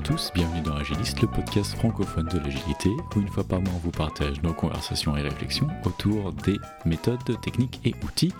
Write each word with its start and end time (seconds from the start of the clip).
à 0.00 0.02
tous, 0.02 0.30
bienvenue 0.34 0.62
dans 0.62 0.76
Agiliste, 0.76 1.20
le 1.20 1.28
podcast 1.28 1.74
francophone 1.74 2.26
de 2.26 2.38
l'agilité, 2.38 2.88
où 3.14 3.20
une 3.20 3.28
fois 3.28 3.44
par 3.44 3.60
mois 3.60 3.74
on 3.74 3.78
vous 3.80 3.90
partage 3.90 4.40
nos 4.42 4.54
conversations 4.54 5.14
et 5.14 5.20
réflexions 5.20 5.68
autour 5.84 6.32
des 6.32 6.56
méthodes, 6.86 7.38
techniques 7.42 7.80
et 7.84 7.94
outils. 8.02 8.32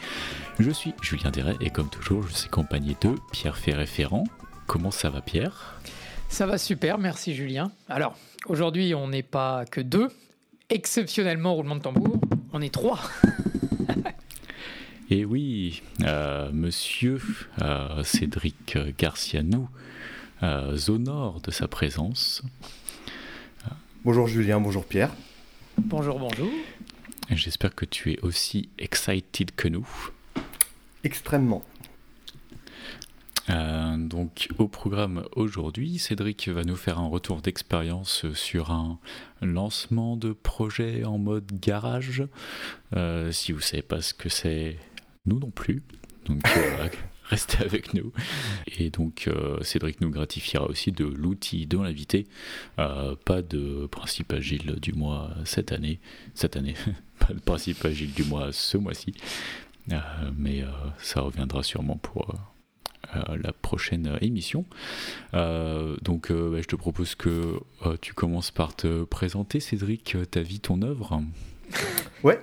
Je 0.58 0.70
suis 0.70 0.94
Julien 1.02 1.30
Deret 1.30 1.56
et 1.60 1.68
comme 1.68 1.90
toujours 1.90 2.22
je 2.22 2.32
suis 2.32 2.46
accompagné 2.46 2.96
de 3.02 3.14
Pierre 3.30 3.58
Ferré-Ferrand. 3.58 4.24
Comment 4.66 4.90
ça 4.90 5.10
va 5.10 5.20
Pierre? 5.20 5.78
Ça 6.30 6.46
va 6.46 6.56
super, 6.56 6.96
merci 6.96 7.34
Julien. 7.34 7.70
Alors 7.90 8.16
aujourd'hui 8.46 8.94
on 8.94 9.08
n'est 9.08 9.22
pas 9.22 9.66
que 9.66 9.82
deux, 9.82 10.08
exceptionnellement 10.70 11.54
roulement 11.54 11.76
de 11.76 11.82
tambour, 11.82 12.18
on 12.54 12.62
est 12.62 12.72
trois. 12.72 13.00
Et 15.10 15.26
oui, 15.26 15.82
euh, 16.04 16.50
monsieur 16.54 17.20
euh, 17.60 18.02
Cédric 18.02 18.78
Garcianou 18.96 19.68
euh, 20.42 20.76
honore 20.88 21.40
de 21.40 21.50
sa 21.50 21.68
présence. 21.68 22.42
Bonjour 24.04 24.26
Julien, 24.26 24.60
bonjour 24.60 24.84
Pierre. 24.84 25.10
Bonjour, 25.78 26.18
bonjour. 26.18 26.50
J'espère 27.30 27.74
que 27.74 27.84
tu 27.84 28.12
es 28.12 28.20
aussi 28.20 28.68
excited 28.78 29.54
que 29.54 29.68
nous. 29.68 29.86
Extrêmement. 31.04 31.62
Euh, 33.48 33.96
donc 33.96 34.48
au 34.58 34.68
programme 34.68 35.24
aujourd'hui, 35.34 35.98
Cédric 35.98 36.48
va 36.48 36.64
nous 36.64 36.76
faire 36.76 36.98
un 36.98 37.08
retour 37.08 37.40
d'expérience 37.40 38.30
sur 38.32 38.70
un 38.70 38.98
lancement 39.42 40.16
de 40.16 40.32
projet 40.32 41.04
en 41.04 41.18
mode 41.18 41.50
garage. 41.52 42.24
Euh, 42.94 43.32
si 43.32 43.52
vous 43.52 43.58
ne 43.58 43.64
savez 43.64 43.82
pas 43.82 44.02
ce 44.02 44.14
que 44.14 44.28
c'est, 44.28 44.76
nous 45.26 45.38
non 45.38 45.50
plus. 45.50 45.82
Donc 46.26 46.40
euh, 46.56 46.88
restez 47.30 47.58
avec 47.64 47.94
nous. 47.94 48.12
Et 48.78 48.90
donc 48.90 49.28
Cédric 49.62 50.00
nous 50.00 50.10
gratifiera 50.10 50.66
aussi 50.68 50.92
de 50.92 51.04
l'outil 51.04 51.66
de 51.66 51.78
l'invité. 51.78 52.26
pas 52.76 53.42
de 53.42 53.86
principe 53.86 54.32
agile 54.32 54.76
du 54.80 54.92
mois 54.92 55.30
cette 55.44 55.72
année. 55.72 56.00
Cette 56.34 56.56
année. 56.56 56.74
pas 57.18 57.32
de 57.32 57.40
principe 57.40 57.84
agile 57.84 58.12
du 58.12 58.24
mois 58.24 58.52
ce 58.52 58.76
mois-ci. 58.76 59.14
mais 60.36 60.64
ça 60.98 61.20
reviendra 61.20 61.62
sûrement 61.62 61.96
pour 61.96 62.34
euh, 63.16 63.36
la 63.42 63.52
prochaine 63.52 64.06
euh, 64.06 64.18
émission. 64.20 64.64
Euh, 65.34 65.96
donc 66.02 66.30
bah, 66.30 66.60
je 66.60 66.66
te 66.66 66.76
propose 66.76 67.14
que 67.14 67.58
tu 68.00 68.14
commences 68.14 68.50
par 68.50 68.76
te 68.76 69.04
présenter, 69.04 69.58
Cédric, 69.58 70.16
ta 70.30 70.42
vie, 70.42 70.60
ton 70.60 70.82
œuvre. 70.82 71.22
Ouais. 72.22 72.38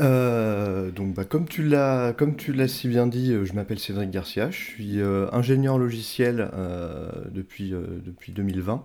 Donc, 0.00 1.14
bah, 1.14 1.24
comme 1.24 1.46
tu 1.46 1.62
l'as, 1.62 2.12
comme 2.12 2.36
tu 2.36 2.52
l'as 2.52 2.68
si 2.68 2.88
bien 2.88 3.06
dit, 3.06 3.34
je 3.44 3.52
m'appelle 3.52 3.78
Cédric 3.78 4.10
Garcia, 4.10 4.50
je 4.50 4.58
suis 4.58 4.98
ingénieur 5.32 5.78
logiciel 5.78 6.50
depuis 7.30 7.70
depuis 7.70 8.32
2020. 8.32 8.84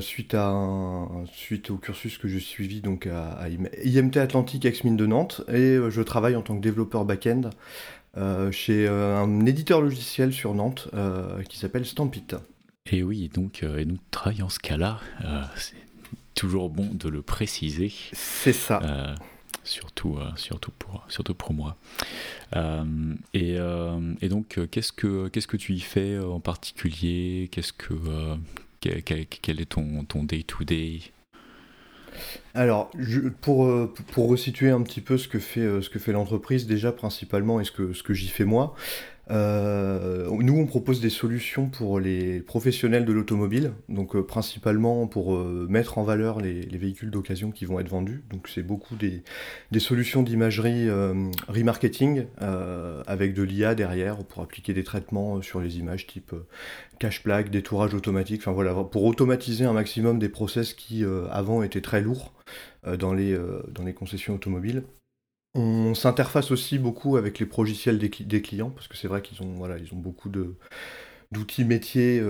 suite 0.00 0.34
à 0.34 1.08
suite 1.32 1.70
au 1.70 1.76
cursus 1.76 2.18
que 2.18 2.28
j'ai 2.28 2.40
suivi 2.40 2.80
donc 2.80 3.06
à, 3.06 3.48
IMT 3.84 4.16
Atlantique 4.16 4.64
ex 4.64 4.84
mine 4.84 4.96
de 4.96 5.06
Nantes 5.06 5.42
et 5.48 5.78
je 5.88 6.02
travaille 6.02 6.36
en 6.36 6.42
tant 6.42 6.56
que 6.56 6.62
développeur 6.62 7.04
back-end 7.04 7.50
euh, 8.16 8.52
chez 8.52 8.86
euh, 8.86 9.16
un 9.16 9.44
éditeur 9.44 9.80
logiciel 9.80 10.32
sur 10.32 10.54
Nantes 10.54 10.88
euh, 10.94 11.42
qui 11.42 11.58
s'appelle 11.58 11.84
Stampit. 11.84 12.26
Et 12.92 13.02
oui, 13.02 13.28
donc, 13.32 13.64
et 13.64 13.84
nous 13.84 13.98
travaillons 14.10 14.48
ce 14.48 14.60
cas-là. 14.60 15.00
c'est 15.56 15.74
toujours 16.34 16.70
bon 16.70 16.90
de 16.92 17.08
le 17.08 17.22
préciser. 17.22 17.92
C'est 18.12 18.52
ça. 18.52 19.16
Surtout, 19.64 20.18
surtout, 20.36 20.70
pour, 20.78 21.04
surtout 21.08 21.34
pour 21.34 21.52
moi. 21.52 21.76
et, 23.34 23.56
et, 24.20 24.28
donc, 24.28 24.58
qu'est-ce 24.70 24.92
que 24.92 25.28
qu'est-ce 25.28 25.48
que 25.48 25.56
tu 25.56 25.72
y 25.72 25.80
fais 25.80 26.18
en 26.18 26.40
particulier? 26.40 27.48
Qu'est-ce 27.50 27.72
que 27.72 27.94
quel, 28.80 29.60
est 29.60 29.66
ton 29.66 30.04
ton 30.04 30.24
day 30.24 30.42
to 30.42 30.64
day 30.64 31.00
alors, 32.54 32.90
pour, 33.40 33.66
euh, 33.66 33.92
pour 34.12 34.28
resituer 34.28 34.70
un 34.70 34.82
petit 34.82 35.00
peu 35.00 35.18
ce 35.18 35.26
que 35.26 35.38
fait, 35.38 35.60
euh, 35.60 35.82
ce 35.82 35.90
que 35.90 35.98
fait 35.98 36.12
l'entreprise, 36.12 36.66
déjà 36.66 36.92
principalement, 36.92 37.60
et 37.60 37.64
ce 37.64 37.72
que, 37.72 37.92
ce 37.92 38.02
que 38.02 38.14
j'y 38.14 38.28
fais 38.28 38.44
moi, 38.44 38.74
euh, 39.30 40.28
nous, 40.30 40.56
on 40.56 40.66
propose 40.66 41.00
des 41.00 41.10
solutions 41.10 41.68
pour 41.68 42.00
les 42.00 42.40
professionnels 42.40 43.04
de 43.04 43.12
l'automobile, 43.12 43.72
donc 43.88 44.20
principalement 44.26 45.06
pour 45.06 45.38
mettre 45.44 45.98
en 45.98 46.04
valeur 46.04 46.40
les, 46.40 46.64
véhicules 46.76 47.10
d'occasion 47.10 47.50
qui 47.50 47.64
vont 47.64 47.80
être 47.80 47.88
vendus. 47.88 48.22
Donc, 48.30 48.48
c'est 48.48 48.62
beaucoup 48.62 48.96
des, 48.96 49.22
solutions 49.78 50.22
d'imagerie 50.22 50.88
remarketing 51.48 52.26
avec 53.06 53.34
de 53.34 53.42
l'IA 53.42 53.74
derrière 53.74 54.18
pour 54.24 54.42
appliquer 54.42 54.74
des 54.74 54.84
traitements 54.84 55.40
sur 55.42 55.60
les 55.60 55.78
images 55.78 56.06
type 56.06 56.34
cache 56.98 57.22
plaque, 57.22 57.50
détourage 57.50 57.94
automatique, 57.94 58.40
enfin 58.42 58.52
voilà, 58.52 58.74
pour 58.84 59.04
automatiser 59.04 59.64
un 59.64 59.72
maximum 59.72 60.18
des 60.18 60.28
process 60.28 60.74
qui 60.74 61.04
euh, 61.04 61.26
avant 61.30 61.62
étaient 61.62 61.80
très 61.80 62.00
lourds 62.00 62.32
euh, 62.86 62.96
dans, 62.96 63.12
les, 63.12 63.32
euh, 63.32 63.62
dans 63.70 63.84
les 63.84 63.94
concessions 63.94 64.34
automobiles. 64.34 64.84
On 65.54 65.94
s'interface 65.94 66.50
aussi 66.50 66.78
beaucoup 66.78 67.16
avec 67.16 67.38
les 67.38 67.46
progiciels 67.46 67.98
des, 67.98 68.42
clients, 68.42 68.70
parce 68.70 68.88
que 68.88 68.96
c'est 68.96 69.06
vrai 69.06 69.22
qu'ils 69.22 69.40
ont, 69.42 69.54
voilà, 69.54 69.76
beaucoup 69.92 70.28
d'outils 70.28 71.64
métiers 71.64 72.20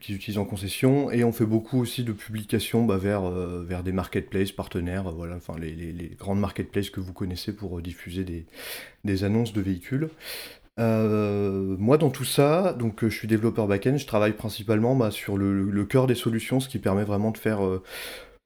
qu'ils 0.00 0.14
utilisent 0.14 0.38
en 0.38 0.46
concession, 0.46 1.10
et 1.10 1.24
on 1.24 1.32
fait 1.32 1.44
beaucoup 1.44 1.78
aussi 1.78 2.02
de 2.02 2.12
publications 2.12 2.86
bah, 2.86 2.96
vers, 2.96 3.28
vers 3.30 3.82
des 3.82 3.92
marketplaces 3.92 4.52
partenaires, 4.52 5.12
voilà, 5.12 5.36
enfin 5.36 5.56
les, 5.58 6.16
grandes 6.18 6.40
marketplaces 6.40 6.88
que 6.88 7.00
vous 7.00 7.12
connaissez 7.12 7.54
pour 7.54 7.82
diffuser 7.82 8.24
des, 9.04 9.24
annonces 9.24 9.52
de 9.52 9.60
véhicules. 9.60 10.08
Euh, 10.80 11.76
moi, 11.78 11.98
dans 11.98 12.10
tout 12.10 12.24
ça, 12.24 12.72
donc 12.72 13.04
euh, 13.04 13.10
je 13.10 13.16
suis 13.16 13.28
développeur 13.28 13.66
back-end, 13.66 13.98
je 13.98 14.06
travaille 14.06 14.32
principalement 14.32 14.96
bah, 14.96 15.10
sur 15.10 15.36
le, 15.36 15.84
cœur 15.84 16.06
des 16.06 16.14
solutions, 16.14 16.60
ce 16.60 16.68
qui 16.68 16.78
permet 16.78 17.04
vraiment 17.04 17.30
de 17.30 17.38
faire 17.38 17.60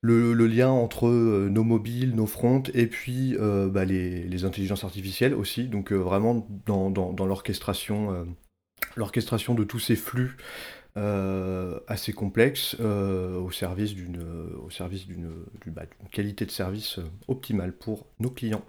euh, 0.04 0.34
le, 0.34 0.46
lien 0.46 0.70
entre 0.70 1.08
nos 1.08 1.64
mobiles, 1.64 2.14
nos 2.14 2.26
fronts, 2.26 2.64
et 2.74 2.86
puis 2.86 3.36
bah, 3.38 3.84
les, 3.84 4.44
intelligences 4.44 4.84
artificielles 4.84 5.34
aussi. 5.34 5.64
Donc 5.64 5.92
vraiment 5.92 6.46
dans, 6.66 7.26
l'orchestration, 7.26 8.26
l'orchestration 8.96 9.54
de 9.54 9.64
tous 9.64 9.80
ces 9.80 9.96
flux 9.96 10.36
assez 10.96 12.12
complexes 12.12 12.76
au 12.78 13.50
service 13.50 13.94
d'une, 13.94 14.22
au 14.64 14.70
service 14.70 15.06
d'une, 15.06 15.30
bah, 15.66 15.86
qualité 16.10 16.46
de 16.46 16.50
service 16.50 17.00
optimale 17.28 17.72
pour 17.72 18.06
nos 18.20 18.30
clients. 18.30 18.64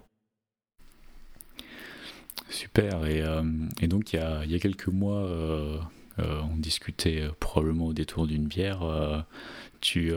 Super. 2.48 3.06
Et, 3.06 3.22
euh, 3.22 3.42
et 3.80 3.88
donc, 3.88 4.12
il 4.12 4.16
y 4.16 4.18
a, 4.18 4.44
y 4.44 4.54
a 4.54 4.58
quelques 4.58 4.88
mois, 4.88 5.24
euh, 5.24 5.78
euh, 6.18 6.40
on 6.52 6.56
discutait 6.56 7.24
probablement 7.40 7.86
au 7.86 7.92
détour 7.92 8.26
d'une 8.26 8.46
bière. 8.46 8.82
tu, 9.80 10.12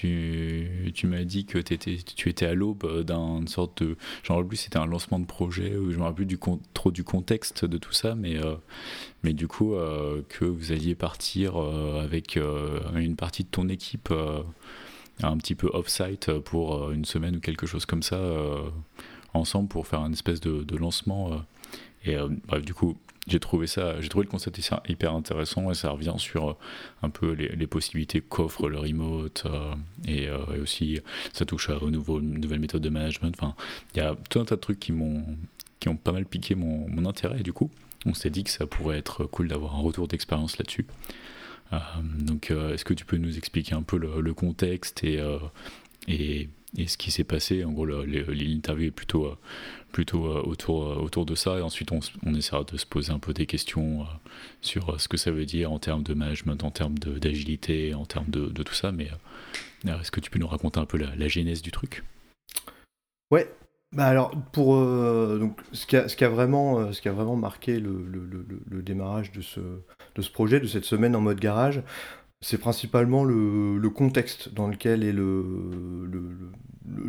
tu, 0.00 1.06
m'as 1.06 1.24
dit 1.24 1.44
que 1.44 1.58
tu 1.58 2.28
étais 2.28 2.46
à 2.46 2.54
l'aube 2.54 3.02
d'un 3.02 3.46
sorte 3.46 3.82
de. 3.82 3.96
Genre, 4.22 4.46
plus 4.46 4.56
c'était 4.56 4.78
un 4.78 4.86
lancement 4.86 5.18
de 5.18 5.26
projet, 5.26 5.76
ou 5.76 5.90
je 5.92 5.98
me 5.98 6.02
rappelle 6.02 6.26
plus 6.26 6.26
du, 6.26 6.38
trop 6.74 6.90
du 6.90 7.04
contexte 7.04 7.64
de 7.64 7.78
tout 7.78 7.92
ça, 7.92 8.14
mais, 8.14 8.36
mais 9.22 9.32
du 9.32 9.48
coup, 9.48 9.74
que 10.28 10.44
vous 10.44 10.72
alliez 10.72 10.94
partir 10.94 11.56
avec 11.56 12.36
une 12.94 13.16
partie 13.16 13.44
de 13.44 13.48
ton 13.48 13.68
équipe 13.68 14.12
un 15.22 15.36
petit 15.36 15.54
peu 15.54 15.68
off-site 15.72 16.32
pour 16.40 16.90
une 16.90 17.04
semaine 17.04 17.36
ou 17.36 17.40
quelque 17.40 17.66
chose 17.66 17.86
comme 17.86 18.02
ça 18.02 18.18
ensemble 19.34 19.68
pour 19.68 19.86
faire 19.86 20.00
un 20.00 20.12
espèce 20.12 20.40
de, 20.40 20.76
lancement. 20.76 21.32
Euh, 21.32 21.36
et 22.04 22.16
euh, 22.16 22.28
bref, 22.46 22.64
du 22.64 22.74
coup, 22.74 22.96
j'ai 23.26 23.40
trouvé 23.40 23.66
ça, 23.66 24.00
j'ai 24.00 24.08
trouvé 24.08 24.24
le 24.24 24.30
concept 24.30 24.60
hyper 24.88 25.14
intéressant 25.14 25.70
et 25.70 25.74
ça 25.74 25.90
revient 25.90 26.14
sur 26.18 26.50
euh, 26.50 26.56
un 27.02 27.10
peu 27.10 27.32
les, 27.32 27.66
possibilités 27.66 28.20
qu'offre 28.20 28.68
le 28.68 28.78
remote 28.78 29.44
et, 30.06 30.28
aussi 30.60 31.00
ça 31.32 31.44
touche 31.44 31.70
à, 31.70 31.82
aux 31.82 31.90
nouveaux, 31.90 32.20
nouvelles 32.20 32.60
méthodes 32.60 32.82
de 32.82 32.88
management. 32.88 33.34
Enfin, 33.38 33.54
il 33.94 33.98
y 33.98 34.00
a 34.00 34.16
tout 34.28 34.40
un 34.40 34.44
tas 34.44 34.56
de 34.56 34.60
trucs 34.60 34.80
qui 34.80 34.92
m'ont 34.92 35.24
qui 35.80 35.88
ont 35.88 35.96
pas 35.96 36.12
mal 36.12 36.26
piqué 36.26 36.54
mon, 36.54 37.06
intérêt 37.06 37.42
du 37.42 37.52
coup, 37.52 37.70
on 38.06 38.14
s'est 38.14 38.30
dit 38.30 38.44
que 38.44 38.50
ça 38.50 38.66
pourrait 38.66 38.98
être 38.98 39.24
cool 39.24 39.48
d'avoir 39.48 39.74
un 39.74 39.80
retour 39.80 40.06
d'expérience 40.06 40.58
là-dessus. 40.58 40.86
donc, 42.04 42.50
est-ce 42.50 42.84
que 42.84 42.94
tu 42.94 43.04
peux 43.04 43.16
nous 43.16 43.36
expliquer 43.36 43.74
un 43.74 43.82
peu 43.82 43.98
le, 43.98 44.20
le 44.20 44.34
contexte 44.34 45.02
et, 45.02 45.20
et 46.06 46.48
et 46.76 46.86
ce 46.86 46.96
qui 46.96 47.10
s'est 47.10 47.24
passé. 47.24 47.64
En 47.64 47.72
gros, 47.72 47.84
l'interview 47.86 48.88
est 48.88 48.90
plutôt, 48.90 49.26
euh, 49.26 49.36
euh, 49.98 50.42
autour, 50.42 50.84
euh, 50.84 50.94
autour 50.96 51.26
de 51.26 51.34
ça. 51.34 51.58
Et 51.58 51.62
ensuite, 51.62 51.92
on, 51.92 52.00
on, 52.24 52.34
essaiera 52.34 52.64
de 52.64 52.76
se 52.76 52.86
poser 52.86 53.12
un 53.12 53.18
peu 53.18 53.34
des 53.34 53.46
questions 53.46 54.06
sur 54.60 55.00
ce 55.00 55.08
que 55.08 55.16
ça 55.16 55.30
veut 55.30 55.44
dire 55.44 55.72
en 55.72 55.78
termes 55.78 56.02
de 56.02 56.14
management, 56.14 56.64
en 56.64 56.70
termes 56.70 56.98
d'agilité, 56.98 57.94
en 57.94 58.06
termes 58.06 58.30
de, 58.30 58.62
tout 58.62 58.74
ça. 58.74 58.92
Mais 58.92 59.08
est-ce 59.86 60.10
que 60.10 60.20
tu 60.20 60.30
peux 60.30 60.38
nous 60.38 60.48
raconter 60.48 60.80
un 60.80 60.86
peu 60.86 60.98
la, 60.98 61.28
genèse 61.28 61.62
du 61.62 61.70
truc? 61.70 62.04
Ouais. 63.30 63.50
Bah 63.94 64.06
alors, 64.06 64.30
pour 64.52 64.74
donc, 64.74 65.60
ce, 65.72 65.84
qui 65.84 66.24
a, 66.24 66.28
vraiment, 66.30 66.94
ce 66.94 67.02
qui 67.02 67.10
a 67.10 67.12
vraiment 67.12 67.36
marqué 67.36 67.78
le, 67.78 68.82
démarrage 68.82 69.32
de 69.32 69.42
ce 69.42 70.30
projet, 70.30 70.60
de 70.60 70.66
cette 70.66 70.86
semaine 70.86 71.14
en 71.14 71.20
mode 71.20 71.38
garage, 71.38 71.82
c'est 72.42 72.58
principalement 72.58 73.24
le, 73.24 73.88
contexte 73.88 74.52
dans 74.52 74.68
lequel 74.68 75.04
est 75.04 75.12
le, 75.12 76.10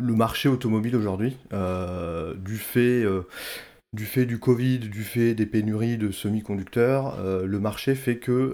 marché 0.00 0.48
automobile 0.48 0.96
aujourd'hui, 0.96 1.36
euh, 1.52 2.34
du 2.34 2.56
fait 2.56 3.02
euh, 3.04 3.22
du 3.92 4.06
fait 4.06 4.26
du 4.26 4.38
Covid, 4.38 4.78
du 4.78 5.02
fait 5.02 5.34
des 5.34 5.46
pénuries 5.46 5.98
de 5.98 6.10
semi-conducteurs, 6.10 7.16
le 7.22 7.60
marché 7.60 7.94
fait 7.94 8.16
que 8.16 8.52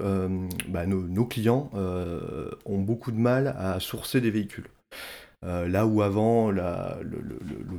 bah, 0.69 0.85
nos, 0.85 1.25
clients 1.25 1.71
ont 2.67 2.79
beaucoup 2.79 3.11
de 3.11 3.17
mal 3.17 3.55
à 3.59 3.81
sourcer 3.81 4.21
des 4.21 4.31
véhicules. 4.31 4.67
Euh, 5.43 5.67
là 5.69 5.87
où 5.87 6.03
avant, 6.03 6.51
le, 6.51 6.61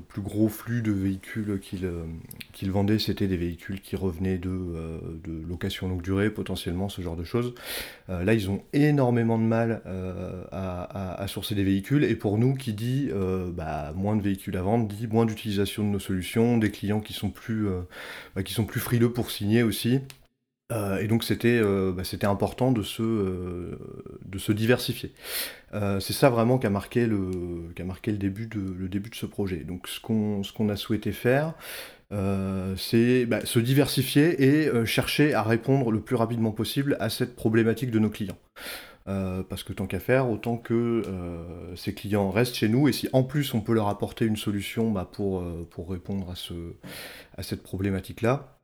plus 0.07 0.23
gros 0.23 0.49
flux 0.49 0.81
de 0.81 0.91
véhicules 0.91 1.59
qu'ils 1.59 1.85
euh, 1.85 2.71
vendaient, 2.71 2.97
c'était 2.97 3.27
des 3.27 3.37
véhicules 3.37 3.81
qui 3.81 3.95
revenaient 3.95 4.39
de, 4.39 4.49
euh, 4.49 4.99
location 5.47 5.87
longue 5.87 6.01
durée, 6.01 6.31
potentiellement, 6.31 6.89
ce 6.89 7.03
genre 7.03 7.15
de 7.15 7.23
choses. 7.23 7.53
là, 8.09 8.33
ils 8.33 8.49
ont 8.49 8.63
énormément 8.73 9.37
de 9.37 9.43
mal 9.43 9.83
à, 10.51 11.25
sourcer 11.27 11.53
des 11.55 11.63
véhicules. 11.63 12.03
Et 12.03 12.15
pour 12.15 12.37
nous, 12.37 12.55
qui 12.55 12.73
dit 12.73 13.09
bah, 13.55 13.93
moins 13.95 14.15
de 14.15 14.21
véhicules 14.21 14.57
à 14.57 14.61
vendre, 14.63 14.87
dit 14.87 15.07
moins 15.07 15.25
d'utilisation 15.25 15.83
de 15.83 15.89
nos 15.89 15.99
solutions, 15.99 16.57
des 16.57 16.71
clients 16.71 16.99
qui 16.99 17.13
sont 17.13 17.29
plus, 17.29 17.67
bah, 18.35 18.43
qui 18.43 18.53
sont 18.53 18.65
plus 18.65 18.79
frileux 18.79 19.13
pour 19.13 19.29
signer 19.29 19.63
aussi. 19.63 20.01
Euh, 20.71 20.99
et 20.99 21.07
donc 21.07 21.23
c'était 21.23 21.59
euh, 21.61 21.91
bah, 21.91 22.03
important 22.29 22.71
de 22.71 22.83
se, 22.83 23.01
euh, 23.01 23.77
de 24.25 24.37
se 24.37 24.51
diversifier. 24.51 25.11
c'est 25.99 26.13
ça 26.13 26.29
vraiment 26.29 26.57
qui 26.57 26.67
a 26.67 26.69
marqué 26.69 27.05
le, 27.07 27.29
qui 27.75 27.81
a 27.81 27.85
marqué 27.85 28.11
le, 28.11 28.17
début, 28.17 28.47
de, 28.47 28.59
le 28.59 28.87
début 28.87 29.09
de 29.09 29.15
ce 29.15 29.25
projet. 29.25 29.57
Donc 29.57 29.87
ce 29.87 29.99
qu'on 29.99 30.43
ce 30.43 30.53
qu'on 30.53 30.69
a 30.69 30.75
souhaité 30.75 31.11
faire, 31.11 31.53
c'est 32.77 33.25
bah, 33.25 33.45
se 33.45 33.59
diversifier 33.59 34.43
et 34.43 34.85
chercher 34.85 35.33
à 35.33 35.43
répondre 35.43 35.91
le 35.91 36.01
plus 36.01 36.15
rapidement 36.15 36.51
possible 36.51 36.97
à 36.99 37.09
cette 37.09 37.35
problématique 37.35 37.91
de 37.91 37.99
nos 37.99 38.09
clients. 38.09 38.37
parce 39.05 39.63
que 39.63 39.73
tant 39.73 39.87
qu'à 39.87 39.99
faire, 39.99 40.29
autant 40.29 40.57
que 40.57 41.03
ces 41.75 41.93
clients 41.93 42.31
restent 42.31 42.55
chez 42.55 42.69
nous, 42.69 42.87
et 42.87 42.93
si 42.93 43.07
en 43.13 43.23
plus 43.23 43.53
on 43.53 43.61
peut 43.61 43.73
leur 43.73 43.87
apporter 43.87 44.25
une 44.25 44.37
solution 44.37 44.91
bah, 44.91 45.09
pour, 45.11 45.43
pour 45.69 45.89
répondre 45.89 46.29
à, 46.29 46.35
ce, 46.35 46.53
à 47.37 47.43
cette 47.43 47.63
problématique-là, 47.63 48.60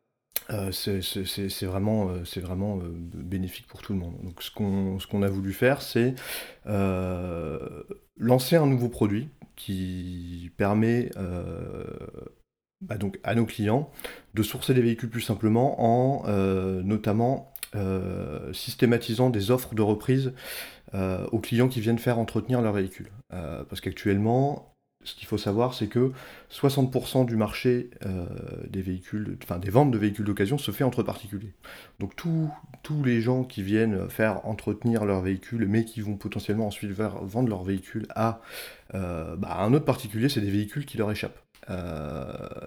euh, 0.50 0.72
c'est 0.72 1.66
vraiment, 1.66 2.10
euh, 2.10 2.42
vraiment 2.42 2.78
euh, 2.78 2.90
bénéfique 2.94 3.68
pour 3.68 3.82
tout 3.82 3.94
le 3.94 4.00
monde. 4.00 4.16
Donc 4.24 4.42
ce 4.42 4.52
qu'on 4.52 5.22
a 5.22 5.28
voulu 5.28 5.54
faire, 5.54 5.82
c'est 5.82 6.16
lancer 8.20 8.56
un 8.56 8.66
nouveau 8.66 8.90
produit 8.90 9.30
qui 9.56 10.52
permet 10.58 11.12
bah, 12.82 12.98
donc 12.98 13.20
à 13.24 13.36
nos 13.36 13.46
clients 13.46 13.92
de 14.34 14.44
sourcer 14.44 14.74
des 14.74 14.82
véhicules 14.82 15.10
plus 15.10 15.22
simplement 15.22 15.82
en 15.82 16.28
notamment 16.84 17.54
systématisant 18.54 19.30
des 19.30 19.52
offres 19.52 19.76
de 19.76 19.82
reprise 19.82 20.34
aux 20.94 21.40
clients 21.40 21.68
qui 21.68 21.82
viennent 21.82 22.00
faire 22.00 22.20
entretenir 22.20 22.62
leur 22.62 22.74
véhicule. 22.74 23.12
parce 23.30 23.82
qu'actuellement, 23.82 24.77
ce 25.08 25.16
qu'il 25.16 25.28
faut 25.28 25.38
savoir, 25.38 25.74
c'est 25.74 25.88
que 25.88 26.12
60% 26.52 27.26
du 27.26 27.38
marché 27.38 27.90
euh, 28.06 28.26
des 28.70 28.82
véhicules, 28.82 29.38
enfin 29.42 29.58
des 29.58 29.70
ventes 29.70 29.92
de 29.92 29.98
véhicules 29.98 30.26
d'occasion 30.26 30.58
se 30.58 30.72
fait 30.72 30.84
entre 30.84 31.02
particuliers. 31.02 31.54
Donc 32.00 32.16
tous 32.16 33.04
les 33.04 33.22
gens 33.22 33.44
qui 33.44 33.64
viennent 33.64 34.10
faire 34.10 34.46
entretenir 34.46 35.06
leur 35.06 35.22
véhicule, 35.22 35.66
mais 35.68 35.86
qui 35.86 36.02
vont 36.02 36.18
potentiellement 36.18 36.68
ensuite 36.68 36.92
vendre 36.92 37.48
leur 37.48 37.64
véhicule 37.64 38.06
à, 38.16 38.42
euh, 38.96 39.36
bah, 39.38 39.50
à 39.50 39.64
un 39.64 39.74
autre 39.74 39.86
particulier, 39.86 40.28
c'est 40.28 40.42
des 40.42 40.52
véhicules 40.52 40.86
qui 40.86 40.98
leur 40.98 41.10
échappent. 41.10 41.40
Euh, 41.70 42.26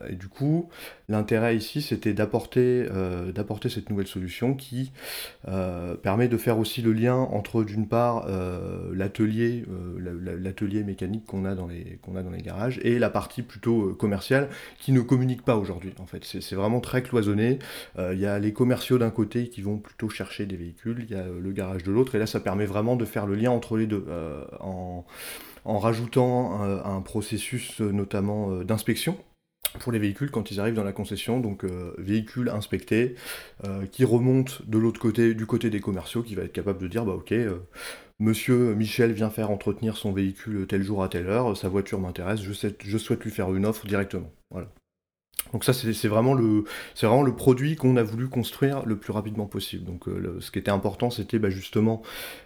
et 0.08 0.14
du 0.14 0.28
coup, 0.28 0.68
l'intérêt 1.08 1.56
ici, 1.56 1.82
c'était 1.82 2.12
d'apporter 2.12 2.86
euh, 2.90 3.32
cette 3.68 3.90
nouvelle 3.90 4.06
solution 4.06 4.54
qui 4.54 4.92
euh, 5.48 5.94
permet 5.94 6.28
de 6.28 6.36
faire 6.36 6.58
aussi 6.58 6.82
le 6.82 6.92
lien 6.92 7.14
entre, 7.16 7.64
d'une 7.64 7.86
part, 7.86 8.26
l'atelier 8.92 9.64
mécanique 10.84 11.26
qu'on 11.26 11.44
a, 11.44 11.54
dans 11.54 11.66
les, 11.66 11.98
a 12.16 12.22
dans 12.22 12.30
les 12.30 12.42
garages 12.42 12.80
et 12.82 12.98
la 12.98 13.10
partie 13.10 13.42
plutôt 13.42 13.94
commerciale 13.94 14.48
qui 14.78 14.92
ne 14.92 15.00
communique 15.00 15.42
pas 15.42 15.56
aujourd'hui. 15.56 15.92
En 15.98 16.06
fait, 16.06 16.24
c'est 16.24 16.54
vraiment 16.54 16.80
très 16.80 17.02
cloisonné. 17.02 17.58
Il 17.98 18.18
y 18.18 18.26
a 18.26 18.38
les 18.38 18.52
commerciaux 18.52 18.98
d'un 18.98 19.10
côté 19.10 19.48
qui 19.48 19.62
vont 19.62 19.78
plutôt 19.78 20.08
chercher 20.08 20.46
des 20.46 20.56
véhicules, 20.56 21.06
il 21.08 21.14
y 21.14 21.18
a 21.18 21.24
le 21.24 21.52
garage 21.52 21.82
de 21.82 21.92
l'autre, 21.92 22.14
et 22.14 22.18
là, 22.18 22.26
ça 22.26 22.40
permet 22.40 22.66
vraiment 22.66 22.96
de 22.96 23.04
faire 23.04 23.26
le 23.26 23.34
lien 23.34 23.50
entre 23.50 23.76
les 23.76 23.86
deux 23.86 24.04
en 25.64 25.78
rajoutant 25.78 26.62
euh, 26.62 26.82
un, 26.84 27.00
processus 27.00 27.80
euh, 27.80 27.92
notamment 27.92 28.50
euh, 28.50 28.64
d'inspection 28.64 29.18
pour 29.78 29.92
les 29.92 29.98
véhicules 29.98 30.30
quand 30.30 30.50
ils 30.50 30.58
arrivent 30.58 30.74
dans 30.74 30.84
la 30.84 30.92
concession, 30.92 31.38
donc 31.38 31.64
véhicules 31.96 32.48
inspectés, 32.48 33.14
qui 33.92 34.04
remontent 34.04 34.54
de 34.66 34.78
l'autre 34.78 34.98
côté, 34.98 35.32
du 35.32 35.46
côté 35.46 35.70
des 35.70 35.78
commerciaux, 35.78 36.24
qui 36.24 36.34
va 36.34 36.42
être 36.42 36.52
capable 36.52 36.80
de 36.80 36.88
dire 36.88 37.04
bah 37.04 37.12
ok, 37.12 37.32
monsieur 38.18 38.74
Michel 38.74 39.12
vient 39.12 39.30
faire 39.30 39.52
entretenir 39.52 39.96
son 39.96 40.12
véhicule 40.12 40.66
tel 40.66 40.82
jour 40.82 41.04
à 41.04 41.08
telle 41.08 41.28
heure, 41.28 41.56
sa 41.56 41.68
voiture 41.68 42.00
m'intéresse, 42.00 42.40
je, 42.40 42.98
souhaite 42.98 43.22
lui 43.22 43.30
faire 43.30 43.54
une 43.54 43.64
offre 43.64 43.86
directement. 43.86 44.32
Donc 45.52 45.64
ça, 45.64 45.72
c'est 45.72 46.08
vraiment, 46.08 46.34
le, 46.34 46.64
vraiment 47.00 47.22
le 47.22 47.34
produit 47.34 47.74
qu'on 47.74 47.96
a 47.96 48.02
voulu 48.02 48.28
construire 48.28 48.84
le 48.86 48.96
plus 48.96 49.12
rapidement 49.12 49.46
possible. 49.46 49.84
Donc 49.84 50.08
euh, 50.08 50.38
ce 50.40 50.50
qui 50.50 50.58
était 50.58 50.70
important, 50.70 51.10
c'était 51.10 51.38
bah, 51.38 51.50
justement 51.50 52.02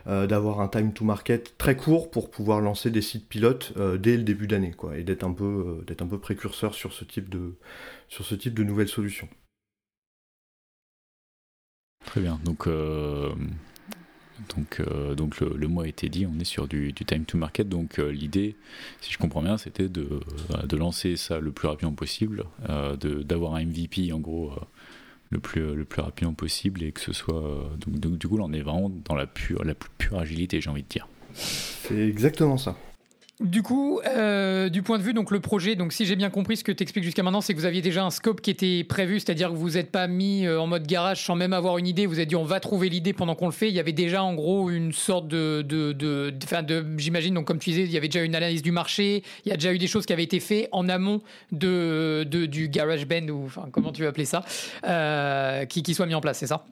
euh, 0.06 0.26
d'avoir 0.26 0.60
un 0.60 0.68
time 0.68 0.92
to 0.92 1.04
market 1.04 1.58
très 1.58 1.76
court 1.76 2.10
pour 2.10 2.30
pouvoir 2.30 2.60
lancer 2.60 2.90
des 2.90 3.02
sites 3.02 3.28
pilotes 3.28 3.72
euh, 3.76 3.98
dès 3.98 4.16
le 4.16 4.22
début 4.22 4.46
d'année, 4.46 4.72
quoi, 4.72 4.96
et 4.96 5.02
d'être 5.02 5.24
un 5.24 5.32
peu, 5.32 5.84
un 6.00 6.06
peu 6.06 6.18
précurseur 6.18 6.74
sur 6.74 6.92
ce 6.92 7.04
type 7.04 7.28
de, 7.28 7.56
sur 8.08 8.24
ce 8.24 8.34
type 8.34 8.54
de 8.54 8.64
nouvelles 8.64 8.88
solutions. 8.88 9.28
Très 12.06 12.20
bien. 12.20 12.38
Donc 12.44 12.68
donc, 14.56 14.80
euh, 14.80 15.14
donc 15.14 15.40
le, 15.40 15.68
mot 15.68 15.82
a 15.82 15.88
été 15.88 16.08
dit, 16.08 16.26
on 16.26 16.38
est 16.40 16.44
sur 16.44 16.66
du, 16.66 16.92
time 16.92 17.24
to 17.24 17.38
market. 17.38 17.68
Donc 17.68 17.98
euh, 17.98 18.10
l'idée, 18.10 18.56
si 19.00 19.12
je 19.12 19.18
comprends 19.18 19.42
bien, 19.42 19.58
c'était 19.58 19.88
de, 19.88 20.08
euh, 20.52 20.62
de, 20.66 20.76
lancer 20.76 21.16
ça 21.16 21.38
le 21.38 21.52
plus 21.52 21.68
rapidement 21.68 21.94
possible, 21.94 22.44
d'avoir 23.00 23.54
un 23.54 23.64
MVP 23.64 24.12
en 24.12 24.18
gros 24.18 24.52
le, 25.30 25.38
plus, 25.38 25.74
le 25.74 25.84
plus 25.84 26.02
rapidement 26.02 26.34
possible 26.34 26.82
et 26.82 26.92
que 26.92 27.00
ce 27.00 27.12
soit. 27.12 27.70
Donc, 27.78 28.18
du 28.18 28.28
coup, 28.28 28.36
là, 28.36 28.44
on 28.46 28.52
est 28.52 28.62
vraiment 28.62 28.90
dans 29.04 29.14
la, 29.14 29.26
pure, 29.26 29.64
la 29.64 29.74
plus 29.74 29.90
pure 29.98 30.18
agilité, 30.18 30.60
j'ai 30.60 30.70
envie 30.70 30.82
de 30.82 30.88
dire. 30.88 31.08
C'est 31.34 32.08
exactement 32.08 32.58
ça. 32.58 32.76
Du 33.40 33.62
coup, 33.62 34.00
euh, 34.06 34.68
du 34.68 34.82
point 34.82 34.96
de 34.96 35.02
vue, 35.02 35.12
donc 35.12 35.32
le 35.32 35.40
projet, 35.40 35.74
donc 35.74 35.92
si 35.92 36.06
j'ai 36.06 36.14
bien 36.14 36.30
compris 36.30 36.56
ce 36.56 36.62
que 36.62 36.70
tu 36.70 36.84
expliques 36.84 37.02
jusqu'à 37.02 37.24
maintenant, 37.24 37.40
c'est 37.40 37.52
que 37.52 37.58
vous 37.58 37.64
aviez 37.64 37.82
déjà 37.82 38.04
un 38.04 38.10
scope 38.10 38.40
qui 38.40 38.48
était 38.48 38.84
prévu, 38.84 39.18
c'est-à-dire 39.18 39.50
que 39.50 39.56
vous 39.56 39.70
n'êtes 39.70 39.90
pas 39.90 40.06
mis 40.06 40.46
euh, 40.46 40.60
en 40.60 40.68
mode 40.68 40.86
garage 40.86 41.24
sans 41.24 41.34
même 41.34 41.52
avoir 41.52 41.76
une 41.78 41.88
idée, 41.88 42.06
vous 42.06 42.14
avez 42.14 42.26
dit 42.26 42.36
on 42.36 42.44
va 42.44 42.60
trouver 42.60 42.88
l'idée 42.88 43.12
pendant 43.12 43.34
qu'on 43.34 43.46
le 43.46 43.52
fait. 43.52 43.68
Il 43.68 43.74
y 43.74 43.80
avait 43.80 43.92
déjà 43.92 44.22
en 44.22 44.34
gros 44.34 44.70
une 44.70 44.92
sorte 44.92 45.26
de, 45.26 45.62
de, 45.62 45.90
de, 45.92 46.32
j'imagine, 46.96 47.34
donc 47.34 47.44
comme 47.44 47.58
tu 47.58 47.70
disais, 47.70 47.82
il 47.82 47.90
y 47.90 47.96
avait 47.96 48.06
déjà 48.06 48.24
une 48.24 48.36
analyse 48.36 48.62
du 48.62 48.70
marché, 48.70 49.24
il 49.44 49.48
y 49.48 49.52
a 49.52 49.56
déjà 49.56 49.72
eu 49.72 49.78
des 49.78 49.88
choses 49.88 50.06
qui 50.06 50.12
avaient 50.12 50.22
été 50.22 50.38
faites 50.38 50.68
en 50.70 50.88
amont 50.88 51.20
de, 51.50 52.22
du 52.22 52.68
garage 52.68 53.04
band 53.04 53.26
ou 53.30 53.46
enfin 53.46 53.66
comment 53.72 53.90
tu 53.90 54.02
veux 54.02 54.08
appeler 54.08 54.26
ça, 54.26 54.44
euh, 54.86 55.64
qui, 55.64 55.82
qui 55.82 55.94
soit 55.94 56.06
mis 56.06 56.14
en 56.14 56.20
place, 56.20 56.38
c'est 56.38 56.46
ça? 56.46 56.64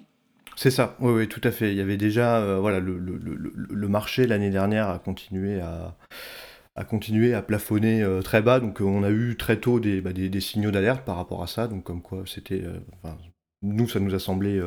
C'est 0.54 0.70
ça, 0.70 0.96
oui, 1.00 1.12
oui, 1.12 1.28
tout 1.28 1.40
à 1.42 1.50
fait. 1.50 1.72
Il 1.72 1.76
y 1.78 1.80
avait 1.80 1.96
déjà, 1.96 2.58
voilà, 2.60 2.78
le, 2.78 2.98
le, 2.98 3.16
le, 3.16 3.52
le 3.56 3.88
marché 3.88 4.26
l'année 4.28 4.50
dernière 4.50 4.90
a 4.90 4.98
continué 5.00 5.60
à, 5.60 5.96
a 6.74 6.84
continué 6.84 7.34
à 7.34 7.42
plafonner 7.42 8.02
euh, 8.02 8.22
très 8.22 8.42
bas. 8.42 8.60
Donc 8.60 8.80
euh, 8.80 8.84
on 8.84 9.02
a 9.02 9.10
eu 9.10 9.36
très 9.36 9.58
tôt 9.58 9.80
des, 9.80 10.00
bah, 10.00 10.12
des, 10.12 10.40
signaux 10.40 10.70
d'alerte 10.70 11.04
par 11.04 11.16
rapport 11.16 11.42
à 11.42 11.46
ça. 11.46 11.68
Donc 11.68 11.84
comme 11.84 12.02
quoi 12.02 12.24
c'était... 12.26 12.62
Euh, 12.62 13.10
nous, 13.64 13.88
ça 13.88 14.00
nous 14.00 14.12
a 14.12 14.18
semblé 14.18 14.60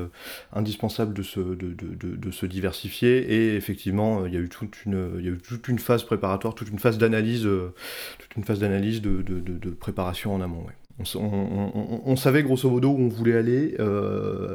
indispensable 0.54 1.14
de 1.14 1.22
se, 1.22 1.42
de, 1.42 1.74
de, 1.74 2.16
de, 2.16 2.32
se 2.32 2.46
diversifier. 2.46 3.18
Et 3.30 3.56
effectivement, 3.58 4.26
il 4.26 4.34
y 4.34 4.38
a 4.38 4.40
eu 4.40 4.48
toute 4.48 4.86
une, 4.86 5.20
il 5.22 5.38
toute 5.40 5.68
une 5.68 5.80
phase 5.80 6.06
préparatoire, 6.06 6.56
toute 6.56 6.70
une 6.70 6.80
phase 6.80 6.98
d'analyse, 6.98 7.42
toute 7.42 8.36
une 8.38 8.46
phase 8.46 8.60
d'analyse 8.60 9.02
de, 9.02 9.70
préparation 9.72 10.34
en 10.34 10.40
amont. 10.40 10.66
On, 10.98 11.20
on, 11.20 12.02
on, 12.06 12.16
savait 12.16 12.42
grosso 12.42 12.70
modo 12.70 12.92
où 12.92 13.02
on 13.02 13.10
voulait 13.10 13.36
aller, 13.36 13.76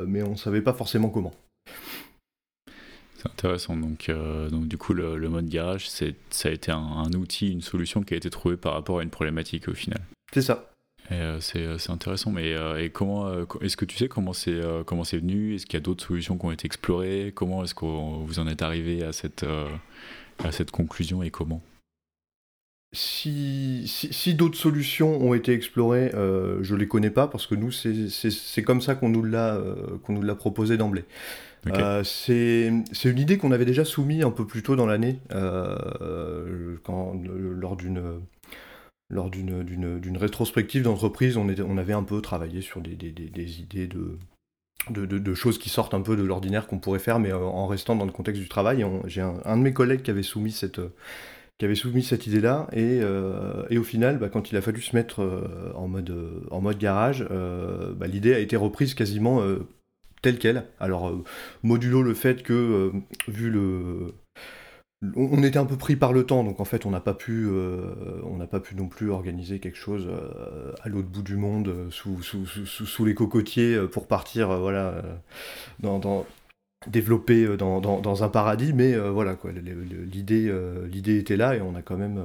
mais 0.07 0.23
on 0.23 0.31
ne 0.31 0.37
savait 0.37 0.63
pas 0.63 0.73
forcément 0.73 1.11
comment. 1.11 1.35
C'est 3.21 3.29
intéressant. 3.29 3.77
Donc, 3.77 4.09
euh, 4.09 4.49
donc, 4.49 4.67
du 4.67 4.79
coup, 4.79 4.95
le, 4.95 5.29
mode 5.29 5.49
garage, 5.49 5.89
ça 5.91 6.07
a 6.45 6.51
été 6.51 6.73
un, 6.73 7.13
outil, 7.15 7.53
une 7.53 7.61
solution 7.61 8.03
qui 8.03 8.15
a 8.15 8.17
été 8.17 8.31
trouvée 8.31 8.57
par 8.57 8.73
rapport 8.73 9.01
à 9.01 9.03
une 9.03 9.11
problématique 9.11 9.69
au 9.69 9.75
final. 9.75 10.01
C'est 10.33 10.43
ça. 10.43 10.71
Euh, 11.13 11.39
c'est 11.41 11.91
intéressant. 11.91 12.31
Mais 12.31 12.55
et 12.83 12.91
comment 12.91 13.31
est-ce 13.61 13.77
que 13.77 13.85
tu 13.85 13.97
sais 13.97 14.09
comment 14.09 14.33
c'est 14.33 14.61
comment 14.87 15.05
c'est 15.05 15.19
venu? 15.19 15.55
Est-ce 15.55 15.67
qu'il 15.67 15.75
y 15.75 15.77
a 15.77 15.81
d'autres 15.81 16.07
solutions 16.07 16.39
qui 16.39 16.47
ont 16.47 16.53
été 16.53 16.67
explorées? 16.67 17.33
Comment 17.35 17.65
est-ce 17.65 17.75
que 17.75 17.85
vous 17.85 18.39
en 18.39 18.47
êtes 18.47 18.63
arrivé 18.63 19.03
à 19.03 19.13
cette 19.13 19.45
à 20.39 20.53
cette 20.53 20.71
conclusion 20.71 21.23
et 21.23 21.31
comment? 21.31 21.63
Si, 22.93 23.85
si, 23.87 24.35
d'autres 24.35 24.59
solutions 24.59 25.21
ont 25.21 25.35
été 25.35 25.53
explorées, 25.53 26.11
je 26.13 26.75
ne 26.75 26.79
les 26.79 26.89
connais 26.89 27.11
pas 27.11 27.27
parce 27.27 27.47
que 27.47 27.57
nous, 27.57 27.73
c'est 27.73 28.63
comme 28.63 28.81
ça 28.81 28.95
qu'on 28.95 29.09
nous 29.09 29.25
l'a 29.25 29.61
qu'on 30.05 30.13
nous 30.13 30.23
l'a 30.23 30.37
proposé 30.37 30.77
d'emblée. 30.77 31.05
Euh, 31.67 32.05
c'est 32.05 32.69
une 32.69 33.19
idée 33.19 33.39
qu'on 33.39 33.53
avait 33.53 33.65
déjà 33.65 33.85
soumise 33.85 34.25
un 34.25 34.31
peu 34.31 34.47
plus 34.47 34.63
tôt 34.63 34.77
dans 34.77 34.87
l'année, 34.87 35.19
euh, 35.33 36.77
lors 36.87 37.77
d'une 37.77 38.21
lors 39.13 39.29
d'une 39.29 40.17
rétrospective 40.17 40.83
d'entreprise, 40.83 41.37
on, 41.37 41.49
avait 41.79 41.93
un 41.93 42.05
peu 42.05 42.21
travaillé 42.21 42.61
sur 42.61 42.81
des, 42.81 42.95
des, 42.95 43.61
idées 43.61 43.89
de, 43.89 45.35
choses 45.35 45.59
qui 45.59 45.69
sortent 45.69 45.95
un 45.95 46.01
peu 46.01 46.17
de 46.17 46.23
l'ordinaire 46.23 46.69
qu'on 46.69 46.79
pourrait 46.79 47.01
faire, 47.01 47.19
mais 47.19 47.33
euh, 47.33 47.39
en 47.39 47.67
restant 47.67 47.97
dans 47.97 48.07
le 48.07 48.13
contexte 48.13 48.41
du 48.41 48.49
travail. 48.49 48.87
J'ai 49.07 49.21
un, 49.21 49.57
de 49.57 49.63
mes 49.63 49.73
collègues 49.73 50.03
qui 50.03 50.13
avait 50.13 50.23
soumis 50.23 50.53
cette, 50.53 50.79
idée-là. 51.61 52.69
Et, 52.73 53.03
au 53.77 53.83
final, 53.83 54.19
bah, 54.19 54.29
quand 54.29 54.53
il 54.53 54.57
a 54.57 54.63
fallu 54.63 54.81
se 54.81 54.95
mettre 54.95 55.29
en, 55.75 55.89
mode, 55.89 56.15
en 56.53 56.61
mode 56.61 56.79
garage, 56.79 57.27
bah, 57.29 58.07
l'idée 58.07 58.33
a 58.33 58.39
été 58.39 58.57
reprise 58.57 58.95
quasiment 58.95 59.43
telle 60.23 60.39
qu'elle. 60.39 60.65
Alors, 60.79 61.13
modulo 61.63 62.03
le 62.03 62.15
fait 62.15 62.43
que, 62.43 62.93
vu 63.29 63.51
le 63.51 64.15
on 65.17 65.43
était 65.43 65.59
un 65.59 65.65
peu 65.65 65.77
pris 65.77 65.97
par 65.97 66.13
le 66.13 66.27
temps, 66.27 66.45
donc 66.45 66.61
en 66.61 66.67
fait 66.67 66.85
on 66.85 66.91
n'a 66.91 67.01
pas 67.01 67.15
pu, 67.15 67.47
euh, 67.49 68.47
pas 68.51 68.61
pu 68.61 68.75
non 68.75 68.87
plus 68.87 69.11
organiser 69.11 69.59
quelque 69.59 69.79
chose 69.79 70.07
euh, 70.09 70.73
à 70.83 70.89
l'autre 70.89 71.09
bout 71.09 71.23
du 71.23 71.37
monde, 71.37 71.69
euh, 71.69 71.91
sous, 71.91 72.23
sous, 72.23 73.05
les 73.05 73.15
cocotiers, 73.15 73.79
pour 73.91 74.07
partir, 74.07 74.59
voilà, 74.59 75.03
dans, 75.81 76.27
développer 76.87 77.57
dans, 77.59 78.25
un 78.25 78.29
paradis, 78.29 78.73
mais 78.73 78.97
voilà 78.97 79.35
quoi, 79.35 79.51
l'idée, 79.53 80.51
l'idée 80.91 81.19
était 81.19 81.37
là 81.37 81.55
et 81.55 81.61
on 81.61 81.75
a 81.75 81.83
quand 81.83 81.99
même, 81.99 82.19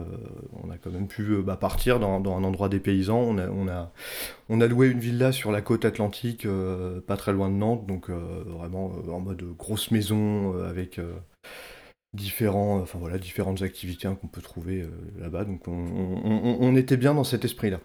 on 0.63 0.69
a 0.69 0.77
quand 0.77 0.91
même 0.91 1.07
pu 1.07 1.41
bah, 1.43 1.57
partir 1.57 1.99
dans, 1.99 2.37
un 2.37 2.43
endroit 2.43 2.69
des 2.69 2.79
paysans. 2.79 3.19
On 3.19 3.37
a, 3.37 3.49
on 3.49 3.67
on 4.47 4.59
loué 4.59 4.87
une 4.87 4.99
villa 4.99 5.33
sur 5.33 5.51
la 5.51 5.61
côte 5.61 5.83
atlantique, 5.83 6.47
pas 7.05 7.17
très 7.17 7.33
loin 7.33 7.49
de 7.49 7.55
Nantes, 7.55 7.85
donc 7.85 8.09
vraiment 8.09 8.93
en 9.09 9.19
mode 9.19 9.43
grosse 9.57 9.91
maison 9.91 10.57
avec 10.63 10.99
différents, 12.15 12.79
enfin 12.79 12.97
voilà, 12.97 13.19
différentes 13.19 13.61
activités 13.61 14.07
qu'on 14.19 14.27
peut 14.27 14.41
trouver 14.41 14.81
euh, 14.81 14.89
là-bas. 15.19 15.45
Donc 15.45 15.67
on, 15.67 16.75
était 16.75 16.97
bien 16.97 17.13
dans 17.13 17.23
cet 17.23 17.45
esprit-là. 17.45 17.79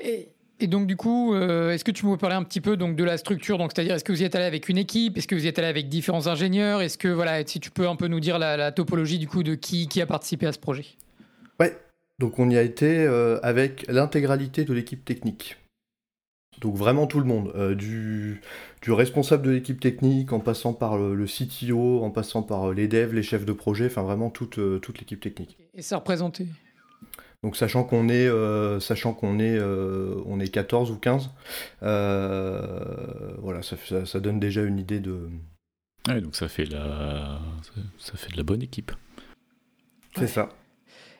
Et, 0.00 0.28
donc 0.68 0.86
du 0.86 0.96
coup, 0.96 1.34
euh, 1.34 1.72
est-ce 1.72 1.84
que 1.84 1.90
tu 1.90 2.04
peux 2.04 2.16
parler 2.16 2.36
un 2.36 2.42
petit 2.42 2.60
peu 2.60 2.76
donc 2.76 2.96
de 2.96 3.04
la 3.04 3.16
structure? 3.18 3.58
Donc 3.58 3.72
c'est-à-dire, 3.74 3.94
est-ce 3.94 4.04
que 4.04 4.12
vous 4.12 4.22
y 4.22 4.24
êtes 4.24 4.34
allé 4.34 4.44
avec 4.44 4.68
une 4.68 4.78
équipe? 4.78 5.16
Est-ce 5.16 5.26
que 5.26 5.34
vous 5.34 5.44
y 5.44 5.48
êtes 5.48 5.58
allé 5.58 5.68
avec 5.68 5.88
différents 5.88 6.26
ingénieurs? 6.26 6.82
Est-ce 6.82 6.98
que 6.98 7.08
voilà, 7.08 7.46
si 7.46 7.60
tu 7.60 7.70
peux 7.70 7.88
un 7.88 7.96
peu 7.96 8.08
nous 8.08 8.20
dire 8.20 8.38
la, 8.38 8.72
topologie 8.72 9.18
du 9.18 9.28
coup 9.28 9.42
de 9.42 9.54
qui, 9.54 9.88
qui 9.88 10.00
a 10.00 10.06
participé 10.06 10.46
à 10.46 10.52
ce 10.52 10.58
projet? 10.58 10.84
Ouais. 11.60 11.76
Donc 12.18 12.38
on 12.38 12.48
y 12.50 12.56
a 12.56 12.62
été 12.62 13.04
euh, 13.04 13.38
avec 13.42 13.84
l'intégralité 13.88 14.64
de 14.64 14.72
l'équipe 14.72 15.04
technique. 15.04 15.56
Donc 16.60 16.76
vraiment 16.76 17.06
tout 17.06 17.18
le 17.18 17.24
monde, 17.24 17.50
euh, 17.56 17.74
du, 17.74 18.40
du, 18.82 18.92
responsable 18.92 19.44
de 19.44 19.50
l'équipe 19.50 19.80
technique, 19.80 20.32
en 20.32 20.38
passant 20.38 20.74
par 20.74 20.96
le, 20.96 21.26
CTO, 21.26 22.04
en 22.04 22.10
passant 22.10 22.42
par 22.42 22.72
les 22.72 22.86
devs, 22.86 23.14
les 23.14 23.22
chefs 23.22 23.44
de 23.44 23.52
projet, 23.52 23.86
enfin 23.86 24.02
vraiment 24.02 24.30
toute, 24.30 24.60
toute 24.80 24.98
l'équipe 24.98 25.20
technique. 25.20 25.56
Et 25.74 25.82
ça 25.82 25.96
représentait? 25.96 26.46
Donc 27.42 27.56
sachant 27.56 27.84
qu'on 27.84 28.08
est, 28.08 28.28
sachant 28.80 29.14
qu'on 29.14 29.38
est, 29.38 29.60
on 29.60 30.40
est 30.40 30.48
14 30.48 30.90
ou 30.90 30.96
15, 30.96 31.30
voilà, 31.80 33.62
ça, 33.62 33.76
ça, 34.06 34.20
donne 34.20 34.40
déjà 34.40 34.62
une 34.62 34.78
idée 34.78 35.00
de. 35.00 35.28
Ouais, 36.08 36.20
donc 36.20 36.34
ça 36.34 36.48
fait 36.48 36.64
la, 36.64 37.40
ça 37.98 38.16
fait 38.16 38.32
de 38.32 38.36
la 38.36 38.42
bonne 38.42 38.62
équipe. 38.62 38.92
C'est 40.16 40.26
ça. 40.26 40.50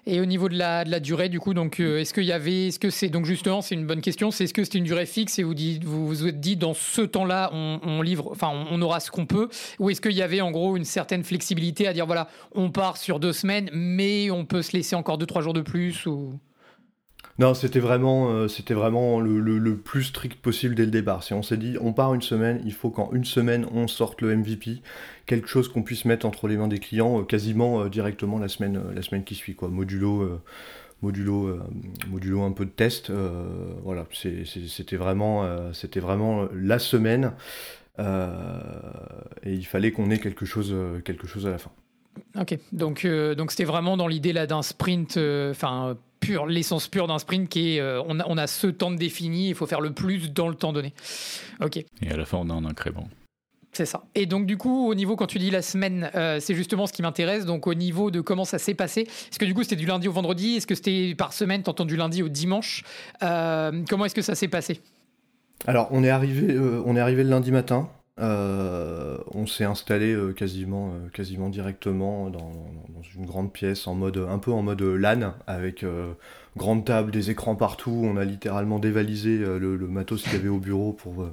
Et 0.05 0.21
au 0.21 0.25
niveau 0.25 0.49
de 0.49 0.59
la, 0.59 0.85
de 0.85 0.91
la 0.91 0.99
durée, 0.99 1.29
du 1.29 1.39
coup, 1.39 1.55
donc, 1.55 1.79
euh, 1.79 2.01
est-ce 2.01 2.13
qu'il 2.13 2.25
y 2.25 2.33
avait, 2.33 2.69
est-ce 2.69 2.81
que 2.81 2.91
c'est, 2.91 3.09
donc 3.09 3.25
justement, 3.25 3.63
c'est 3.63 3.77
une 3.77 3.87
bonne 3.87 4.01
question, 4.01 4.33
c'est 4.33 4.45
est-ce 4.45 4.55
que 4.55 4.65
c'est 4.65 4.75
une 4.75 4.85
durée 4.85 5.07
fixe 5.07 5.39
et 5.39 5.45
vous 5.45 5.55
vous 5.85 6.09
vous 6.09 6.27
êtes 6.27 6.41
dit, 6.41 6.57
dans 6.57 6.75
ce 6.75 7.03
temps-là, 7.03 7.51
on, 7.53 8.03
livre, 8.03 8.29
enfin, 8.33 8.51
on, 8.71 8.83
aura 8.83 8.99
ce 8.99 9.13
qu'on 9.13 9.27
peut, 9.27 9.49
ou 9.79 9.91
est-ce 9.91 10.01
qu'il 10.01 10.13
y 10.13 10.23
avait 10.23 10.41
en 10.41 10.51
gros 10.51 10.77
une 10.77 10.85
certaine 10.85 11.23
flexibilité 11.23 11.87
à 11.87 11.93
dire, 11.93 12.07
voilà, 12.07 12.29
on 12.53 12.71
part 12.71 12.97
sur 12.97 13.21
deux 13.21 13.33
semaines, 13.33 13.71
mais 13.73 14.33
on 14.33 14.45
peut 14.45 14.63
se 14.63 14.73
laisser 14.73 14.97
encore 14.97 15.19
deux, 15.19 15.27
trois 15.27 15.41
jours 15.41 15.55
de 15.55 15.61
plus 15.61 16.05
ou... 16.07 16.39
Non, 17.39 17.55
c'était 17.55 17.81
vraiment, 17.81 18.31
euh, 18.31 18.47
vraiment 18.71 19.21
le, 19.21 19.77
plus 19.77 20.05
strict 20.05 20.41
possible 20.41 20.75
dès 20.75 20.85
le 20.85 20.91
départ. 20.91 21.25
On 21.31 21.43
s'est 21.43 21.57
dit, 21.57 21.77
on 21.81 21.93
part 21.93 22.13
une 22.15 22.23
semaine, 22.23 22.61
il 22.65 22.75
faut 22.75 22.91
qu'en 22.91 23.11
une 23.13 23.25
semaine, 23.25 23.67
on 23.73 23.89
sorte 23.89 24.21
le 24.21 24.37
MVP, 24.37 24.83
quelque 25.27 25.49
chose 25.49 25.69
qu'on 25.69 25.83
puisse 25.83 26.05
mettre 26.05 26.27
entre 26.27 26.47
les 26.47 26.57
mains 26.57 26.69
des 26.69 26.79
clients 26.79 27.21
euh, 27.21 27.25
quasiment 27.25 27.83
euh, 27.83 27.89
directement 27.89 28.39
la 28.39 28.49
semaine, 28.49 28.83
la 28.95 29.03
semaine 29.03 29.25
qui 29.25 29.35
suit, 29.35 29.55
quoi. 29.55 29.69
Modulo, 29.69 30.41
modulo, 31.01 31.59
modulo 32.09 32.43
un 32.43 32.53
peu 32.53 32.67
de 32.67 32.71
test. 32.71 33.11
voilà, 33.83 34.07
c'était 34.13 34.97
vraiment, 34.97 35.45
vraiment 35.97 36.49
la 36.55 36.79
semaine. 36.79 37.33
et 37.99 39.53
il 39.53 39.67
fallait 39.67 39.91
qu'on 39.93 40.11
ait 40.11 40.19
quelque 40.19 40.45
chose, 40.45 40.75
quelque 41.05 41.27
chose 41.27 41.47
à 41.47 41.51
la 41.51 41.59
fin. 41.59 41.73
Ok, 42.39 42.59
donc 42.73 43.07
donc 43.07 43.51
c'était 43.51 43.65
vraiment 43.65 43.97
dans 43.97 44.09
l'idée 44.09 44.33
là 44.33 44.47
d'un 44.47 44.63
sprint, 44.63 45.19
enfin 45.51 45.97
l'essence 46.47 46.89
pure 46.89 47.07
d'un 47.07 47.19
sprint 47.19 47.49
qui 47.49 47.77
est 47.77 47.81
euh, 47.81 48.03
on, 48.07 48.21
a, 48.21 48.25
on, 48.29 48.37
a, 48.39 48.47
ce 48.47 48.67
temps 48.67 48.91
de 48.91 48.97
défini, 48.97 49.49
il 49.49 49.55
faut 49.55 49.67
faire 49.67 49.81
le 49.81 49.93
plus 49.93 50.33
dans 50.33 50.49
le 50.49 50.55
temps 50.55 50.73
donné. 50.73 50.93
Ok. 51.61 51.77
Et 51.77 52.11
à 52.11 52.17
la 52.17 52.25
fin, 52.25 52.39
on 52.39 52.51
a 52.51 52.55
un 52.55 52.65
incrément. 52.65 53.09
C'est 53.73 53.87
ça. 53.87 54.05
Et 54.15 54.27
donc 54.27 54.47
du 54.47 54.59
coup, 54.59 54.89
au 54.89 54.95
niveau, 54.95 55.17
quand 55.17 55.27
tu 55.27 55.39
dis 55.39 55.51
la 55.51 55.63
semaine, 55.63 56.11
euh, 56.15 56.41
c'est 56.41 56.55
justement 56.55 56.87
ce 56.87 56.93
qui 56.93 57.01
m'intéresse. 57.01 57.47
Donc 57.47 57.67
au 57.67 57.75
niveau 57.75 58.11
de 58.11 58.21
comment 58.21 58.45
ça 58.45 58.59
s'est 58.59 58.75
passé, 58.75 59.03
est-ce 59.03 59.39
que 59.39 59.47
du 59.47 59.55
coup 59.55 59.63
c'était 59.63 59.77
du 59.77 59.87
lundi 59.87 60.09
au 60.09 60.13
vendredi? 60.13 60.57
Est-ce 60.57 60.67
que 60.67 60.75
c'était 60.75 61.15
par 61.17 61.33
semaine, 61.33 61.63
t'entends 61.63 61.87
du 61.87 61.97
lundi 61.97 62.23
au 62.23 62.29
dimanche? 62.29 62.85
Euh, 63.23 63.83
Comment 63.89 64.05
est-ce 64.05 64.15
que 64.15 64.23
ça 64.23 64.35
s'est 64.35 64.49
passé? 64.49 64.81
Alors 65.67 65.89
on 65.91 66.05
est 66.05 66.11
arrivé, 66.11 66.59
on 66.85 66.97
est 66.97 67.01
arrivé 67.01 67.23
le 67.23 67.31
lundi 67.31 67.53
matin. 67.53 67.89
Euh, 68.23 69.19
on 69.33 69.47
s'est 69.47 69.65
installé 69.65 70.13
euh, 70.13 70.33
quasiment, 70.33 70.95
euh, 70.95 71.09
quasiment 71.09 71.49
directement 71.49 72.31
dans, 72.31 72.63
une 73.17 73.27
grande 73.27 73.53
pièce 73.53 73.89
en 73.89 73.95
mode 73.95 74.17
un 74.17 74.39
peu 74.39 74.53
en 74.53 74.63
mode 74.63 74.81
LAN 74.81 75.35
avec 75.47 75.85
grande 76.57 76.87
table, 76.87 77.11
des 77.11 77.31
écrans 77.31 77.57
partout. 77.57 78.03
On 78.05 78.17
a 78.17 78.25
littéralement 78.25 78.79
dévalisé 78.79 79.37
le, 79.39 79.77
matos 79.89 80.23
qu'il 80.23 80.35
y 80.35 80.37
avait 80.37 80.49
au 80.49 80.59
bureau 80.59 80.93
pour, 80.93 81.29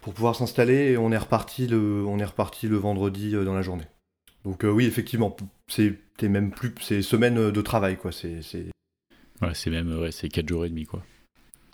pour 0.00 0.14
pouvoir 0.14 0.36
s'installer 0.36 0.92
et 0.92 0.96
on 0.96 1.12
est 1.12 1.18
reparti 1.18 1.66
le, 1.66 2.04
on 2.06 2.18
est 2.18 2.24
reparti 2.24 2.68
le 2.68 2.76
vendredi 2.76 3.32
dans 3.32 3.54
la 3.54 3.62
journée. 3.62 3.84
Donc 4.44 4.62
oui, 4.64 4.86
effectivement, 4.86 5.36
c'est 5.68 5.98
même 6.22 6.52
plus, 6.52 6.72
c'est 6.80 7.02
semaine 7.02 7.50
de 7.50 7.60
travail 7.60 7.98
quoi. 7.98 8.12
C'est 8.12 8.40
ouais, 9.42 9.54
c'est 9.54 9.70
même 9.70 9.98
ouais, 9.98 10.12
c'est 10.12 10.28
4 10.28 10.48
jours 10.48 10.64
et 10.64 10.70
demi 10.70 10.86
quoi. 10.86 11.02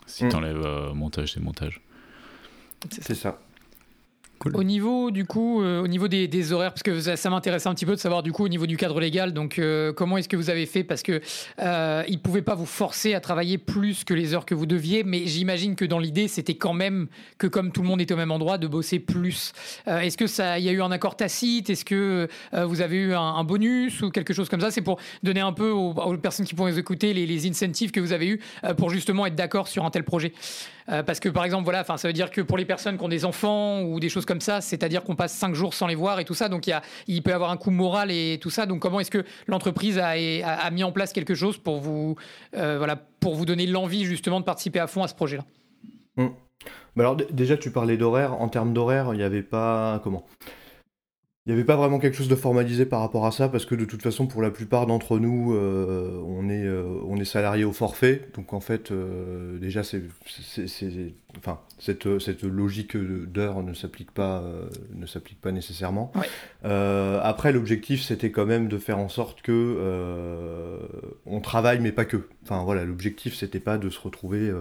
Si 0.07 0.19
tu 0.19 0.25
mm. 0.25 0.29
t'enlèves 0.29 0.93
montage, 0.93 1.33
c'est 1.33 1.39
montage. 1.39 1.81
C'est 2.89 3.15
ça. 3.15 3.39
Au 4.45 4.63
niveau 4.63 5.11
du 5.11 5.25
coup, 5.25 5.61
euh, 5.61 5.81
au 5.81 5.87
niveau 5.87 6.07
des, 6.07 6.53
horaires, 6.53 6.71
parce 6.71 6.83
que 6.83 6.99
ça, 6.99 7.29
m'intéresse 7.29 7.65
un 7.65 7.73
petit 7.73 7.85
peu 7.85 7.93
de 7.93 7.99
savoir 7.99 8.23
du 8.23 8.31
coup 8.31 8.45
au 8.45 8.47
niveau 8.47 8.65
du 8.65 8.77
cadre 8.77 8.99
légal. 8.99 9.33
Donc, 9.33 9.59
euh, 9.59 9.91
comment 9.93 10.17
est-ce 10.17 10.29
que 10.29 10.37
vous 10.37 10.49
avez 10.49 10.65
fait? 10.65 10.83
Parce 10.83 11.03
que 11.03 11.21
euh, 11.59 12.03
ils 12.07 12.19
pouvaient 12.19 12.41
pas 12.41 12.55
vous 12.55 12.65
forcer 12.65 13.13
à 13.13 13.19
travailler 13.19 13.57
plus 13.57 14.03
que 14.03 14.13
les 14.13 14.33
heures 14.33 14.45
que 14.45 14.55
vous 14.55 14.65
deviez, 14.65 15.03
mais 15.03 15.25
j'imagine 15.25 15.75
que 15.75 15.85
dans 15.85 15.99
l'idée, 15.99 16.27
c'était 16.27 16.55
quand 16.55 16.73
même 16.73 17.07
que 17.37 17.47
comme 17.47 17.71
tout 17.71 17.81
le 17.81 17.87
monde 17.87 18.01
est 18.01 18.11
au 18.11 18.15
même 18.15 18.31
endroit, 18.31 18.57
de 18.57 18.67
bosser 18.67 18.99
plus. 18.99 19.53
est-ce 19.87 20.17
que 20.17 20.27
ça, 20.27 20.59
il 20.59 20.65
y 20.65 20.69
a 20.69 20.71
eu 20.71 20.81
un 20.81 20.91
accord 20.91 21.15
tacite? 21.15 21.69
Est-ce 21.69 21.85
que 21.85 22.27
vous 22.53 22.81
avez 22.81 22.97
eu 22.97 23.13
un, 23.13 23.43
bonus 23.43 24.01
ou 24.01 24.09
quelque 24.09 24.33
chose 24.33 24.49
comme 24.49 24.61
ça? 24.61 24.71
C'est 24.71 24.81
pour 24.81 24.99
donner 25.23 25.41
un 25.41 25.53
peu 25.53 25.69
aux, 25.69 25.93
personnes 26.17 26.45
qui 26.45 26.55
pourraient 26.55 26.77
écouter 26.77 27.13
les, 27.13 27.25
les 27.25 27.47
incentives 27.47 27.91
que 27.91 27.99
vous 27.99 28.13
avez 28.13 28.27
eu 28.27 28.39
pour 28.77 28.89
justement 28.89 29.25
être 29.25 29.35
d'accord 29.35 29.67
sur 29.67 29.85
un 29.85 29.91
tel 29.91 30.03
projet. 30.03 30.33
Euh, 30.89 31.03
parce 31.03 31.19
que 31.19 31.29
par 31.29 31.43
exemple, 31.43 31.65
voilà, 31.65 31.81
enfin, 31.81 31.97
ça 31.97 32.07
veut 32.07 32.13
dire 32.13 32.31
que 32.31 32.41
pour 32.41 32.57
les 32.57 32.65
personnes 32.65 32.97
qui 32.97 33.03
ont 33.03 33.09
des 33.09 33.25
enfants 33.25 33.81
ou 33.81 33.99
des 33.99 34.09
choses 34.09 34.25
comme 34.27 34.41
ça, 34.41 34.61
c'est-à-dire 34.61 35.03
qu'on 35.03 35.15
passe 35.15 35.33
cinq 35.33 35.55
jours 35.55 35.73
sans 35.73 35.87
les 35.87 35.95
voir 35.95 36.19
et 36.19 36.25
tout 36.25 36.35
ça, 36.35 36.49
donc 36.49 36.67
il, 36.67 36.71
y 36.71 36.73
a, 36.73 36.83
il 37.07 37.23
peut 37.23 37.31
y 37.31 37.33
avoir 37.33 37.49
un 37.49 37.57
coût 37.57 37.71
moral 37.71 38.11
et 38.11 38.37
tout 38.39 38.51
ça. 38.51 38.67
Donc 38.67 38.81
comment 38.81 38.99
est-ce 38.99 39.09
que 39.09 39.25
l'entreprise 39.47 39.97
a, 39.97 40.69
mis 40.71 40.83
en 40.83 40.91
place 40.91 41.13
quelque 41.13 41.33
chose 41.33 41.57
pour 41.57 41.79
vous, 41.79 42.15
euh, 42.55 42.77
voilà, 42.77 42.95
pour 43.19 43.33
vous 43.35 43.45
donner 43.45 43.65
l'envie 43.65 44.05
justement 44.05 44.39
de 44.39 44.45
participer 44.45 44.79
à 44.79 44.87
fond 44.87 45.01
à 45.01 45.07
ce 45.07 45.15
projet-là? 45.15 45.45
Mmh. 46.17 46.27
bah 46.95 47.03
alors 47.03 47.15
déjà, 47.15 47.57
tu 47.57 47.71
parlais 47.71 47.97
d'horaire. 47.97 48.39
En 48.41 48.49
termes 48.49 48.73
d'horaire, 48.73 49.09
il 49.13 49.17
n'y 49.17 49.23
avait 49.23 49.43
pas 49.43 49.99
comment? 50.03 50.25
Il 51.47 51.51
n'y 51.51 51.53
avait 51.53 51.65
pas 51.65 51.77
vraiment 51.77 51.97
quelque 51.97 52.17
chose 52.17 52.27
de 52.27 52.35
formalisé 52.35 52.85
par 52.85 52.99
rapport 52.99 53.25
à 53.25 53.31
ça, 53.31 53.47
parce 53.47 53.65
que 53.65 53.73
de 53.73 53.85
toute 53.85 54.01
façon, 54.01 54.27
pour 54.27 54.41
la 54.41 54.51
plupart 54.51 54.85
d'entre 54.85 55.17
nous, 55.17 55.55
euh, 55.55 56.21
on, 56.27 56.49
est, 56.49 56.65
euh, 56.65 56.83
on 57.07 57.15
est 57.15 57.25
salarié 57.25 57.63
au 57.63 57.71
forfait. 57.71 58.27
Donc 58.35 58.51
en 58.51 58.59
fait, 58.59 58.91
euh, 58.91 59.57
déjà, 59.57 59.81
c'est, 59.81 60.01
enfin, 61.37 61.61
cette, 61.79 62.19
cette 62.19 62.43
logique 62.43 62.97
d'heure 62.97 63.63
ne 63.63 63.73
s'applique 63.73 64.11
pas, 64.11 64.43
ne 64.93 65.05
s'applique 65.05 65.39
pas 65.39 65.53
nécessairement. 65.53 66.11
après, 66.65 67.53
l'objectif, 67.53 68.03
c'était 68.03 68.29
quand 68.29 68.45
même 68.45 68.67
de 68.67 68.77
faire 68.77 68.99
en 68.99 69.07
sorte 69.07 69.41
que 69.41 70.77
on 71.25 71.39
travaille, 71.39 71.79
mais 71.79 71.93
pas 71.93 72.03
que. 72.03 72.27
Enfin 72.43 72.61
voilà, 72.65 72.83
l'objectif, 72.83 73.35
c'était 73.35 73.61
pas 73.61 73.77
de 73.77 73.89
se 73.89 74.01
retrouver 74.01 74.51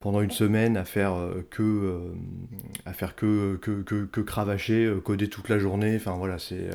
pendant 0.00 0.20
une 0.20 0.30
semaine 0.30 0.76
à 0.76 0.84
faire 0.84 1.14
euh, 1.14 1.46
que 1.50 1.62
euh, 1.62 2.14
à 2.84 2.92
faire 2.92 3.16
que 3.16 3.56
que, 3.56 3.82
que, 3.82 4.20
cravacher, 4.20 4.84
euh, 4.84 5.00
coder 5.00 5.28
toute 5.28 5.48
la 5.48 5.58
journée. 5.58 5.96
Enfin 5.96 6.12
voilà, 6.16 6.38
c'est 6.38 6.70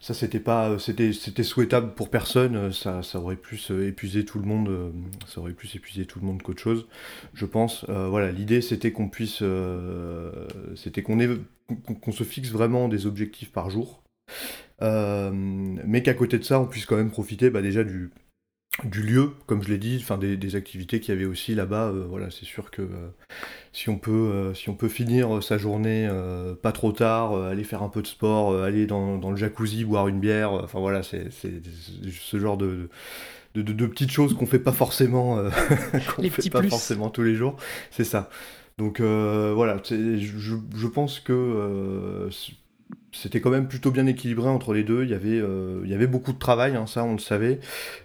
ça 0.00 0.14
c'était 0.14 0.40
pas 0.40 0.78
c'était 0.78 1.12
c'était 1.12 1.42
souhaitable 1.44 1.94
pour 1.94 2.10
personne. 2.10 2.72
Ça, 2.72 3.02
ça 3.02 3.18
aurait 3.20 3.36
plus 3.36 3.70
épuisé 3.70 4.24
tout 4.24 4.38
le 4.38 4.44
monde. 4.46 4.92
ça 5.26 5.40
aurait 5.40 5.52
plus 5.52 5.74
épuisé 5.76 6.04
tout 6.06 6.20
le 6.20 6.26
monde 6.26 6.42
qu'autre 6.42 6.62
chose, 6.62 6.86
je 7.34 7.46
pense. 7.46 7.84
voilà, 7.88 8.32
l'idée 8.32 8.60
c'était 8.60 8.92
qu'on 8.92 9.08
puisse 9.08 9.42
c'était 10.76 11.02
qu'on 11.02 11.18
qu'on 12.00 12.12
se 12.12 12.24
fixe 12.24 12.50
vraiment 12.50 12.88
des 12.88 13.06
objectifs 13.06 13.52
par 13.52 13.70
jour. 13.70 14.02
mais 14.80 16.02
qu'à 16.02 16.14
côté 16.14 16.38
de 16.38 16.44
ça, 16.44 16.60
on 16.60 16.66
puisse 16.66 16.86
quand 16.86 16.96
même 16.96 17.10
profiter 17.10 17.50
bah, 17.50 17.62
déjà 17.62 17.84
du, 17.84 18.10
du 18.84 19.02
lieu, 19.02 19.32
comme 19.46 19.62
je 19.62 19.68
l'ai 19.68 19.78
dit, 19.78 19.98
enfin 20.00 20.18
des, 20.18 20.56
activités 20.56 20.98
qu'il 20.98 21.14
y 21.14 21.16
avait 21.16 21.26
aussi 21.26 21.54
là-bas. 21.54 21.88
Euh, 21.88 22.06
voilà, 22.08 22.30
c'est 22.30 22.46
sûr 22.46 22.70
que 22.70 22.82
euh, 22.82 23.08
si 23.72 23.90
on 23.90 23.98
peut, 23.98 24.10
euh, 24.10 24.54
si 24.54 24.70
on 24.70 24.74
peut 24.74 24.88
finir 24.88 25.42
sa 25.42 25.58
journée 25.58 26.08
pas 26.62 26.72
trop 26.72 26.92
tard, 26.92 27.34
aller 27.34 27.64
faire 27.64 27.82
un 27.82 27.88
peu 27.88 28.02
de 28.02 28.06
sport, 28.06 28.62
aller 28.62 28.86
dans, 28.86 29.30
le 29.30 29.36
jacuzzi, 29.36 29.84
boire 29.84 30.08
une 30.08 30.20
bière, 30.20 30.52
enfin 30.52 30.80
voilà, 30.80 31.02
c'est 31.02 31.28
ce 31.30 32.38
genre 32.38 32.56
de, 32.56 32.88
de, 33.54 33.86
petites 33.86 34.10
choses 34.10 34.34
qu'on 34.34 34.46
fait 34.46 34.58
pas 34.58 34.72
forcément, 34.72 35.36
qu'on 36.16 36.22
fait 36.30 36.50
pas 36.50 36.62
forcément 36.62 37.10
tous 37.10 37.22
les 37.22 37.34
jours. 37.34 37.56
C'est 37.90 38.04
ça. 38.04 38.30
Donc 38.78 39.00
voilà, 39.00 39.80
je, 39.84 40.56
je, 40.74 40.86
pense 40.86 41.20
que 41.20 42.28
c'était 43.12 43.42
quand 43.42 43.50
même 43.50 43.68
plutôt 43.68 43.90
bien 43.90 44.06
équilibré 44.06 44.48
entre 44.48 44.72
les 44.72 44.84
deux. 44.84 45.04
Il 45.04 45.10
y 45.10 45.14
avait, 45.14 45.38
euh, 45.38 45.82
il 45.84 45.90
y 45.90 45.94
avait 45.94 46.06
beaucoup 46.06 46.32
de 46.32 46.38
travail, 46.38 46.76
hein, 46.76 46.86
ça 46.86 47.04
on 47.04 47.12
le 47.12 47.18
savait. 47.18 47.60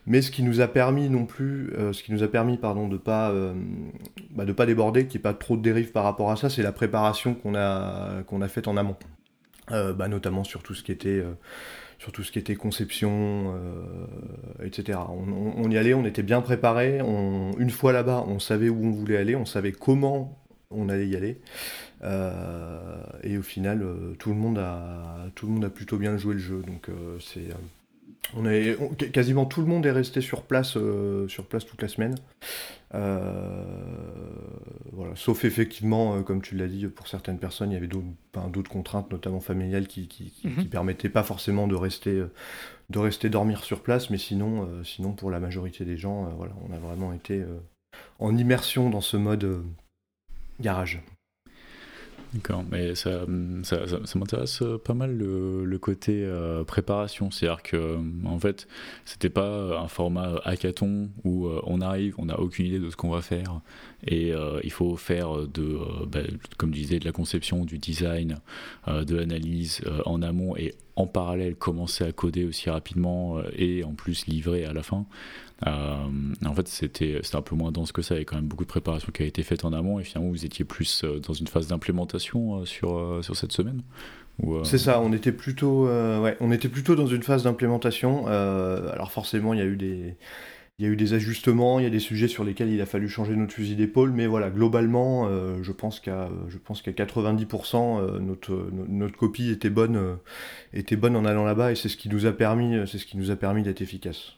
Mais 0.05 0.21
ce 0.21 0.31
qui 0.31 0.43
nous 0.43 0.59
a 0.59 0.67
permis 0.67 1.09
non 1.09 1.25
plus, 1.25 1.73
euh, 1.77 1.93
ce 1.93 2.03
qui 2.03 2.11
nous 2.11 2.23
a 2.23 2.27
permis 2.27 2.57
pardon 2.57 2.89
de 2.89 2.97
pas, 2.97 3.31
euh, 3.31 3.53
bah, 4.31 4.45
pas 4.53 4.65
déborder, 4.65 5.07
qu'il 5.07 5.19
n'y 5.19 5.21
ait 5.21 5.31
pas 5.31 5.33
trop 5.33 5.55
de 5.55 5.61
dérives 5.61 5.91
par 5.91 6.03
rapport 6.03 6.29
à 6.29 6.35
ça, 6.35 6.49
c'est 6.49 6.61
la 6.61 6.73
préparation 6.73 7.33
qu'on 7.33 7.55
a 7.55 8.23
a 8.41 8.47
faite 8.49 8.67
en 8.67 8.77
amont, 8.77 8.97
bah, 9.69 10.07
notamment 10.07 10.43
sur 10.43 10.61
tout 10.61 10.73
ce 10.73 10.83
qui 10.83 10.91
était 10.91 11.23
sur 11.99 12.11
ce 12.15 12.31
qui 12.31 12.37
était 12.37 12.55
conception, 12.55 13.55
etc. 14.63 14.99
On, 15.09 15.71
y 15.71 15.77
allait, 15.77 15.95
on 15.95 16.05
était 16.05 16.21
bien 16.21 16.41
préparé. 16.41 16.99
une 16.99 17.69
fois 17.69 17.93
là-bas, 17.93 18.25
on 18.27 18.39
savait 18.39 18.69
où 18.69 18.85
on 18.85 18.91
voulait 18.91 19.17
aller, 19.17 19.35
on 19.35 19.45
savait 19.45 19.71
comment 19.71 20.37
on 20.69 20.89
allait 20.89 21.07
y 21.07 21.15
aller. 21.15 21.39
Euh, 22.03 23.01
et 23.23 23.37
au 23.37 23.41
final, 23.41 23.81
euh, 23.81 24.13
tout, 24.19 24.29
le 24.29 24.35
monde 24.35 24.59
a, 24.59 25.25
tout 25.35 25.47
le 25.47 25.53
monde 25.53 25.65
a 25.65 25.69
plutôt 25.69 25.97
bien 25.97 26.17
joué 26.17 26.35
le 26.35 26.39
jeu. 26.39 26.61
Donc 26.65 26.87
euh, 26.89 27.17
c'est 27.19 27.47
on 28.35 28.45
est, 28.45 28.77
quasiment 29.13 29.45
tout 29.45 29.61
le 29.61 29.67
monde 29.67 29.85
est 29.85 29.91
resté 29.91 30.19
sur 30.19 30.41
place, 30.41 30.77
sur 31.27 31.45
place 31.45 31.65
toute 31.65 31.81
la 31.81 31.87
semaine. 31.87 32.15
voilà. 32.91 33.63
Sauf 35.15 35.45
effectivement, 35.45 36.21
comme 36.23 36.41
tu 36.41 36.57
l'as 36.57 36.67
dit, 36.67 36.87
pour 36.87 37.07
certaines 37.07 37.39
personnes, 37.39 37.71
il 37.71 37.75
y 37.75 37.77
avait 37.77 37.87
d'autres 37.87 38.69
contraintes, 38.69 39.09
notamment 39.11 39.39
familiales, 39.39 39.87
qui, 39.87 40.09
qui, 40.09 40.33
mhm. 40.43 40.65
permettaient 40.65 41.07
pas 41.07 41.23
forcément 41.23 41.69
de 41.69 41.75
rester, 41.75 42.21
de 42.89 42.99
rester 42.99 43.29
dormir 43.29 43.63
sur 43.63 43.81
place. 43.81 44.09
Mais 44.09 44.17
sinon, 44.17 44.67
sinon 44.83 45.13
pour 45.13 45.31
la 45.31 45.39
majorité 45.39 45.85
des 45.85 45.95
gens, 45.95 46.25
voilà, 46.35 46.51
on 46.69 46.73
a 46.73 46.79
vraiment 46.79 47.13
été 47.13 47.45
en 48.19 48.35
immersion 48.35 48.89
dans 48.89 48.99
ce 48.99 49.15
mode 49.15 49.63
garage. 50.59 51.01
D'accord, 52.34 52.65
mais 52.69 52.93
ça, 52.96 53.22
ça, 53.63 54.19
m'intéresse 54.19 54.62
euh, 54.62 54.77
pas 54.77 54.93
mal 54.93 55.15
le, 55.15 55.63
le 55.63 55.79
côté 55.79 56.24
euh, 56.25 56.65
préparation. 56.65 57.31
C'est-à-dire 57.31 57.63
que, 57.63 57.77
euh, 57.77 57.98
en 58.25 58.38
fait, 58.38 58.67
c'était 59.05 59.29
pas 59.29 59.79
un 59.79 59.88
format 59.88 60.41
hackathon 60.43 61.10
où 61.24 61.48
on 61.63 61.79
arrive, 61.79 62.15
on 62.17 62.25
n'a 62.25 62.39
aucune 62.39 62.65
idée 62.65 62.79
de 62.79 62.89
ce 62.89 62.98
qu'on 62.98 63.10
va 63.10 63.22
faire 63.22 63.62
et 64.05 64.34
il 64.63 64.72
faut 64.72 64.96
faire 64.96 65.48
de, 65.48 65.79
bah, 66.07 66.19
comme 66.57 66.74
je 66.74 66.79
disais, 66.79 67.00
de 67.00 67.05
la 67.05 67.12
conception, 67.12 67.65
du 67.65 67.77
design, 67.77 68.39
de 68.88 69.15
l'analyse 69.15 69.81
en 70.05 70.22
amont 70.22 70.55
et 70.55 70.75
en 70.97 71.07
parallèle 71.07 71.55
commencer 71.55 72.03
à 72.03 72.11
coder 72.11 72.43
aussi 72.43 72.69
rapidement 72.69 73.39
et 73.55 73.83
en 73.83 73.93
plus 73.93 74.25
livrer 74.25 74.65
à 74.65 74.73
la 74.73 74.83
fin. 74.83 75.05
Euh, 75.65 75.95
en 76.45 76.53
fait, 76.53 76.67
c'était 76.67 77.21
un 77.33 77.41
peu 77.41 77.55
moins 77.55 77.71
dense 77.71 77.91
que 77.91 78.01
ça. 78.01 78.13
Il 78.13 78.17
y 78.17 78.19
avait 78.19 78.25
quand 78.25 78.35
même 78.35 78.47
beaucoup 78.47 78.63
de 78.63 78.69
préparation 78.69 79.11
qui 79.11 79.23
a 79.23 79.25
été 79.25 79.43
faite 79.43 79.65
en 79.65 79.73
amont. 79.73 79.99
Et 79.99 80.03
finalement, 80.03 80.29
vous 80.29 80.45
étiez 80.45 80.65
plus 80.65 81.03
euh, 81.03 81.19
dans 81.19 81.33
une 81.33 81.47
phase 81.47 81.67
d'implémentation 81.67 82.61
euh, 82.61 82.65
sur, 82.65 83.19
sur 83.23 83.35
cette 83.35 83.51
semaine 83.51 83.81
C'est 84.63 84.77
ça, 84.77 85.01
on 85.01 85.13
était, 85.13 85.31
plutôt, 85.31 85.87
ouais, 85.87 86.37
on 86.39 86.51
était 86.51 86.69
plutôt 86.69 86.95
dans 86.95 87.07
une 87.07 87.23
phase 87.23 87.43
d'implémentation. 87.43 88.27
alors 88.27 89.11
forcément, 89.11 89.53
il 89.53 89.59
y 89.59 89.63
a 89.63 89.65
eu 89.65 89.77
des... 89.77 90.15
Il 90.79 90.86
y 90.86 90.88
a 90.88 90.91
eu 90.91 90.96
des 90.96 91.13
ajustements, 91.13 91.79
il 91.79 91.84
y 91.84 91.86
a 91.88 91.89
des 91.89 92.00
sujets 92.00 92.27
sur 92.27 92.43
lesquels 92.43 92.69
il 92.69 92.79
a 92.81 92.86
fallu 92.86 93.10
changer 93.10 93.36
notre 93.36 93.51
fusil 93.51 93.75
d'épaule, 93.75 94.12
mais 94.12 94.27
voilà, 94.27 94.51
globalement, 94.51 95.27
je 95.63 95.72
pense 95.72 96.00
qu'à 96.00 96.29
je 96.50 96.60
pense 96.60 96.84
qu'à 96.84 96.91
90% 96.91 98.19
notre, 98.19 98.69
notre 98.72 99.17
copie 99.17 99.50
était 99.50 99.72
bonne, 99.72 100.19
était 100.74 100.96
bonne 100.96 101.15
en 101.15 101.25
allant 101.25 101.46
là-bas 101.46 101.72
et 101.72 101.75
c'est 101.75 101.89
ce 101.89 101.98
qui 101.98 102.10
nous 102.10 102.27
a 102.27 102.31
permis 102.31 102.88
c'est 102.88 103.00
ce 103.00 103.07
qui 103.07 103.17
nous 103.17 103.31
a 103.31 103.36
permis 103.36 103.63
d'être 103.63 103.81
efficace. 103.81 104.38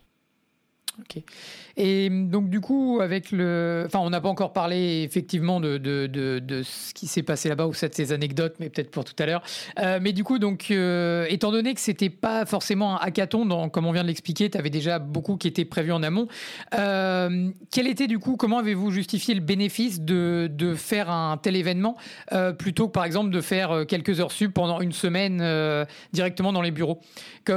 Et 1.81 2.09
donc 2.09 2.49
du 2.49 2.59
coup, 2.59 2.99
avec 3.01 3.31
le, 3.31 3.83
enfin, 3.85 3.99
on 3.99 4.09
n'a 4.09 4.19
pas 4.19 4.27
encore 4.27 4.51
parlé 4.51 5.01
effectivement 5.03 5.61
de, 5.61 5.77
de, 5.77 6.07
de, 6.07 6.61
ce 6.61 6.93
qui 6.93 7.07
s'est 7.07 7.23
passé 7.23 7.47
là-bas 7.47 7.67
ou 7.67 7.73
cette 7.73 7.95
ces 7.95 8.11
anecdotes, 8.11 8.55
mais 8.59 8.69
peut-être 8.69 8.91
pour 8.91 9.05
tout 9.05 9.15
à 9.17 9.25
l'heure. 9.25 9.41
Euh, 9.79 9.97
mais 10.01 10.11
du 10.11 10.25
coup, 10.25 10.39
donc, 10.39 10.71
euh, 10.71 11.25
étant 11.29 11.51
donné 11.51 11.73
que 11.73 11.79
c'était 11.79 12.09
pas 12.09 12.45
forcément 12.45 12.95
un 12.95 12.99
hackathon, 13.05 13.69
comme 13.69 13.85
on 13.85 13.93
vient 13.93 14.03
de 14.03 14.09
l'expliquer, 14.09 14.49
tu 14.49 14.57
avais 14.57 14.69
déjà 14.69 14.99
beaucoup 14.99 15.37
qui 15.37 15.47
était 15.47 15.63
prévu 15.63 15.93
en 15.93 16.03
amont. 16.03 16.27
Euh, 16.77 17.49
quel 17.71 17.87
était 17.87 18.07
du 18.07 18.19
coup, 18.19 18.35
comment 18.35 18.57
avez-vous 18.57 18.91
justifié 18.91 19.33
le 19.33 19.39
bénéfice 19.41 20.01
de, 20.01 20.51
de 20.51 20.75
faire 20.75 21.09
un 21.09 21.37
tel 21.37 21.55
événement 21.55 21.95
plutôt 22.57 22.87
que 22.87 22.91
par 22.91 23.05
exemple 23.05 23.29
de 23.29 23.39
faire 23.39 23.85
quelques 23.87 24.19
heures 24.19 24.33
sub 24.33 24.51
pendant 24.51 24.81
une 24.81 24.91
semaine 24.91 25.41
directement 26.11 26.51
dans 26.51 26.61
les 26.61 26.71
bureaux? 26.71 26.99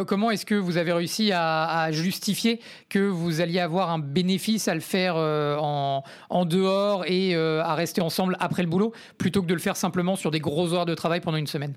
Comment 0.06 0.30
est-ce 0.30 0.46
que 0.46 0.54
vous 0.54 0.76
avez 0.76 0.92
réussi 0.92 1.32
à, 1.32 1.64
à 1.64 1.90
justifier 1.90 2.60
que 2.88 3.00
vous 3.00 3.40
alliez 3.40 3.58
avoir 3.58 3.90
un 3.90 3.98
bénéfice 4.12 4.68
à 4.68 4.74
le 4.74 4.80
faire 4.80 5.14
euh, 5.16 5.56
en, 5.58 6.02
en, 6.30 6.44
dehors 6.44 7.04
et 7.06 7.34
euh, 7.34 7.62
à 7.62 7.74
rester 7.74 8.00
ensemble 8.00 8.36
après 8.40 8.62
le 8.62 8.68
boulot, 8.68 8.92
plutôt 9.18 9.42
que 9.42 9.46
de 9.46 9.54
le 9.54 9.60
faire 9.60 9.76
simplement 9.76 10.16
sur 10.16 10.30
des 10.30 10.40
grosses 10.40 10.72
heures 10.72 10.86
de 10.86 10.94
travail 10.94 11.20
pendant 11.20 11.38
une 11.38 11.46
semaine, 11.46 11.74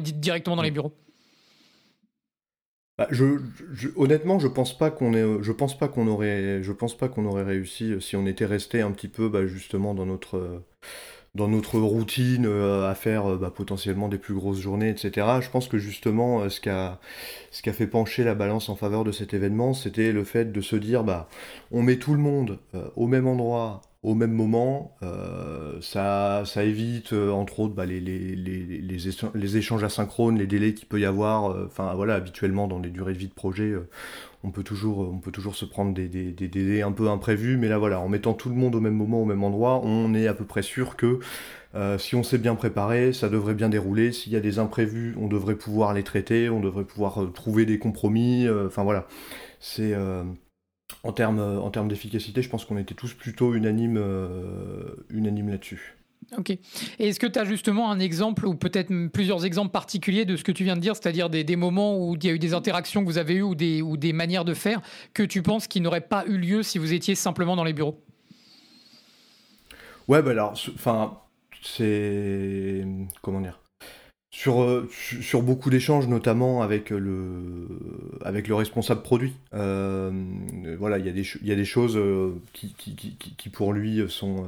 directement 0.00 0.56
dans 0.56 0.62
les 0.62 0.70
bureaux. 0.70 0.92
Bah, 2.98 3.06
je, 3.10 3.24
honnêtement, 3.96 4.40
je 4.40 4.48
pense 4.48 4.76
pas 4.76 4.90
qu'on 4.90 5.14
est, 5.14 5.42
je 5.42 5.52
pense 5.52 5.78
pas 5.78 5.86
qu'on 5.86 6.08
aurait, 6.08 6.62
je 6.62 6.72
pense 6.72 6.96
pas 6.96 7.08
qu'on 7.08 7.26
aurait 7.26 7.44
réussi 7.44 7.94
si 8.00 8.16
on 8.16 8.26
était 8.26 8.46
resté 8.46 8.80
un 8.80 8.90
petit 8.90 9.08
peu, 9.08 9.28
bah, 9.28 9.46
justement 9.46 9.94
dans 9.94 10.06
notre, 10.06 10.62
dans 11.38 11.48
notre 11.48 11.78
routine 11.78 12.46
euh, 12.46 12.90
à 12.90 12.94
faire 12.94 13.30
euh, 13.30 13.36
bah, 13.36 13.52
potentiellement 13.54 14.08
des 14.08 14.18
plus 14.18 14.34
grosses 14.34 14.58
journées, 14.58 14.90
etc. 14.90 15.26
Je 15.40 15.48
pense 15.48 15.68
que 15.68 15.78
justement, 15.78 16.40
euh, 16.40 16.48
ce 16.48 16.60
qui 16.60 16.68
a, 16.68 16.98
ce 17.52 17.70
fait 17.70 17.86
pencher 17.86 18.24
la 18.24 18.34
balance 18.34 18.68
en 18.68 18.74
faveur 18.74 19.04
de 19.04 19.12
cet 19.12 19.32
événement, 19.32 19.72
c'était 19.72 20.12
le 20.12 20.24
fait 20.24 20.52
de 20.52 20.60
se 20.60 20.74
dire, 20.76 21.04
bah, 21.04 21.28
on 21.70 21.82
met 21.82 21.96
tout 21.96 22.12
le 22.12 22.20
monde 22.20 22.58
au 22.96 23.06
même 23.06 23.26
endroit, 23.26 23.82
au 24.02 24.14
même 24.14 24.32
moment. 24.32 24.96
ça, 25.80 26.42
ça 26.46 26.64
évite, 26.64 27.12
entre 27.12 27.60
autres, 27.60 27.74
bah, 27.74 27.86
les, 27.86 29.56
échanges 29.56 29.84
asynchrones, 29.84 30.38
les 30.38 30.46
délais 30.46 30.74
qu'il 30.74 30.86
peut 30.86 31.00
y 31.00 31.04
avoir. 31.04 31.66
Enfin, 31.66 31.92
voilà, 31.94 32.14
habituellement, 32.14 32.68
dans 32.68 32.78
les 32.78 32.90
durées 32.90 33.12
de 33.12 33.18
vie 33.18 33.28
de 33.28 33.34
projet, 33.34 33.74
on 34.44 34.50
peut 34.50 34.62
toujours, 34.62 35.00
on 35.00 35.18
peut 35.18 35.32
toujours 35.32 35.56
se 35.56 35.64
prendre 35.64 35.92
des, 35.92 36.08
des, 36.08 36.48
délais 36.48 36.82
un 36.82 36.92
peu 36.92 37.08
imprévus, 37.08 37.56
mais 37.56 37.68
là 37.68 37.78
voilà, 37.78 38.00
en 38.00 38.08
mettant 38.08 38.34
tout 38.34 38.48
le 38.48 38.54
monde 38.54 38.74
au 38.74 38.80
même 38.80 38.94
moment, 38.94 39.22
au 39.22 39.24
même 39.24 39.42
endroit, 39.42 39.80
on 39.82 40.14
est 40.14 40.28
à 40.28 40.34
peu 40.34 40.44
près 40.44 40.62
sûr 40.62 40.96
que 40.96 41.18
euh, 41.74 41.98
si 41.98 42.14
on 42.14 42.22
s'est 42.22 42.38
bien 42.38 42.54
préparé, 42.54 43.12
ça 43.12 43.28
devrait 43.28 43.54
bien 43.54 43.68
dérouler. 43.68 44.12
S'il 44.12 44.32
y 44.32 44.36
a 44.36 44.40
des 44.40 44.58
imprévus, 44.58 45.14
on 45.18 45.28
devrait 45.28 45.56
pouvoir 45.56 45.92
les 45.92 46.02
traiter, 46.02 46.48
on 46.48 46.60
devrait 46.60 46.84
pouvoir 46.84 47.22
euh, 47.22 47.26
trouver 47.30 47.66
des 47.66 47.78
compromis. 47.78 48.46
Euh, 48.46 48.68
enfin 48.68 48.84
voilà, 48.84 49.06
c'est 49.60 49.94
en 51.02 51.12
termes 51.12 51.40
en 51.40 51.70
termes 51.70 51.88
d'efficacité, 51.88 52.42
je 52.42 52.48
pense 52.48 52.64
qu'on 52.64 52.78
était 52.78 52.94
tous 52.94 53.14
plutôt 53.14 53.54
unanimes 53.54 54.02
unanime 55.10 55.50
là-dessus. 55.50 55.98
Ok. 56.36 56.50
Et 56.50 56.58
est-ce 56.98 57.18
que 57.18 57.26
tu 57.26 57.38
as 57.38 57.44
justement 57.44 57.90
un 57.90 57.98
exemple 58.00 58.46
ou 58.46 58.54
peut-être 58.54 58.92
plusieurs 59.08 59.46
exemples 59.46 59.70
particuliers 59.70 60.26
de 60.26 60.36
ce 60.36 60.44
que 60.44 60.52
tu 60.52 60.64
viens 60.64 60.76
de 60.76 60.80
dire, 60.80 60.94
c'est-à-dire 60.94 61.30
des, 61.30 61.56
moments 61.56 61.96
où 61.96 62.16
il 62.16 62.24
y 62.24 62.28
a 62.28 62.32
eu 62.32 62.38
des 62.38 62.52
interactions 62.52 63.02
que 63.02 63.06
vous 63.06 63.18
avez 63.18 63.36
eues 63.36 63.42
ou 63.42 63.54
des, 63.54 63.80
ou 63.80 63.96
des 63.96 64.12
manières 64.12 64.44
de 64.44 64.52
faire 64.52 64.82
que 65.14 65.22
tu 65.22 65.42
penses 65.42 65.66
qui 65.66 65.80
n'auraient 65.80 66.02
pas 66.02 66.24
eu 66.26 66.36
lieu 66.36 66.62
si 66.62 66.78
vous 66.78 66.92
étiez 66.92 67.14
simplement 67.14 67.56
dans 67.56 67.64
les 67.64 67.72
bureaux? 67.72 68.02
Ouais, 70.06 70.22
bah 70.22 70.30
alors, 70.30 70.52
enfin, 70.74 71.18
c'est. 71.62 72.84
Comment 73.22 73.40
dire? 73.40 73.60
Sur, 74.30 74.62
euh, 74.62 74.88
sur 74.90 75.42
beaucoup 75.42 75.70
d'échanges, 75.70 76.06
notamment 76.06 76.62
avec 76.62 76.90
le, 76.90 77.66
avec 78.22 78.46
le 78.48 78.54
responsable 78.54 79.02
produit. 79.02 79.34
Euh, 79.54 80.10
voilà, 80.78 80.98
il 80.98 81.06
y, 81.06 81.08
a 81.08 81.54
des, 81.56 81.64
choses 81.64 81.96
euh, 81.96 82.34
qui, 82.52 83.48
pour 83.50 83.72
lui 83.72 84.04
sont 84.08 84.46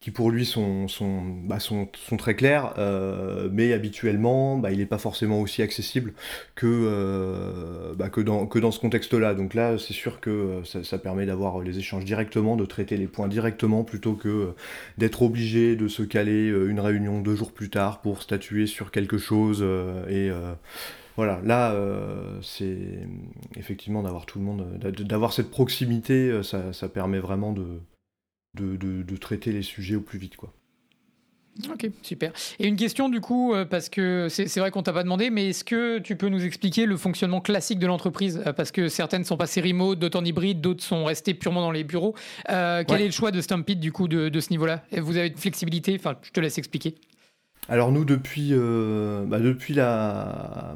qui 0.00 0.10
pour 0.10 0.30
lui 0.30 0.46
sont, 0.46 0.88
sont, 0.88 1.22
bah, 1.44 1.60
sont, 1.60 1.86
sont 2.08 2.16
très 2.16 2.34
clairs, 2.34 2.72
euh, 2.78 3.50
mais 3.52 3.74
habituellement, 3.74 4.56
bah, 4.56 4.72
il 4.72 4.78
n'est 4.78 4.86
pas 4.86 4.96
forcément 4.96 5.40
aussi 5.40 5.60
accessible 5.60 6.14
que, 6.54 6.66
euh, 6.66 7.94
bah, 7.94 8.08
que, 8.08 8.22
dans, 8.22 8.46
que 8.46 8.58
dans 8.58 8.70
ce 8.70 8.80
contexte-là. 8.80 9.34
Donc 9.34 9.52
là, 9.52 9.76
c'est 9.76 9.92
sûr 9.92 10.20
que 10.20 10.30
euh, 10.30 10.64
ça, 10.64 10.84
ça 10.84 10.98
permet 10.98 11.26
d'avoir 11.26 11.60
les 11.60 11.78
échanges 11.78 12.06
directement, 12.06 12.56
de 12.56 12.64
traiter 12.64 12.96
les 12.96 13.08
points 13.08 13.28
directement, 13.28 13.84
plutôt 13.84 14.14
que 14.14 14.54
d'être 14.96 15.20
obligé 15.20 15.76
de 15.76 15.86
se 15.86 16.02
caler 16.02 16.48
une 16.48 16.80
réunion 16.80 17.20
deux 17.20 17.36
jours 17.36 17.52
plus 17.52 17.68
tard 17.68 18.00
pour 18.00 18.22
statuer 18.22 18.66
sur 18.66 18.90
quelque 18.92 19.18
chose. 19.18 19.62
et 20.08 20.30
voilà, 21.16 21.40
là, 21.44 21.74
c'est 22.42 22.78
effectivement 23.56 24.02
d'avoir 24.02 24.24
tout 24.26 24.38
le 24.38 24.44
monde, 24.44 24.78
d'avoir 24.78 25.32
cette 25.32 25.50
proximité, 25.50 26.42
ça, 26.42 26.72
ça 26.72 26.88
permet 26.88 27.18
vraiment 27.18 27.52
de 27.52 27.80
de, 28.54 28.76
de, 28.76 29.16
traiter 29.16 29.52
les 29.52 29.62
sujets 29.62 29.96
au 29.96 30.00
plus 30.00 30.18
vite. 30.18 30.36
Quoi. 30.36 30.52
Ok, 31.70 31.90
super. 32.02 32.32
Et 32.58 32.66
une 32.66 32.76
question 32.76 33.08
du 33.08 33.20
coup, 33.20 33.54
euh, 33.54 33.64
parce 33.64 33.88
que 33.88 34.28
c'est 34.30 34.58
vrai 34.58 34.70
qu'on 34.70 34.82
t'a 34.82 34.92
pas 34.92 35.02
demandé, 35.02 35.30
mais 35.30 35.50
est-ce 35.50 35.64
que 35.64 35.98
tu 35.98 36.16
peux 36.16 36.28
nous 36.28 36.44
expliquer 36.44 36.86
le 36.86 36.96
fonctionnement 36.96 37.40
classique 37.40 37.78
de 37.78 37.86
l'entreprise? 37.86 38.42
Euh, 38.46 38.52
Parce 38.52 38.70
que 38.70 38.88
certaines 38.88 39.24
sont 39.24 39.36
passées 39.36 39.60
remote, 39.60 39.98
d'autres 39.98 40.18
en 40.18 40.24
hybride, 40.24 40.60
d'autres 40.60 40.82
sont 40.82 41.04
restées 41.04 41.34
purement 41.34 41.60
dans 41.60 41.72
les 41.72 41.84
bureaux. 41.84 42.14
Euh, 42.50 42.84
quel 42.86 43.02
est 43.02 43.06
le 43.06 43.12
choix 43.12 43.30
de 43.30 43.40
Stampede 43.40 43.80
du 43.80 43.92
coup 43.92 44.08
de, 44.08 44.40
ce 44.40 44.50
niveau-là? 44.50 44.82
Vous 44.96 45.16
avez 45.16 45.28
une 45.28 45.36
flexibilité? 45.36 45.96
Enfin, 45.98 46.16
je 46.22 46.30
te 46.30 46.40
laisse 46.40 46.58
expliquer. 46.58 46.94
Alors 47.68 47.92
nous 47.92 48.04
depuis 48.04 48.50
bah, 48.52 49.38
depuis 49.38 49.74
la 49.74 50.74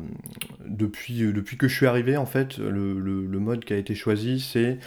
depuis 0.64 1.20
depuis 1.20 1.56
que 1.56 1.66
je 1.66 1.74
suis 1.74 1.86
arrivé 1.86 2.16
en 2.16 2.26
fait 2.26 2.58
le, 2.58 3.00
le 3.00 3.38
mode 3.40 3.64
qui 3.64 3.72
a 3.72 3.76
été 3.76 3.96
choisi 3.96 4.38
c'est 4.38 4.78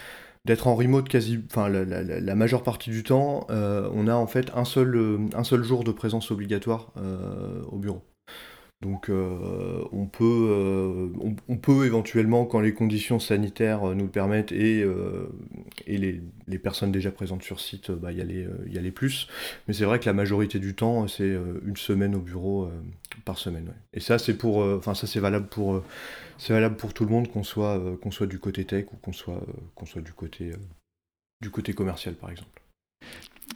d'être 0.48 0.66
en 0.66 0.74
remote 0.74 1.10
quasi, 1.10 1.38
enfin 1.50 1.68
la, 1.68 2.34
majeure 2.34 2.62
partie 2.62 2.88
du 2.88 3.02
temps, 3.02 3.46
euh, 3.50 3.90
on 3.92 4.08
a 4.08 4.14
en 4.14 4.26
fait 4.26 4.50
un 4.54 4.64
seul, 4.64 4.96
euh, 4.96 5.62
jour 5.62 5.84
de 5.84 5.92
présence 5.92 6.30
obligatoire 6.30 6.90
euh, 6.96 7.62
au 7.70 7.76
bureau. 7.76 8.00
Donc 8.80 9.08
euh, 9.08 9.84
on, 9.90 10.06
peut, 10.06 10.24
euh, 10.24 11.08
on, 11.48 11.56
peut 11.56 11.84
éventuellement, 11.84 12.46
quand 12.46 12.60
les 12.60 12.72
conditions 12.72 13.18
sanitaires 13.18 13.82
nous 13.82 14.04
le 14.04 14.10
permettent 14.10 14.52
et, 14.52 14.82
euh, 14.82 15.26
et 15.88 15.98
les, 15.98 16.58
personnes 16.58 16.92
déjà 16.92 17.10
présentes 17.10 17.42
sur 17.42 17.58
site, 17.58 17.90
bah, 17.90 18.12
y, 18.12 18.20
aller, 18.20 18.46
y 18.68 18.78
aller 18.78 18.92
plus. 18.92 19.26
Mais 19.66 19.74
c'est 19.74 19.84
vrai 19.84 19.98
que 19.98 20.06
la 20.06 20.12
majorité 20.12 20.60
du 20.60 20.76
temps, 20.76 21.08
c'est 21.08 21.36
une 21.66 21.76
semaine 21.76 22.14
au 22.14 22.20
bureau 22.20 22.70
par 23.24 23.38
semaine. 23.38 23.72
Et 23.94 24.00
ça, 24.00 24.18
c'est 24.18 24.34
pour, 24.34 24.58
enfin 24.58 24.94
ça 24.94 25.08
c'est 25.08 25.20
valable 25.20 25.48
pour, 25.48 25.82
c'est 26.36 26.52
valable 26.52 26.76
pour 26.76 26.94
tout 26.94 27.04
le 27.04 27.10
monde, 27.10 27.28
qu'on 27.28 27.42
soit, 27.42 27.82
qu'on 28.00 28.12
soit 28.12 28.26
du 28.26 28.38
côté 28.38 28.64
tech 28.64 28.86
ou 28.92 28.96
qu'on 28.96 29.12
soit, 29.12 29.44
qu'on 29.74 29.86
soit 29.86 30.02
du 30.02 30.12
côté, 30.12 30.52
du 31.40 31.50
côté 31.50 31.72
commercial, 31.72 32.14
par 32.14 32.30
exemple. 32.30 32.62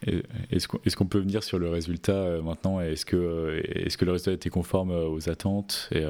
Est-ce 0.07 0.97
qu'on 0.97 1.07
peut 1.07 1.19
venir 1.19 1.43
sur 1.43 1.59
le 1.59 1.69
résultat 1.69 2.13
euh, 2.13 2.43
maintenant? 2.43 2.81
Est-ce 2.81 3.05
que, 3.05 3.17
euh, 3.17 3.63
est 3.65 3.97
que 3.97 4.05
le 4.05 4.13
résultat 4.13 4.33
était 4.33 4.51
conforme 4.51 4.91
euh, 4.91 5.09
aux 5.09 5.29
attentes? 5.29 5.89
Et, 5.93 6.05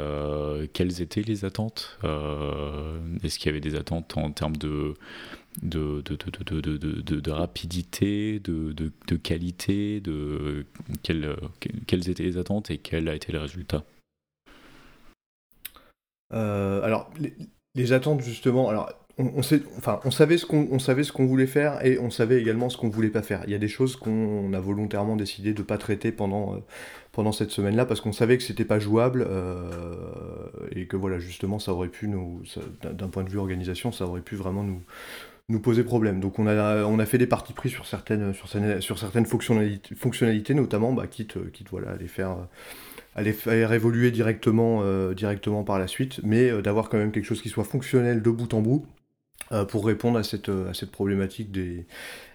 Quelles 0.72 1.02
étaient 1.02 1.22
les 1.22 1.44
attentes 1.44 1.98
Est-ce 3.22 3.38
qu'il 3.38 3.46
y 3.46 3.50
avait 3.50 3.60
des 3.60 3.74
attentes 3.74 4.16
en 4.16 4.30
termes 4.30 4.56
de, 4.56 4.94
de, 5.62 6.00
de, 6.00 7.30
rapidité, 7.30 8.40
de, 8.40 8.72
qualité 9.22 10.00
de, 10.00 10.64
quelles, 11.02 11.36
quelles 11.86 12.08
étaient 12.08 12.22
les 12.22 12.38
attentes 12.38 12.70
et 12.70 12.78
quel 12.78 13.08
a 13.08 13.14
été 13.14 13.32
le 13.32 13.40
résultat? 13.40 13.84
Alors, 16.30 17.10
les, 17.18 17.34
les, 17.74 17.92
attentes, 17.92 18.22
justement, 18.22 18.70
alors 18.70 18.90
on, 19.36 20.10
savait 20.10 20.38
ce 20.38 21.12
qu'on 21.12 21.26
voulait 21.26 21.46
faire 21.46 21.84
et 21.84 21.98
on 21.98 22.10
savait 22.10 22.40
également 22.40 22.68
ce 22.68 22.76
qu'on 22.76 22.88
voulait 22.88 23.10
pas 23.10 23.22
faire. 23.22 23.42
Il 23.46 23.52
y 23.52 23.54
a 23.54 23.58
des 23.58 23.68
choses 23.68 23.96
qu'on 23.96 24.52
a 24.52 24.60
volontairement 24.60 25.16
décidé 25.16 25.52
de 25.52 25.62
pas 25.62 25.78
traiter 25.78 26.12
pendant 26.12 26.54
euh, 26.54 26.58
pendant 27.12 27.32
cette 27.32 27.50
semaine-là 27.50 27.84
parce 27.84 28.00
qu'on 28.00 28.12
savait 28.12 28.38
que 28.38 28.42
c'était 28.42 28.64
pas 28.64 28.78
jouable 28.78 29.26
euh, 29.28 29.68
et 30.74 30.86
que 30.86 30.96
justement 31.18 31.58
ça 31.58 31.72
aurait 31.72 31.88
pu 31.88 32.08
d'un 32.82 33.08
point 33.08 33.22
de 33.22 33.28
vue 33.28 33.38
organisation 33.38 33.92
ça 33.92 34.06
aurait 34.06 34.22
pu 34.22 34.34
vraiment 34.34 34.64
nous 34.64 34.80
poser 35.60 35.84
problème. 35.84 36.20
Donc 36.20 36.38
on 36.38 36.46
a, 36.46 37.06
fait 37.06 37.18
des 37.18 37.26
parties 37.26 37.52
pris 37.52 37.68
sur 37.68 37.86
certaines, 37.86 38.32
fonctionnalités, 39.96 40.54
notamment, 40.54 40.92
bah, 40.92 41.06
quitte, 41.06 41.36
à 43.14 43.22
les 43.22 43.32
faire, 43.32 43.72
évoluer 43.72 44.10
directement, 44.10 44.80
euh, 44.82 45.14
directement 45.14 45.64
par 45.64 45.78
la 45.78 45.86
suite, 45.86 46.20
mais 46.22 46.50
d'avoir 46.62 46.88
quand 46.88 46.98
même 46.98 47.12
quelque 47.12 47.26
chose 47.26 47.42
qui 47.42 47.50
soit 47.50 47.64
fonctionnel 47.64 48.22
de 48.22 48.30
bout 48.30 48.54
en 48.54 48.62
bout, 48.62 48.86
pour 49.68 49.86
répondre 49.86 50.18
à 50.18 50.22
cette, 50.22 50.48
à 50.48 50.74
cette 50.74 50.90
problématique 50.90 51.50
des, 51.50 51.86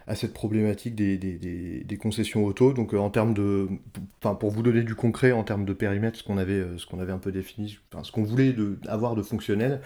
à 0.08 0.14
cette 0.14 0.32
problématique 0.32 0.94
des, 0.94 1.18
des, 1.18 1.96
concessions 1.98 2.44
auto. 2.44 2.72
Donc 2.72 2.94
euh, 2.94 2.98
en 2.98 3.10
termes 3.10 3.34
de, 3.34 3.68
enfin 4.22 4.34
pour 4.34 4.50
vous 4.50 4.62
donner 4.62 4.82
du 4.82 4.94
concret 4.94 5.32
en 5.32 5.44
termes 5.44 5.66
de 5.66 5.74
périmètre, 5.74 6.18
ce 6.18 6.24
qu'on 6.24 6.38
avait, 6.38 6.60
euh, 6.60 6.76
avait 6.98 7.12
un 7.12 7.18
peu 7.18 7.30
défini, 7.30 7.78
ce 8.02 8.10
qu'on 8.10 8.22
voulait 8.22 8.54
de, 8.54 8.78
avoir 8.88 9.14
de 9.14 9.22
fonctionnel, 9.22 9.80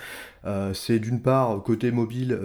c'est 0.75 0.99
d'une 0.99 1.21
part 1.21 1.63
côté 1.63 1.91
mobile, 1.91 2.39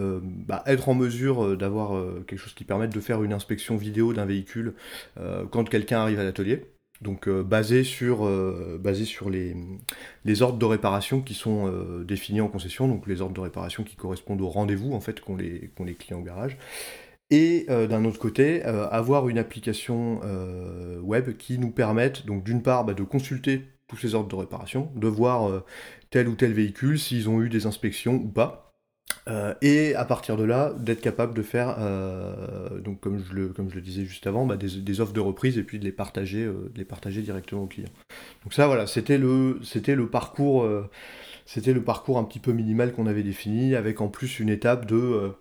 bah, 0.47 0.63
être 0.65 0.89
en 0.89 0.95
mesure 0.95 1.57
d'avoir 1.57 1.99
quelque 2.25 2.39
chose 2.39 2.53
qui 2.53 2.63
permette 2.63 2.93
de 2.93 2.99
faire 2.99 3.23
une 3.23 3.33
inspection 3.33 3.77
vidéo 3.77 4.13
d'un 4.13 4.25
véhicule 4.25 4.73
quand 5.51 5.69
quelqu'un 5.69 5.99
arrive 5.99 6.19
à 6.19 6.23
l'atelier 6.23 6.65
donc 7.01 7.27
euh, 7.27 7.43
basé 7.43 7.83
sur, 7.83 8.25
euh, 8.25 8.81
les, 10.25 10.41
ordres 10.41 10.57
de 10.57 10.65
réparation 10.65 11.21
qui 11.21 11.33
sont 11.33 11.67
euh, 11.67 12.03
définis 12.03 12.41
en 12.41 12.47
concession, 12.47 12.87
donc 12.87 13.07
les 13.07 13.21
ordres 13.21 13.35
de 13.35 13.41
réparation 13.41 13.83
qui 13.83 13.95
correspondent 13.95 14.41
au 14.41 14.49
rendez-vous 14.49 14.93
en 14.93 14.99
fait 14.99 15.21
qu'ont 15.21 15.35
les, 15.35 15.69
les 15.85 15.93
clients 15.93 16.19
au 16.19 16.23
garage. 16.23 16.57
Et 17.29 17.65
d'un 17.67 18.05
autre 18.05 18.19
côté, 18.19 18.63
avoir 18.63 19.27
une 19.27 19.37
application 19.37 20.21
web 21.01 21.35
qui 21.35 21.59
nous 21.59 21.71
permette 21.71 22.25
donc 22.25 22.45
d'une 22.45 22.61
part 22.63 22.85
bah, 22.85 22.93
de 22.93 23.03
consulter 23.03 23.63
tous 23.89 23.97
ces 23.97 24.15
ordres 24.15 24.29
de 24.29 24.35
réparation, 24.35 24.89
de 24.95 25.09
voir 25.09 25.63
tel 26.09 26.29
ou 26.29 26.35
tel 26.35 26.53
véhicule, 26.53 26.97
s'ils 26.97 27.27
ont 27.27 27.41
eu 27.41 27.49
des 27.49 27.65
inspections 27.65 28.13
ou 28.13 28.29
pas, 28.29 28.66
euh, 29.27 29.53
et 29.61 29.93
à 29.95 30.05
partir 30.05 30.37
de 30.37 30.43
là, 30.43 30.73
d'être 30.79 31.01
capable 31.01 31.33
de 31.33 31.41
faire, 31.41 31.75
euh, 31.79 32.79
donc 32.79 33.01
comme 33.01 33.19
je, 33.19 33.33
le, 33.33 33.81
disais 33.81 34.05
juste 34.05 34.25
avant, 34.25 34.45
bah, 34.45 34.55
des, 34.55 35.01
offres 35.01 35.13
de 35.13 35.19
reprise 35.19 35.57
et 35.57 35.63
puis 35.63 35.79
de 35.79 35.83
les 35.83 35.91
partager, 35.91 36.43
euh, 36.45 36.69
de 36.73 36.77
les 36.77 36.85
partager 36.85 37.21
directement 37.21 37.63
aux 37.63 37.67
clients. 37.67 37.89
Donc 38.43 38.53
ça, 38.53 38.67
voilà, 38.67 38.87
c'était 38.87 39.17
le, 39.17 39.59
c'était 39.63 39.95
le 39.95 40.07
parcours, 40.07 40.67
c'était 41.45 41.73
le 41.73 41.83
parcours 41.83 42.17
un 42.17 42.23
petit 42.23 42.39
peu 42.39 42.53
minimal 42.53 42.93
qu'on 42.93 43.07
avait 43.07 43.23
défini, 43.23 43.75
avec 43.75 43.99
en 43.99 44.07
plus 44.07 44.39
une 44.39 44.49
étape 44.49 44.85
de, 44.85 45.31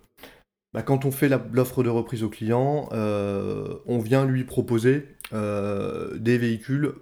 bah, 0.72 0.82
quand 0.82 1.04
on 1.04 1.12
fait 1.12 1.28
l'offre 1.52 1.84
de 1.84 1.88
reprise 1.88 2.24
au 2.24 2.28
client, 2.28 2.88
on 2.92 3.98
vient 3.98 4.24
lui 4.24 4.42
proposer 4.42 5.06
des 5.32 6.38
véhicules 6.38 6.94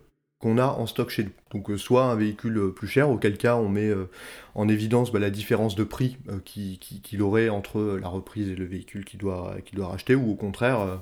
qu'on 0.44 0.58
a 0.58 0.66
en 0.66 0.86
stock 0.86 1.08
chez 1.08 1.24
nous. 1.24 1.30
Donc 1.52 1.70
euh, 1.70 1.78
soit 1.78 2.04
un 2.04 2.16
véhicule 2.16 2.58
euh, 2.58 2.68
plus 2.68 2.86
cher, 2.86 3.08
auquel 3.08 3.38
cas 3.38 3.56
on 3.56 3.70
met 3.70 3.88
euh, 3.88 4.10
en 4.54 4.68
évidence 4.68 5.10
bah, 5.10 5.18
la 5.18 5.30
différence 5.30 5.74
de 5.74 5.84
prix 5.84 6.18
qu'il 6.44 7.22
aurait 7.22 7.48
entre 7.48 7.98
la 7.98 8.08
reprise 8.08 8.50
et 8.50 8.54
le 8.54 8.66
véhicule 8.66 9.06
qu'il 9.06 9.18
doit, 9.18 9.54
doit 9.72 9.88
racheter, 9.88 10.14
ou 10.14 10.30
au 10.30 10.34
contraire 10.34 11.00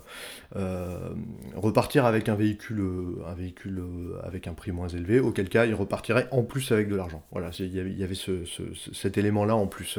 repartir 1.57 2.07
avec 2.07 2.29
un 2.29 2.37
véhicule, 2.37 2.83
un 3.27 3.35
véhicule 3.35 3.83
avec 4.23 4.47
un 4.47 4.55
prix 4.55 4.71
moins 4.71 4.89
élevé, 4.89 5.19
auquel 5.19 5.49
cas 5.49 5.67
il 5.67 5.75
repartirait 5.75 6.29
en 6.31 6.45
plus 6.45 6.71
avec 6.71 6.89
de 6.89 6.95
l'argent. 6.95 7.23
Voilà, 7.33 7.51
il 7.59 7.99
y 7.99 8.05
avait, 8.05 8.15
cet 8.93 9.19
élément-là 9.19 9.57
en 9.57 9.67
plus. 9.67 9.99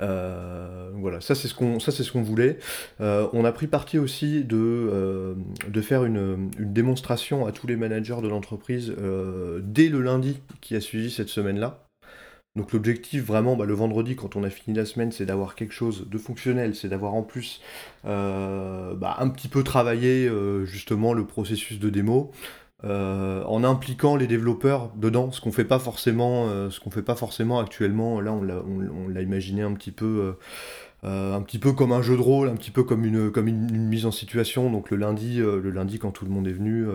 Euh, 0.00 0.90
voilà, 0.94 1.20
ça 1.20 1.34
c'est 1.34 1.48
ce 1.48 2.12
qu'on 2.12 2.22
voulait. 2.22 2.58
Euh, 3.00 3.28
on 3.32 3.44
a 3.44 3.52
pris 3.52 3.66
parti 3.66 3.98
aussi 3.98 4.44
de, 4.44 4.56
euh, 4.56 5.34
faire 5.82 6.04
une, 6.04 6.50
démonstration 6.58 7.46
à 7.46 7.52
tous 7.52 7.66
les 7.66 7.76
managers 7.76 8.20
de 8.22 8.28
l'entreprise 8.28 8.94
dès 9.60 9.88
le 9.88 10.00
lundi 10.00 10.40
qui 10.60 10.76
a 10.76 10.80
suivi 10.80 11.10
cette 11.10 11.28
semaine-là. 11.28 11.84
Donc 12.54 12.72
l'objectif 12.72 13.24
vraiment, 13.24 13.56
bah, 13.56 13.64
le 13.64 13.72
vendredi 13.72 14.14
quand 14.14 14.36
on 14.36 14.44
a 14.44 14.50
fini 14.50 14.76
la 14.76 14.84
semaine, 14.84 15.10
c'est 15.10 15.24
d'avoir 15.24 15.54
quelque 15.54 15.72
chose 15.72 16.06
de 16.10 16.18
fonctionnel, 16.18 16.74
c'est 16.74 16.88
d'avoir 16.88 17.14
en 17.14 17.22
plus 17.22 17.60
bah, 18.04 19.16
un 19.18 19.28
petit 19.28 19.48
peu 19.48 19.62
travaillé 19.62 20.30
justement 20.64 21.14
le 21.14 21.26
processus 21.26 21.78
de 21.78 21.90
démo. 21.90 22.32
Euh, 22.84 23.44
en 23.44 23.62
impliquant 23.62 24.16
les 24.16 24.26
développeurs 24.26 24.90
dedans, 24.96 25.30
ce 25.30 25.40
qu'on 25.40 25.52
fait 25.52 25.64
pas 25.64 25.78
forcément, 25.78 26.48
euh, 26.48 26.68
ce 26.68 26.80
qu'on 26.80 26.90
fait 26.90 27.02
pas 27.02 27.14
forcément 27.14 27.60
actuellement. 27.60 28.20
Là, 28.20 28.32
on 28.32 29.08
l'a 29.08 29.22
imaginé 29.22 29.62
un 29.62 29.72
petit 29.74 29.92
peu, 29.92 30.34
euh, 31.04 31.34
un 31.34 31.42
petit 31.42 31.58
peu 31.58 31.72
comme 31.72 31.92
un 31.92 32.02
jeu 32.02 32.16
de 32.16 32.22
rôle, 32.22 32.48
un 32.48 32.56
petit 32.56 32.72
peu 32.72 32.82
comme 32.82 33.04
une, 33.04 33.88
mise 33.88 34.06
en 34.06 34.10
situation. 34.10 34.70
Donc 34.70 34.90
le 34.90 34.96
lundi, 34.96 35.36
le 35.38 35.70
lundi 35.70 35.98
quand 35.98 36.10
tout 36.10 36.24
le 36.24 36.32
monde 36.32 36.48
est 36.48 36.52
venu. 36.52 36.86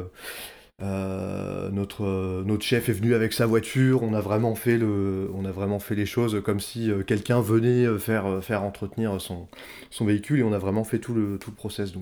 notre, 0.81 2.57
chef 2.59 2.89
est 2.89 2.93
venu 2.93 3.13
avec 3.15 3.31
sa 3.31 3.45
voiture, 3.45 4.03
on 4.03 4.13
a 4.13 4.19
vraiment 4.21 4.55
fait, 4.55 4.77
les 5.95 6.05
choses 6.05 6.41
comme 6.43 6.59
si 6.59 6.91
quelqu'un 7.05 7.39
venait 7.39 7.85
faire, 7.97 8.63
entretenir 8.63 9.21
son, 9.21 9.47
véhicule 10.05 10.39
et 10.39 10.43
on 10.43 10.53
a 10.53 10.59
vraiment 10.59 10.83
fait 10.83 10.99
tout 10.99 11.13
le, 11.13 11.37
tout 11.37 11.51
process. 11.51 11.93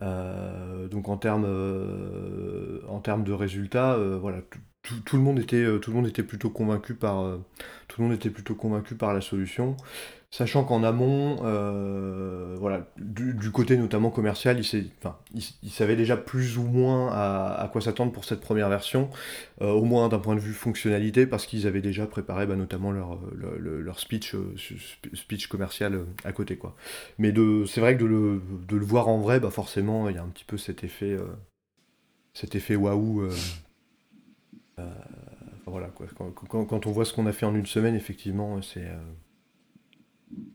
Donc 0.00 1.08
en 1.08 1.16
termes 1.16 1.46
euh, 1.46 2.80
en 2.88 3.00
termes 3.00 3.24
de 3.24 3.32
résultats, 3.32 3.94
euh, 3.94 4.18
voilà, 4.20 4.38
tout, 5.04 5.16
le 5.16 5.22
monde 5.22 5.38
était 5.38 5.64
tout 5.80 5.90
le 5.90 5.96
monde 5.96 6.06
était 6.06 6.22
plutôt 6.22 6.50
convaincu 6.50 6.94
par 6.94 7.38
tout 7.88 8.00
le 8.00 8.08
monde 8.08 8.16
était 8.16 8.30
plutôt 8.30 8.54
convaincu 8.54 8.94
par 8.94 9.14
la 9.14 9.20
solution. 9.20 9.76
Sachant 10.30 10.64
qu'en 10.64 10.82
amont, 10.82 11.38
euh, 11.44 12.56
voilà, 12.58 12.88
du, 12.98 13.52
côté 13.52 13.76
notamment 13.76 14.10
commercial, 14.10 14.58
il, 14.58 14.90
enfin, 14.98 15.16
savait 15.70 15.94
déjà 15.94 16.16
plus 16.16 16.58
ou 16.58 16.64
moins 16.64 17.12
à, 17.12 17.68
quoi 17.70 17.80
s'attendre 17.80 18.10
pour 18.10 18.24
cette 18.24 18.40
première 18.40 18.68
version, 18.68 19.08
euh, 19.62 19.70
au 19.70 19.84
moins 19.84 20.08
d'un 20.08 20.18
point 20.18 20.34
de 20.34 20.40
vue 20.40 20.52
fonctionnalité, 20.52 21.26
parce 21.26 21.46
qu'ils 21.46 21.68
avaient 21.68 21.80
déjà 21.80 22.06
préparé 22.06 22.44
bah, 22.46 22.56
notamment 22.56 22.90
leur, 22.90 23.14
euh, 23.14 23.92
speech 25.14 25.46
commercial 25.46 26.04
à 26.24 26.32
côté. 26.32 26.56
Quoi. 26.56 26.74
Mais 27.18 27.32
c'est 27.66 27.80
vrai 27.80 27.96
que 27.96 28.02
de 28.02 28.06
le, 28.06 28.42
de 28.68 28.76
le, 28.76 28.84
voir 28.84 29.06
en 29.06 29.20
vrai, 29.20 29.38
bah, 29.38 29.50
forcément, 29.50 30.08
il 30.08 30.16
y 30.16 30.18
a 30.18 30.22
un 30.22 30.28
petit 30.28 30.44
peu 30.44 30.58
cet 30.58 30.82
effet, 30.82 31.16
cet 32.34 32.56
effet 32.56 32.74
waouh. 32.74 33.28
voilà, 35.66 35.86
quoi. 35.86 36.06
Quand, 36.48 36.64
quand, 36.64 36.86
on 36.86 36.90
voit 36.90 37.04
ce 37.04 37.12
qu'on 37.12 37.26
a 37.26 37.32
fait 37.32 37.46
en 37.46 37.54
une 37.54 37.66
semaine, 37.66 37.94
effectivement, 37.94 38.60
c'est 38.60 38.88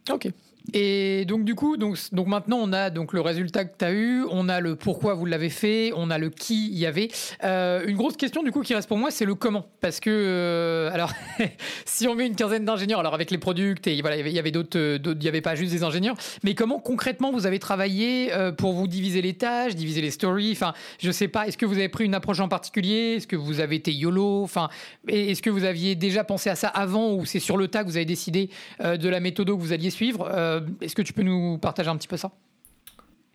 Ok. 0.10 0.34
Et 0.74 1.26
donc 1.26 1.44
du 1.44 1.56
coup, 1.56 1.76
donc, 1.76 1.98
donc 2.12 2.28
maintenant 2.28 2.60
on 2.62 2.72
a 2.72 2.90
donc 2.90 3.14
le 3.14 3.22
résultat 3.22 3.66
que 3.66 3.78
tu 3.78 3.84
as 3.84 3.92
eu, 3.92 4.24
on 4.30 4.48
a 4.48 4.60
le 4.60 4.76
pourquoi 4.76 5.16
vous 5.16 5.26
l'avez 5.26 5.50
fait, 5.50 5.92
on 5.96 6.10
a 6.10 6.18
le 6.18 6.30
qui 6.30 6.70
y 6.70 6.86
avait. 6.86 7.10
Euh, 7.44 7.84
une 7.86 7.98
grosse 7.98 8.16
question 8.16 8.44
du 8.44 8.52
coup 8.52 8.62
qui 8.62 8.74
reste 8.74 8.88
pour 8.88 8.98
moi, 8.98 9.12
c'est 9.12 9.26
le 9.26 9.36
comment. 9.36 9.66
Parce 9.82 10.00
que 10.00 10.10
euh, 10.10 10.92
alors 10.94 11.12
si 11.86 12.08
on 12.08 12.16
met 12.16 12.28
une 12.28 12.36
quinzaine 12.36 12.64
d'ingénieurs, 12.64 13.00
alors 13.00 13.14
avec 13.14 13.32
les 13.32 13.38
products 13.38 13.88
et 13.88 14.00
voilà, 14.02 14.18
il 14.18 14.30
y 14.30 14.40
avait 14.40 14.52
d'autres, 14.52 14.78
euh, 14.78 15.00
il 15.04 15.18
n'y 15.18 15.28
avait 15.28 15.42
pas 15.42 15.56
juste 15.56 15.72
des 15.72 15.84
ingénieurs, 15.84 16.16
mais 16.44 16.54
comment 16.54 16.80
concrètement 16.80 17.32
vous 17.32 17.46
avez 17.46 17.60
travaillé 17.60 18.32
pour 18.58 18.74
vous 18.74 18.88
diviser 18.88 19.22
les 19.22 19.34
tâches, 19.34 19.76
diviser 19.76 20.02
les 20.02 20.12
stories? 20.12 20.52
Enfin, 20.54 20.74
je 21.00 21.12
sais 21.12 21.28
pas, 21.28 21.48
est-ce 21.48 21.58
que 21.58 21.66
vous 21.66 21.78
avez 21.78 21.90
pris 21.90 22.06
une 22.06 22.16
approche 22.16 22.40
en 22.40 22.48
particulier, 22.48 23.16
est-ce 23.18 23.28
que 23.28 23.36
vous 23.36 23.60
avez 23.60 23.76
été 23.78 23.92
yolo, 23.92 24.44
enfin, 24.44 24.70
est-ce 25.08 25.42
que 25.42 25.50
vous 25.50 25.66
aviez 25.66 25.96
déjà 25.96 26.24
pensé 26.24 26.50
à 26.50 26.56
ça 26.56 26.68
avant 26.68 27.14
ou 27.14 27.26
c'est 27.26 27.40
sur 27.40 27.58
le 27.58 27.68
tas 27.68 27.84
que 27.84 27.90
vous 27.90 27.98
avez 27.98 28.06
décidé 28.06 28.50
de 28.80 29.10
la 29.10 29.20
méthode 29.20 29.48
que 29.48 29.52
vous 29.52 29.74
alliez 29.74 29.90
suivre? 29.90 30.30
Est-ce 30.82 30.96
que 30.96 31.02
tu 31.02 31.14
peux 31.14 31.24
nous 31.24 31.58
partager 31.58 31.90
un 31.90 31.98
petit 31.98 32.08
peu 32.08 32.18
ça? 32.18 32.32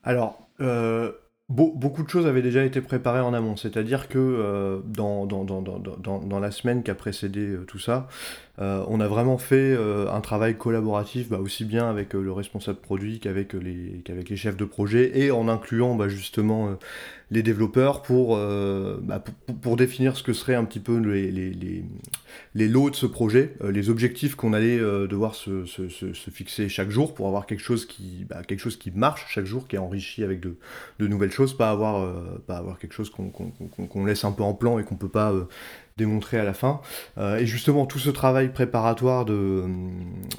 Alors, 0.05 0.49
euh, 0.61 1.13
beaucoup 1.49 2.03
de 2.03 2.09
choses 2.09 2.27
avaient 2.27 2.43
déjà 2.43 2.65
été 2.65 2.81
préparées 2.81 3.21
en 3.21 3.35
amont. 3.35 3.57
C'est-à-dire 3.57 4.09
que 4.09 4.19
euh, 4.19 4.81
dans, 4.85 5.27
dans, 5.27 5.45
dans, 5.45 5.61
dans, 5.61 6.41
la 6.41 6.51
semaine 6.51 6.83
qui 6.83 6.91
a 6.91 6.95
précédé 6.95 7.57
tout 7.67 7.79
ça, 7.79 8.09
on 8.59 9.01
a 9.01 9.09
vraiment 9.09 9.39
fait 9.39 9.77
un 10.11 10.21
travail 10.21 10.57
collaboratif, 10.57 11.29
bah, 11.29 11.39
aussi 11.39 11.65
bien 11.65 11.89
avec 11.89 12.15
le 12.15 12.33
responsable 12.33 12.79
produit 12.79 13.21
qu'avec 13.21 13.53
les, 13.53 14.37
chefs 14.37 14.57
de 14.57 14.65
projet, 14.65 15.19
et 15.19 15.31
en 15.31 15.49
incluant 15.49 15.95
bah, 15.95 16.09
justement 16.09 16.77
les 17.33 17.43
développeurs 17.43 18.03
pour, 18.03 18.37
euh, 18.37 18.99
bah, 19.03 19.23
pour, 19.63 19.77
définir 19.77 20.17
ce 20.17 20.23
que 20.23 20.33
seraient 20.33 20.55
un 20.55 20.65
petit 20.65 20.79
peu 20.79 20.99
les, 20.99 22.69
lots 22.69 22.89
de 22.89 22.95
ce 22.95 23.07
projet, 23.07 23.55
euh, 23.63 23.73
les 23.73 23.91
objectifs 23.91 24.37
qu'on 24.37 24.53
allait 24.53 24.79
euh, 24.79 25.09
devoir 25.09 25.35
se, 25.35 25.65
fixer 26.31 26.69
chaque 26.69 26.91
jour 26.91 27.15
pour 27.15 27.27
avoir 27.27 27.47
quelque 27.47 27.63
chose 27.63 27.85
qui, 27.85 28.27
marche 28.95 29.27
chaque 29.29 29.45
jour, 29.47 29.67
qui 29.67 29.75
est 29.75 29.81
enrichi 29.81 30.23
avec 30.23 30.41
de, 30.41 30.57
nouvelles 31.01 31.33
choses, 31.33 31.57
pas 31.57 31.71
avoir, 31.71 32.79
quelque 32.79 32.95
chose 32.95 33.11
qu'on 33.11 34.05
laisse 34.05 34.25
un 34.25 34.33
peu 34.33 34.45
en 34.45 34.55
plan 34.55 34.79
et 34.79 34.85
qu'on 34.85 34.97
peut 34.97 35.09
pas 35.09 35.35
démontrer 35.97 36.39
à 36.39 36.45
la 36.45 36.55
fin. 36.55 36.81
Euh, 37.19 37.39
et 37.39 37.47
justement, 37.47 37.87
tout 37.87 37.99
ce 37.99 38.11
travail 38.11 38.53
préparatoire 38.53 39.25
de, 39.25 39.65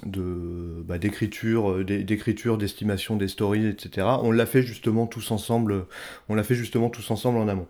de 0.05 0.83
bah, 0.85 0.97
d'écriture, 0.97 1.71
euh, 1.71 1.83
d'écriture, 1.83 2.57
d'estimation 2.57 3.15
des 3.15 3.27
stories, 3.27 3.67
etc. 3.67 4.07
On 4.21 4.31
l'a 4.31 4.45
fait 4.45 4.61
justement 4.61 5.07
tous 5.07 5.31
ensemble. 5.31 5.85
On 6.29 6.35
l'a 6.35 6.43
fait 6.43 6.55
justement 6.55 6.89
tous 6.89 7.09
ensemble 7.11 7.39
en 7.39 7.47
amont 7.47 7.67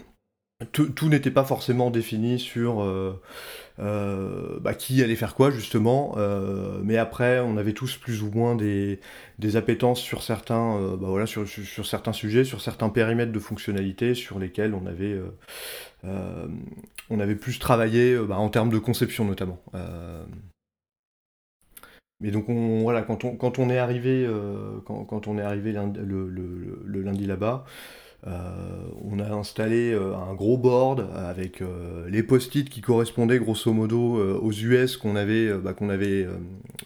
tout, 0.71 1.10
n'était 1.10 1.32
pas 1.32 1.43
forcément 1.43 1.91
défini 1.91 2.39
sur 2.39 2.82
euh, 2.82 3.21
euh, 3.80 4.60
bah, 4.60 4.74
qui 4.74 5.04
allait 5.04 5.16
faire 5.16 5.36
quoi 5.36 5.52
justement, 5.52 6.16
euh, 6.18 6.80
mais 6.84 6.98
après 6.98 7.40
on 7.40 7.58
avait 7.58 7.74
tous 7.74 7.96
plus 7.98 8.24
ou 8.24 8.32
moins 8.32 8.56
des, 8.56 9.00
des 9.38 9.56
appétences 9.56 10.02
sur 10.02 10.24
certains, 10.24 10.80
bah, 10.98 11.08
voilà, 11.10 11.26
sur, 11.26 11.48
sur, 11.48 11.86
certains 11.86 12.13
sujets, 12.13 12.44
sur 12.44 12.62
certains 12.62 12.90
périmètres 12.90 13.32
de 13.32 13.40
fonctionnalité 13.40 14.16
sur 14.16 14.40
lesquels 14.40 14.74
on 14.74 14.86
avait, 14.88 15.20
on 16.04 17.20
avait 17.20 17.36
plus 17.36 17.60
travaillé 17.60 18.18
bah, 18.18 18.38
en 18.38 18.50
termes 18.50 18.70
de 18.70 18.80
conception 18.80 19.26
notamment. 19.26 19.62
mais 22.20 22.32
donc 22.32 22.50
on, 22.50 22.82
voilà, 22.82 23.04
quand 23.04 23.26
on, 23.26 23.36
quand 23.36 23.60
on 23.60 23.70
est 23.70 23.78
arrivé, 23.78 24.28
quand, 24.86 25.06
quand, 25.06 25.28
on 25.28 25.38
est 25.38 25.44
arrivé 25.44 25.72
le, 25.72 27.02
lundi 27.02 27.26
là-bas, 27.26 27.66
euh, 27.66 28.07
on 29.04 29.20
a 29.20 29.30
installé 29.32 29.94
euh, 29.94 30.16
un 30.16 30.34
gros 30.34 30.58
board 30.58 31.10
avec 31.16 31.62
euh, 31.62 32.08
les 32.10 32.24
post-it 32.24 32.70
qui 32.70 32.82
correspondaient 32.82 33.40
grosso 33.40 33.72
modo 33.72 34.18
aux 34.42 34.52
US 34.52 34.98
qu'on 34.98 35.16
avait, 35.16 35.54
bah, 35.54 35.74
qu'on 35.74 35.90
avait, 35.90 36.28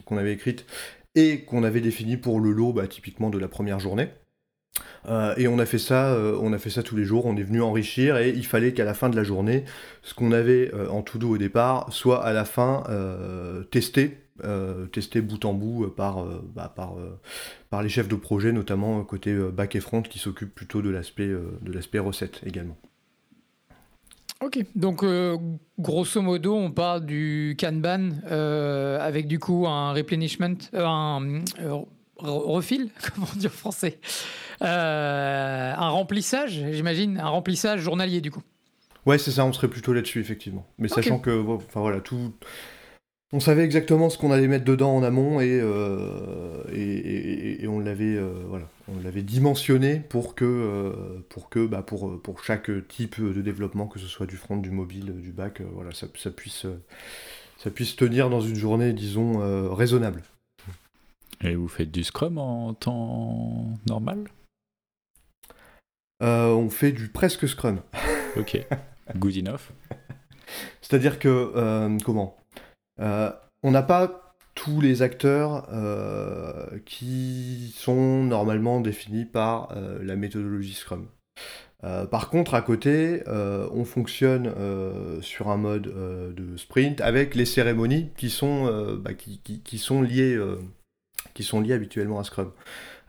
qu'on 0.05 0.17
avait 0.17 0.33
écrites 0.33 0.65
et 1.15 1.41
qu'on 1.41 1.63
avait 1.63 1.81
défini 1.81 2.17
pour 2.17 2.39
le 2.39 2.51
lot 2.51 2.73
bah, 2.73 2.87
typiquement 2.87 3.29
de 3.29 3.37
la 3.37 3.47
première 3.47 3.79
journée. 3.79 4.09
et 5.37 5.47
on 5.47 5.59
a 5.59 5.65
fait 5.65 5.79
ça, 5.79 6.17
on 6.41 6.53
a 6.53 6.57
fait 6.57 6.69
ça 6.69 6.83
tous 6.83 6.95
les 6.95 7.03
jours. 7.03 7.25
On 7.25 7.35
est 7.35 7.43
venu 7.43 7.61
enrichir 7.61 8.17
et 8.17 8.29
il 8.29 8.45
fallait 8.45 8.73
qu'à 8.73 8.85
la 8.85 8.93
fin 8.93 9.09
de 9.09 9.15
la 9.15 9.23
journée, 9.23 9.65
ce 10.03 10.13
qu'on 10.13 10.31
avait 10.31 10.71
en 10.89 11.01
tout 11.01 11.17
dos 11.17 11.31
au 11.31 11.37
départ 11.37 11.91
soit 11.91 12.23
à 12.23 12.33
la 12.33 12.45
fin 12.45 12.83
testé 13.71 14.17
euh, 14.43 14.85
testé 14.87 15.21
bout 15.21 15.43
en 15.45 15.53
bout 15.53 15.85
euh, 15.85 15.89
par, 15.89 16.23
euh, 16.23 16.41
bah, 16.55 16.71
par, 16.75 16.95
par 17.69 17.83
les 17.83 17.89
chefs 17.89 18.07
de 18.07 18.15
projet, 18.15 18.51
notamment 18.51 19.03
côté 19.03 19.33
back 19.33 19.75
et 19.75 19.79
front, 19.79 20.01
qui 20.01 20.19
s'occupent 20.19 20.53
plutôt 20.53 20.81
de 20.81 20.89
l'aspect 20.89 21.27
de 21.27 21.71
l'aspect 21.71 21.99
recette 21.99 22.41
également. 22.45 22.77
Ok, 24.41 24.59
donc 24.75 25.05
grosso 25.77 26.21
modo, 26.21 26.55
on 26.55 26.71
parle 26.71 27.05
du 27.05 27.55
Kanban 27.59 28.09
avec 28.99 29.27
du 29.27 29.39
coup 29.39 29.67
un 29.67 29.93
replenishment, 29.93 30.57
un 30.73 31.43
refil, 32.17 32.89
comment 33.13 33.27
dire 33.35 33.51
en 33.51 33.57
français, 33.57 33.99
un 34.61 35.89
remplissage, 35.89 36.63
j'imagine, 36.71 37.19
un 37.19 37.29
remplissage 37.29 37.81
journalier 37.81 38.21
du 38.21 38.31
coup. 38.31 38.41
Ouais, 39.05 39.17
c'est 39.17 39.31
ça, 39.31 39.45
on 39.45 39.53
serait 39.53 39.67
plutôt 39.67 39.93
là-dessus 39.93 40.19
effectivement. 40.19 40.65
Mais 40.77 40.87
sachant 40.87 41.19
que, 41.19 41.43
enfin 41.47 41.79
voilà, 41.79 42.01
tout 42.01 42.33
on 43.33 43.39
savait 43.39 43.63
exactement 43.63 44.09
ce 44.09 44.17
qu'on 44.17 44.31
allait 44.31 44.47
mettre 44.47 44.65
dedans 44.65 44.93
en 44.95 45.03
amont 45.03 45.39
et, 45.39 45.59
euh, 45.61 46.63
et, 46.73 47.65
on 47.67 47.79
l'avait 47.79 48.17
euh, 48.17 48.43
voilà, 48.47 48.67
on 48.89 49.01
l'avait 49.01 49.21
dimensionné 49.21 49.99
pour 49.99 50.35
que, 50.35 50.43
euh, 50.43 51.25
pour, 51.29 51.49
que 51.49 51.65
bah 51.65 51.81
pour, 51.81 52.21
pour 52.21 52.43
chaque 52.43 52.69
type 52.89 53.21
de 53.21 53.41
développement, 53.41 53.87
que 53.87 53.99
ce 53.99 54.07
soit 54.07 54.25
du 54.25 54.35
front, 54.35 54.57
du 54.57 54.71
mobile, 54.71 55.13
du 55.21 55.31
back, 55.31 55.61
voilà, 55.61 55.93
ça, 55.93 56.07
ça, 56.15 56.29
puisse, 56.29 56.65
ça 57.57 57.71
puisse 57.71 57.95
tenir 57.95 58.29
dans 58.29 58.41
une 58.41 58.55
journée, 58.55 58.91
disons, 58.91 59.39
raisonnable. 59.73 60.23
Et 61.41 61.55
vous 61.55 61.69
faites 61.69 61.91
du 61.91 62.03
Scrum 62.03 62.37
en 62.37 62.73
temps 62.73 63.69
normal? 63.87 64.25
On 66.19 66.69
fait 66.69 66.91
du 66.91 67.07
presque 67.07 67.47
Scrum. 67.47 67.79
ok, 68.35 68.67
good 69.15 69.37
enough. 69.37 69.71
C'est-à-dire 70.81 71.17
que, 71.17 71.97
comment? 72.03 72.40
On 72.99 73.71
n'a 73.71 73.83
pas 73.83 74.21
tous 74.55 74.81
les 74.81 75.01
acteurs 75.01 75.67
euh, 75.71 76.67
qui 76.85 77.73
sont 77.77 78.23
normalement 78.23 78.81
définis 78.81 79.25
par 79.25 79.71
euh, 79.75 79.99
la 80.03 80.15
méthodologie 80.15 80.73
Scrum. 80.73 81.07
par 82.11 82.29
contre, 82.29 82.53
à 82.53 82.61
côté, 82.61 83.23
on 83.27 83.85
fonctionne 83.85 84.53
sur 85.21 85.49
un 85.49 85.57
mode 85.57 85.91
de 86.35 86.57
sprint 86.57 87.01
avec 87.01 87.33
les 87.33 87.45
cérémonies 87.45 88.11
qui 88.17 88.29
sont, 88.29 88.67
liées, 90.03 90.37
habituellement 91.73 92.19
à 92.19 92.23
Scrum. 92.23 92.51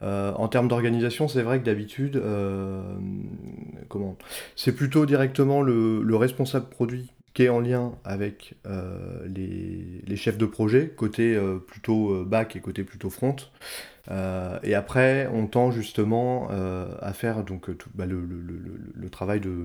en 0.01 0.49
termes 0.49 0.69
d'organisation, 0.69 1.29
c'est 1.29 1.43
vrai 1.43 1.61
que 1.61 1.67
d'habitude, 1.67 2.23
C'est 4.57 4.75
plutôt 4.75 5.05
directement 5.05 5.61
le, 5.61 6.17
responsable 6.17 6.71
produit 6.71 7.13
qui 7.35 7.45
est 7.45 7.49
en 7.49 7.61
lien 7.61 7.93
avec 8.05 8.55
euh, 8.67 9.27
les, 9.27 10.17
chefs 10.17 10.39
de 10.39 10.47
projet, 10.47 10.89
côté 10.89 11.35
euh, 11.35 11.59
plutôt 11.59 12.13
euh, 12.13 12.25
back 12.25 12.57
et 12.57 12.61
côté 12.61 12.85
plutôt 12.85 13.11
front. 13.11 13.37
et 14.11 14.75
après, 14.75 15.29
on 15.33 15.47
tend 15.47 15.71
justement 15.71 16.49
à 17.01 17.13
faire 17.13 17.45
donc, 17.45 17.71
bah, 17.95 18.05
le, 18.07 19.11
travail 19.11 19.41
de, 19.41 19.65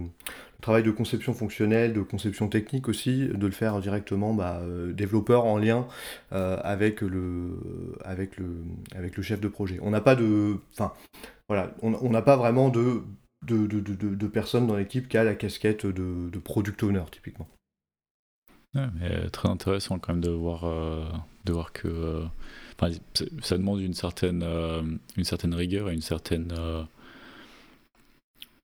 travail 0.62 0.84
de 0.84 0.92
conception 0.92 1.34
fonctionnelle, 1.34 1.94
de 1.94 2.02
conception 2.02 2.48
technique 2.48 2.88
aussi, 2.88 3.28
de 3.28 3.46
le 3.46 3.52
faire 3.52 3.80
directement 3.80 4.34
bah, 4.34 4.62
développeur 4.94 5.46
en 5.46 5.58
lien 5.58 5.88
avec, 6.32 7.02
le, 7.02 7.60
avec, 8.06 8.38
le, 8.38 8.64
avec 8.96 9.18
le 9.18 9.24
chef 9.24 9.42
de 9.42 9.48
projet. 9.48 9.80
On 9.82 9.90
n'a 9.90 10.02
pas 10.02 10.16
de... 10.16 10.58
Enfin, 10.72 10.94
voilà, 11.50 11.74
on 11.82 12.10
n'a 12.10 12.22
pas 12.22 12.38
vraiment 12.38 12.70
de 12.70 13.02
de, 13.44 13.66
de, 13.68 13.80
de, 13.80 14.28
personnes 14.28 14.68
dans 14.68 14.76
l'équipe 14.76 15.08
qui 15.08 15.18
a 15.18 15.24
la 15.24 15.36
casquette 15.36 15.86
de, 15.86 16.30
de 16.30 16.40
product 16.40 16.82
owner, 16.84 17.04
typiquement. 17.12 17.48
Euh, 18.76 19.30
très 19.30 19.50
intéressant 19.50 19.98
quand 19.98 20.14
même 20.14 20.24
de 20.24 20.30
voir, 20.30 20.66
euh, 20.66 21.04
de 21.46 21.54
voir 21.54 21.72
que 21.72 21.88
euh, 21.88 22.26
ça 23.42 23.58
demande 23.58 23.82
une 23.82 23.94
certaine, 23.94 24.44
une 25.16 25.24
certaine 25.24 25.54
rigueur 25.56 25.90
et 25.90 25.94
une 25.94 26.02
certaine. 26.02 26.54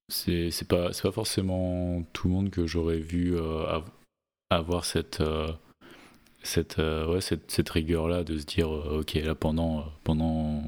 c'est 0.10 0.68
pas, 0.68 0.90
pas 0.90 1.12
forcément 1.12 2.04
tout 2.14 2.28
le 2.28 2.34
monde 2.34 2.50
que 2.52 2.68
j'aurais 2.68 3.00
vu 3.00 3.36
avoir 4.52 4.86
cette, 4.86 5.24
cette, 6.44 6.78
ouais, 6.78 7.22
cette, 7.22 7.50
cette 7.50 7.70
rigueur-là 7.70 8.24
de 8.24 8.38
se 8.38 8.46
dire 8.46 8.70
ok, 8.70 9.14
là 9.16 9.34
pendant, 9.34 9.86
pendant 10.04 10.64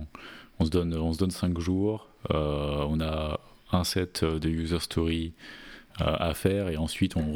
on, 0.59 0.65
se 0.65 0.71
donne, 0.71 0.95
on 0.95 1.13
se 1.13 1.19
donne 1.19 1.31
5 1.31 1.59
jours, 1.59 2.07
on 2.29 2.99
a 2.99 3.39
un 3.71 3.83
set 3.83 4.23
de 4.23 4.49
user 4.49 4.79
story 4.79 5.33
à 5.97 6.33
faire 6.33 6.69
et 6.69 6.77
ensuite 6.77 7.15
on 7.15 7.31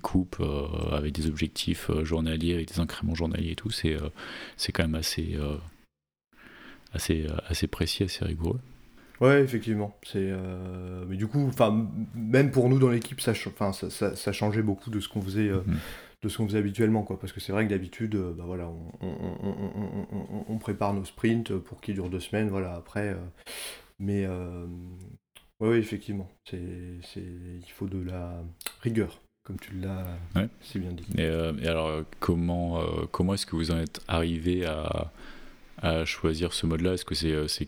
coupes 0.00 0.36
euh, 0.40 0.66
avec 0.92 1.12
des 1.12 1.26
objectifs 1.26 1.90
euh, 1.90 2.04
journaliers, 2.04 2.54
avec 2.54 2.68
des 2.68 2.80
incréments 2.80 3.14
journaliers 3.14 3.52
et 3.52 3.56
tout, 3.56 3.70
c'est 3.70 3.94
euh, 3.94 4.08
c'est 4.56 4.72
quand 4.72 4.84
même 4.84 4.94
assez, 4.94 5.36
assez, 6.92 7.26
assez 7.48 7.66
précis, 7.66 8.04
assez 8.04 8.24
rigoureux. 8.24 8.60
Ouais, 9.20 9.40
effectivement. 9.42 9.96
C'est, 10.04 10.30
mais 11.08 11.16
du 11.16 11.26
coup, 11.26 11.46
enfin, 11.48 11.88
même 12.14 12.50
pour 12.50 12.68
nous 12.68 12.78
dans 12.78 12.90
l'équipe, 12.90 13.20
ça, 13.20 13.32
ça, 13.34 14.14
ça, 14.14 14.32
changeait 14.32 14.62
beaucoup 14.62 14.90
de 14.90 15.00
ce 15.00 15.08
qu'on 15.08 15.22
faisait, 15.22 15.48
mm-hmm. 15.48 15.76
de 16.22 16.28
ce 16.28 16.36
qu'on 16.36 16.46
faisait 16.46 16.58
habituellement, 16.58 17.02
quoi. 17.02 17.18
Parce 17.18 17.32
que 17.32 17.40
c'est 17.40 17.52
vrai 17.52 17.64
que 17.64 17.70
d'habitude, 17.70 18.16
bah 18.36 18.44
voilà, 18.46 18.70
on, 19.00 20.58
prépare 20.58 20.92
nos 20.92 21.04
sprints 21.04 21.56
pour 21.56 21.80
qu'ils 21.80 21.94
durent 21.94 22.10
deux 22.10 22.20
semaines, 22.20 22.50
voilà. 22.50 22.74
Après, 22.74 23.16
mais 23.98 24.26
oui, 25.60 25.76
effectivement, 25.78 26.28
c'est, 26.44 26.58
il 27.16 27.70
faut 27.70 27.86
de 27.86 28.02
la 28.02 28.42
rigueur 28.82 29.20
comme 29.44 29.60
tu 29.60 29.76
l'as 29.76 30.04
si 30.60 30.80
bien 30.80 30.90
dit. 30.90 31.04
Et, 31.16 31.68
alors, 31.68 32.02
comment, 32.18 32.82
comment 33.12 33.34
est-ce 33.34 33.46
que 33.46 33.54
vous 33.54 33.70
en 33.70 33.78
êtes 33.78 34.00
arrivé 34.08 34.66
à, 34.66 35.12
à 35.82 36.04
choisir 36.04 36.52
ce 36.52 36.66
mode-là? 36.66 36.94
Est-ce 36.94 37.04
que 37.04 37.14
c'est, 37.14 37.46
c'est 37.46 37.66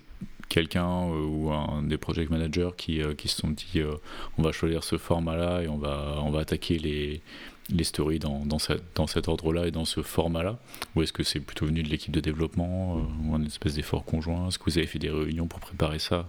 quelqu'un 0.48 1.08
euh, 1.08 1.24
ou 1.24 1.52
un 1.52 1.82
des 1.82 1.98
project 1.98 2.30
managers 2.30 2.70
qui, 2.76 3.02
euh, 3.02 3.14
qui 3.14 3.28
se 3.28 3.36
sont 3.36 3.50
dit 3.50 3.80
euh, 3.80 3.94
on 4.38 4.42
va 4.42 4.52
choisir 4.52 4.82
ce 4.82 4.96
format-là 4.98 5.62
et 5.62 5.68
on 5.68 5.76
va, 5.76 6.16
on 6.22 6.30
va 6.30 6.40
attaquer 6.40 6.78
les, 6.78 7.20
les 7.68 7.84
stories 7.84 8.18
dans, 8.18 8.44
dans, 8.44 8.58
dans 8.94 9.06
cet 9.06 9.28
ordre-là 9.28 9.66
et 9.66 9.70
dans 9.70 9.84
ce 9.84 10.02
format-là? 10.02 10.58
Ou 10.96 11.02
est-ce 11.02 11.12
que 11.12 11.22
c'est 11.22 11.40
plutôt 11.40 11.66
venu 11.66 11.82
de 11.82 11.88
l'équipe 11.88 12.12
de 12.12 12.20
développement 12.20 12.96
ou 13.24 13.34
un 13.34 13.44
espèce 13.44 13.74
d'effort 13.74 14.04
conjoint? 14.04 14.48
Est-ce 14.48 14.58
que 14.58 14.64
vous 14.64 14.78
avez 14.78 14.86
fait 14.86 14.98
des 14.98 15.10
réunions 15.10 15.46
pour 15.46 15.60
préparer 15.60 15.98
ça? 15.98 16.28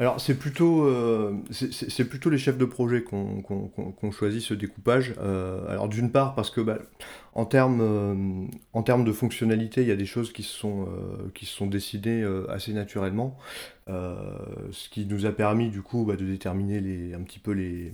Alors 0.00 0.20
c'est 0.20 0.36
plutôt, 0.36 0.84
euh, 0.84 1.34
c'est 1.50 2.08
plutôt 2.08 2.30
les 2.30 2.38
chefs 2.38 2.56
de 2.56 2.64
projet 2.64 3.02
qui 3.02 3.14
ont 3.14 4.12
choisi 4.12 4.40
ce 4.40 4.54
découpage. 4.54 5.14
Euh, 5.18 5.68
alors 5.68 5.88
d'une 5.88 6.12
part 6.12 6.36
parce 6.36 6.50
que 6.50 6.60
bah, 6.60 6.78
en 7.34 7.46
termes 7.46 7.80
euh, 7.80 8.46
en 8.72 8.84
termes 8.84 9.04
de 9.04 9.10
fonctionnalité, 9.10 9.82
il 9.82 9.88
y 9.88 9.92
a 9.92 9.96
des 9.96 10.06
choses 10.06 10.32
qui 10.32 10.44
se 10.44 10.56
sont 10.56 10.86
qui 11.34 11.46
sont 11.46 11.66
décidées 11.66 12.24
assez 12.48 12.72
naturellement, 12.72 13.36
ce 13.88 14.88
qui 14.88 15.04
nous 15.04 15.26
a 15.26 15.32
permis 15.32 15.68
du 15.68 15.82
coup 15.82 16.04
bah, 16.04 16.14
de 16.14 16.24
déterminer 16.24 16.78
les, 16.78 17.14
un 17.14 17.22
petit 17.22 17.40
peu 17.40 17.50
les, 17.50 17.92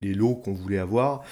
les 0.00 0.14
lots 0.14 0.36
qu'on 0.36 0.54
voulait 0.54 0.78
avoir. 0.78 1.22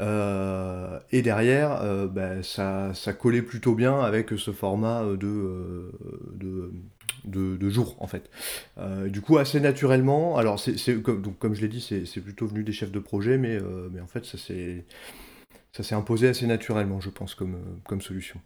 et 0.00 1.22
derrière, 1.22 2.08
bah, 2.08 2.42
ça, 2.42 2.94
ça, 2.94 3.12
collait 3.12 3.42
plutôt 3.42 3.74
bien 3.76 4.00
avec 4.00 4.30
ce 4.30 4.50
format 4.50 5.04
de, 5.04 5.92
de, 6.34 6.72
de, 7.24 7.68
jours 7.68 7.96
en 8.00 8.06
fait. 8.06 8.30
Euh, 8.78 9.08
du 9.08 9.20
coup, 9.20 9.38
assez 9.38 9.60
naturellement, 9.60 10.36
alors 10.36 10.58
c'est 10.58 11.02
comme, 11.02 11.22
donc, 11.22 11.38
comme 11.38 11.54
je 11.54 11.60
l'ai 11.60 11.68
dit, 11.68 11.80
c'est 11.80 12.20
plutôt 12.20 12.46
venu 12.46 12.62
des 12.64 12.72
chefs 12.72 12.92
de 12.92 12.98
projet, 12.98 13.38
mais, 13.38 13.56
euh, 13.56 13.88
mais 13.92 14.00
en 14.00 14.06
fait, 14.06 14.24
ça 14.24 14.38
s'est 14.38 15.94
imposé 15.94 16.28
assez 16.28 16.46
naturellement, 16.46 17.00
je 17.00 17.10
pense, 17.10 17.34
comme, 17.34 17.56
comme 17.84 18.00
solution. 18.00 18.40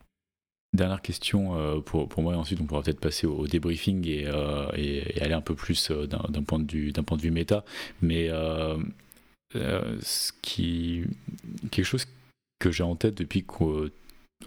Dernière 0.75 1.03
question 1.03 1.55
euh, 1.57 1.81
pour, 1.81 2.09
pour, 2.09 2.23
moi, 2.23 2.33
et 2.33 2.37
ensuite 2.37 2.61
on 2.63 2.65
pourra 2.65 2.83
peut-être 2.83 3.01
passer 3.01 3.27
au, 3.27 3.47
débriefing 3.47 4.07
et, 4.07 4.27
et, 4.75 5.23
aller 5.23 5.35
un 5.35 5.43
peu 5.43 5.55
plus 5.55 5.91
d'un 5.91 6.43
point, 6.43 6.59
de 6.59 6.73
vue, 6.73 6.93
point 6.93 7.17
de 7.17 7.23
vue 7.23 7.31
méta. 7.31 7.65
Mais 8.01 8.29
ce 9.53 10.33
qui, 10.41 11.05
quelque 11.71 11.85
chose 11.85 12.07
que 12.59 12.71
j'ai 12.71 12.85
en 12.85 12.97
tête 12.97 13.17
depuis 13.17 13.45
que 13.45 13.91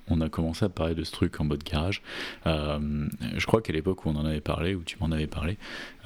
on 0.08 0.22
a 0.22 0.30
commencé 0.30 0.66
à 0.66 0.70
parler 0.70 0.96
de 0.96 1.04
ce 1.04 1.12
truc 1.12 1.40
en 1.40 1.46
mode 1.46 1.64
garage. 1.64 2.02
Euh, 2.48 3.08
je 3.36 3.46
crois 3.46 3.62
qu'à 3.62 3.74
l'époque 3.74 4.06
où 4.06 4.10
on 4.10 4.16
en 4.16 4.26
avait 4.26 4.42
parlé, 4.42 4.76
où 4.76 4.84
tu 4.84 4.98
m'en 5.00 5.12
avais 5.12 5.28
parlé, 5.28 5.58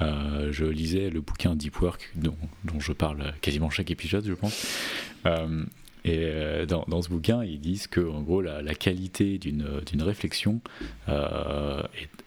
euh, 0.02 0.52
je 0.52 0.66
lisais 0.66 1.10
le 1.10 1.22
bouquin 1.22 1.56
Deep 1.56 1.82
Work, 1.82 2.12
dont, 2.16 2.36
je 2.80 2.94
parle 2.94 3.34
quasiment 3.42 3.70
chaque 3.70 3.92
épisode, 3.92 4.26
je 4.26 4.34
pense. 4.34 4.68
Euh, 5.26 5.64
et 6.06 6.66
dans, 6.66 7.02
ce 7.02 7.10
bouquin, 7.10 7.44
ils 7.44 7.60
disent 7.60 7.88
que 7.88 8.00
en 8.00 8.22
gros, 8.22 8.42
la, 8.42 8.74
qualité 8.74 9.38
d'une 9.38 10.02
réflexion 10.02 10.62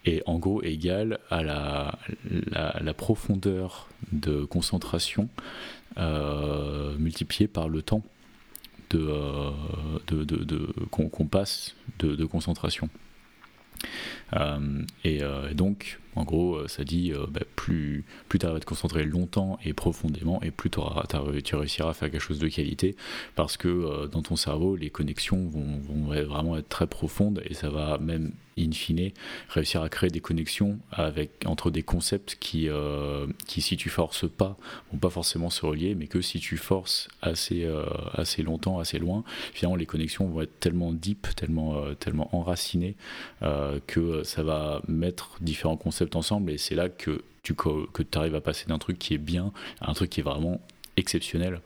est, 0.04 0.22
en 0.26 0.38
gros 0.38 0.62
égale 0.62 1.18
à 1.30 1.42
la 1.42 2.94
profondeur 2.94 3.88
de 4.12 4.44
concentration 4.44 5.30
multipliée 6.98 7.48
par 7.48 7.70
le 7.70 7.80
temps 7.80 8.02
euh, 8.98 9.50
de, 10.06 10.24
de, 10.24 10.44
de, 10.44 10.66
qu'on 10.90 11.26
passe 11.26 11.74
de, 11.98 12.24
concentration. 12.24 12.88
Euh, 14.36 14.82
et, 15.04 15.22
euh, 15.22 15.50
et, 15.50 15.54
donc, 15.54 15.98
en 16.14 16.24
gros, 16.24 16.56
euh, 16.56 16.68
ça 16.68 16.84
dit 16.84 17.12
bah, 17.30 17.40
plus, 17.56 18.04
plus 18.28 18.38
tu 18.38 18.46
à 18.46 18.58
te 18.58 18.64
concentrer 18.64 19.04
longtemps 19.04 19.58
et 19.64 19.72
profondément, 19.72 20.42
et 20.42 20.50
plus 20.50 20.70
tu 20.70 21.54
réussiras 21.56 21.90
à 21.90 21.94
faire 21.94 22.10
quelque 22.10 22.20
chose 22.20 22.38
de 22.38 22.48
qualité, 22.48 22.96
parce 23.34 23.56
que 23.56 24.06
dans 24.06 24.22
ton 24.22 24.36
cerveau, 24.36 24.76
les 24.76 24.90
connexions 24.90 25.46
vont, 25.46 25.80
vraiment 26.26 26.56
être 26.56 26.68
très 26.68 26.86
profondes, 26.86 27.42
et 27.48 27.54
ça 27.54 27.70
va 27.70 27.98
même, 27.98 28.32
in 28.58 28.72
fine, 28.72 29.10
réussir 29.48 29.80
à 29.82 29.88
créer 29.88 30.10
des 30.10 30.20
connexions 30.20 30.78
avec, 30.90 31.30
entre 31.46 31.70
des 31.70 31.82
concepts 31.82 32.36
qui, 32.38 32.68
qui, 33.46 33.62
si 33.62 33.76
tu 33.76 33.88
forces 33.88 34.28
pas, 34.28 34.58
vont 34.92 34.98
pas 34.98 35.10
forcément 35.10 35.48
se 35.48 35.64
relier, 35.64 35.94
mais 35.94 36.06
que 36.06 36.20
si 36.20 36.38
tu 36.38 36.58
forces 36.58 37.08
assez, 37.22 37.66
assez 38.12 38.42
longtemps, 38.42 38.78
assez 38.78 38.98
loin, 38.98 39.24
finalement, 39.54 39.76
les 39.76 39.86
connexions 39.86 40.26
vont 40.26 40.42
être 40.42 40.60
tellement 40.60 40.92
deep, 40.92 41.28
tellement, 41.34 41.94
tellement 41.94 42.34
enracinées, 42.36 42.96
que 43.86 44.21
ça 44.24 44.42
va 44.42 44.82
mettre 44.88 45.36
différents 45.40 45.76
concepts 45.76 46.16
ensemble 46.16 46.50
et 46.50 46.58
c'est 46.58 46.74
là 46.74 46.88
que 46.88 47.22
tu 47.42 47.54
que 47.54 48.04
arrives 48.14 48.34
à 48.34 48.40
passer 48.40 48.66
d'un 48.66 48.78
truc 48.78 48.98
qui 48.98 49.14
est 49.14 49.18
bien 49.18 49.52
à 49.80 49.90
un 49.90 49.94
truc 49.94 50.10
qui 50.10 50.20
est 50.20 50.24
vraiment 50.24 50.60
exceptionnel 50.96 51.60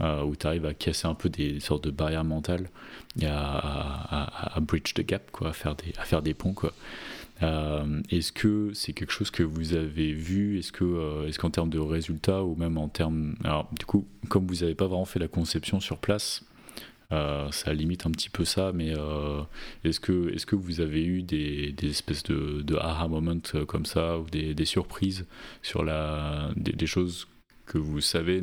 euh, 0.00 0.22
où 0.22 0.36
tu 0.36 0.46
arrives 0.46 0.66
à 0.66 0.74
casser 0.74 1.06
un 1.06 1.14
peu 1.14 1.28
des 1.28 1.60
sortes 1.60 1.84
de 1.84 1.90
barrières 1.90 2.24
mentales 2.24 2.68
et 3.20 3.26
à, 3.26 4.58
bridge 4.60 4.94
the 4.94 5.00
gap 5.00 5.30
quoi 5.30 5.48
à 5.48 5.52
faire 5.52 5.74
des 5.74 5.92
à 5.98 6.04
faire 6.04 6.22
des 6.22 6.34
ponts 6.34 6.52
quoi. 6.52 6.72
Euh, 7.42 8.00
est-ce 8.10 8.32
que 8.32 8.70
c'est 8.72 8.92
quelque 8.92 9.12
chose 9.12 9.30
que 9.30 9.42
vous 9.42 9.74
avez 9.74 10.12
vu? 10.12 10.58
Est-ce 10.58 10.72
que, 10.72 10.84
euh, 10.84 11.28
est-ce 11.28 11.38
qu'en 11.38 11.50
termes 11.50 11.68
de 11.68 11.78
résultats 11.78 12.42
ou 12.42 12.54
même 12.54 12.78
en 12.78 12.88
termes, 12.88 13.34
alors 13.44 13.68
du 13.78 13.84
coup, 13.84 14.06
comme 14.28 14.46
vous 14.46 14.56
n'avez 14.56 14.74
pas 14.74 14.86
vraiment 14.86 15.04
fait 15.04 15.18
la 15.18 15.28
conception 15.28 15.78
sur 15.78 15.98
place, 15.98 16.44
ça 17.10 17.72
limite 17.72 18.06
un 18.06 18.10
petit 18.10 18.30
peu 18.30 18.44
ça, 18.44 18.72
mais 18.74 18.92
euh, 18.96 19.42
est-ce 19.84 20.00
que, 20.00 20.32
est 20.34 20.44
que 20.44 20.56
vous 20.56 20.80
avez 20.80 21.04
eu 21.04 21.22
des, 21.22 21.74
espèces 21.82 22.22
de, 22.24 22.62
de 22.62 22.76
aha 22.76 23.08
moments 23.08 23.40
euh, 23.54 23.64
comme 23.64 23.86
ça, 23.86 24.18
ou 24.18 24.24
des, 24.28 24.64
surprises 24.64 25.26
sur 25.62 25.84
la, 25.84 26.50
des, 26.56 26.86
choses 26.86 27.28
que 27.66 27.78
vous 27.78 28.00
savez 28.00 28.40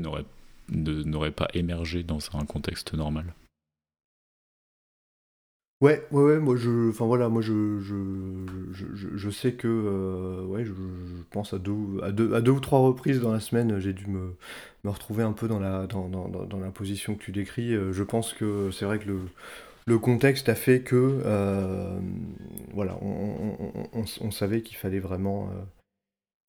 n'auraient 0.69 1.32
pas 1.32 1.47
émergé 1.54 2.04
dans 2.04 2.19
un 2.34 2.45
contexte 2.45 2.93
normal? 2.93 3.34
Ouais, 5.84 6.02
ouais, 6.12 6.24
ouais, 6.24 6.39
moi 6.39 6.56
je, 6.56 6.91
enfin 6.91 7.06
voilà, 7.06 7.28
moi 7.28 7.41
je, 7.41 7.82
je, 7.82 7.93
je, 9.17 9.30
sais 9.30 9.52
que, 9.52 10.46
ouais, 10.48 10.63
je, 10.63 10.72
pense 11.30 11.54
à 11.54 11.58
deux, 11.60 11.76
à 12.02 12.13
deux, 12.13 12.34
à 12.34 12.39
deux 12.39 12.52
ou 12.52 12.62
trois 12.62 12.80
reprises 12.80 13.19
dans 13.19 13.34
la 13.34 13.41
semaine, 13.41 13.80
j'ai 13.80 13.91
dû 13.91 14.08
me, 14.08 14.34
retrouver 14.86 15.24
un 15.24 15.34
peu 15.34 15.50
dans 15.50 15.60
la, 15.60 15.86
dans, 15.88 16.08
dans, 16.08 16.30
dans 16.30 16.60
la 16.60 16.69
position 16.69 17.15
que 17.15 17.24
tu 17.24 17.34
décris. 17.34 17.74
Euh, 17.74 17.91
je 17.91 18.04
pense 18.04 18.32
que 18.32 18.72
c'est 18.72 18.86
vrai 18.86 18.98
que 18.98 19.08
le, 19.10 19.19
le 19.86 20.00
contexte 20.00 20.48
a 20.48 20.56
fait 20.56 20.84
que 20.84 21.19
euh, 21.26 22.00
voilà, 22.74 22.98
on, 23.02 24.32
savait 24.32 24.62
qu'il 24.62 24.78
fallait 24.78 25.02
vraiment 25.02 25.50
euh, 25.52 25.62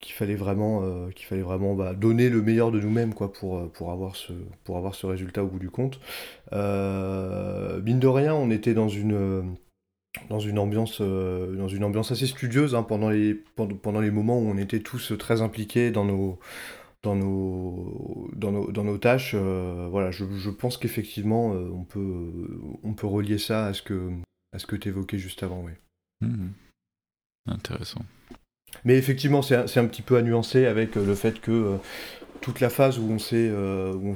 qu'il 0.05 0.13
fallait 0.13 0.35
vraiment 0.35 1.09
qu'il 1.15 1.25
fallait 1.25 1.41
vraiment 1.41 1.73
bah, 1.73 1.93
donner 1.93 2.29
le 2.29 2.41
meilleur 2.41 2.71
de 2.71 2.79
nous-mêmes 2.79 3.13
quoi 3.13 3.33
pour 3.33 3.71
pour 3.71 3.91
avoir 3.91 4.15
ce 4.15 4.33
pour 4.63 4.77
avoir 4.77 4.93
ce 4.93 5.07
résultat 5.07 5.43
au 5.43 5.47
bout 5.47 5.59
du 5.59 5.69
compte. 5.69 5.99
mine 6.51 7.99
de 7.99 8.07
rien, 8.07 8.35
on 8.35 8.51
était 8.51 8.73
dans 8.75 8.87
une 8.89 9.55
dans 10.29 10.39
une 10.39 10.59
ambiance 10.59 11.01
dans 11.01 11.67
une 11.67 11.83
ambiance 11.83 12.11
assez 12.11 12.27
studieuse 12.27 12.75
hein, 12.75 12.83
pendant 12.83 13.09
les 13.09 13.33
pendant, 13.33 13.75
pendant 13.75 13.99
les 13.99 14.11
moments 14.11 14.37
où 14.39 14.47
on 14.47 14.57
était 14.57 14.79
tous 14.79 15.13
très 15.17 15.41
impliqués 15.41 15.89
dans 15.89 16.05
nos 16.05 16.39
dans 17.05 17.15
nos, 17.15 18.29
dans 18.35 18.51
nos, 18.51 18.71
dans 18.71 18.83
nos 18.83 18.97
tâches, 18.97 19.33
euh, 19.35 19.87
voilà, 19.89 20.11
je, 20.11 20.49
pense 20.49 20.77
qu'effectivement, 20.77 21.53
euh, 21.53 21.69
on, 21.71 21.83
peut, 21.83 22.59
on 22.83 22.93
peut 22.93 23.07
relier 23.07 23.37
ça 23.37 23.67
à 23.67 23.73
ce 23.73 23.83
que, 23.83 24.11
à 24.51 24.59
ce 24.59 24.65
que 24.65 24.75
tu 24.75 24.89
évoquais 24.89 25.19
juste 25.19 25.43
avant. 25.43 25.63
Oui. 25.63 25.71
Mmh. 26.21 26.49
Intéressant. 27.47 28.01
Mais 28.83 28.97
effectivement, 28.97 29.41
c'est 29.41 29.55
un, 29.55 29.63
un, 29.63 29.85
petit 29.85 30.01
peu 30.01 30.17
à 30.17 30.21
nuancer 30.21 30.65
avec 30.65 30.97
euh, 30.97 31.05
le 31.05 31.15
fait 31.15 31.39
que 31.39 31.77
toute 32.41 32.59
la 32.59 32.69
phase 32.69 32.99
où 32.99 33.09
on 33.09 33.17
s'est 33.17 33.51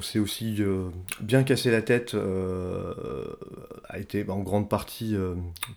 s'est 0.02 0.18
aussi 0.20 0.62
bien 1.20 1.42
cassé 1.42 1.70
la 1.70 1.82
tête 1.82 2.14
a 3.88 3.98
été 3.98 4.24
en 4.28 4.40
grande 4.40 4.68
partie 4.68 5.16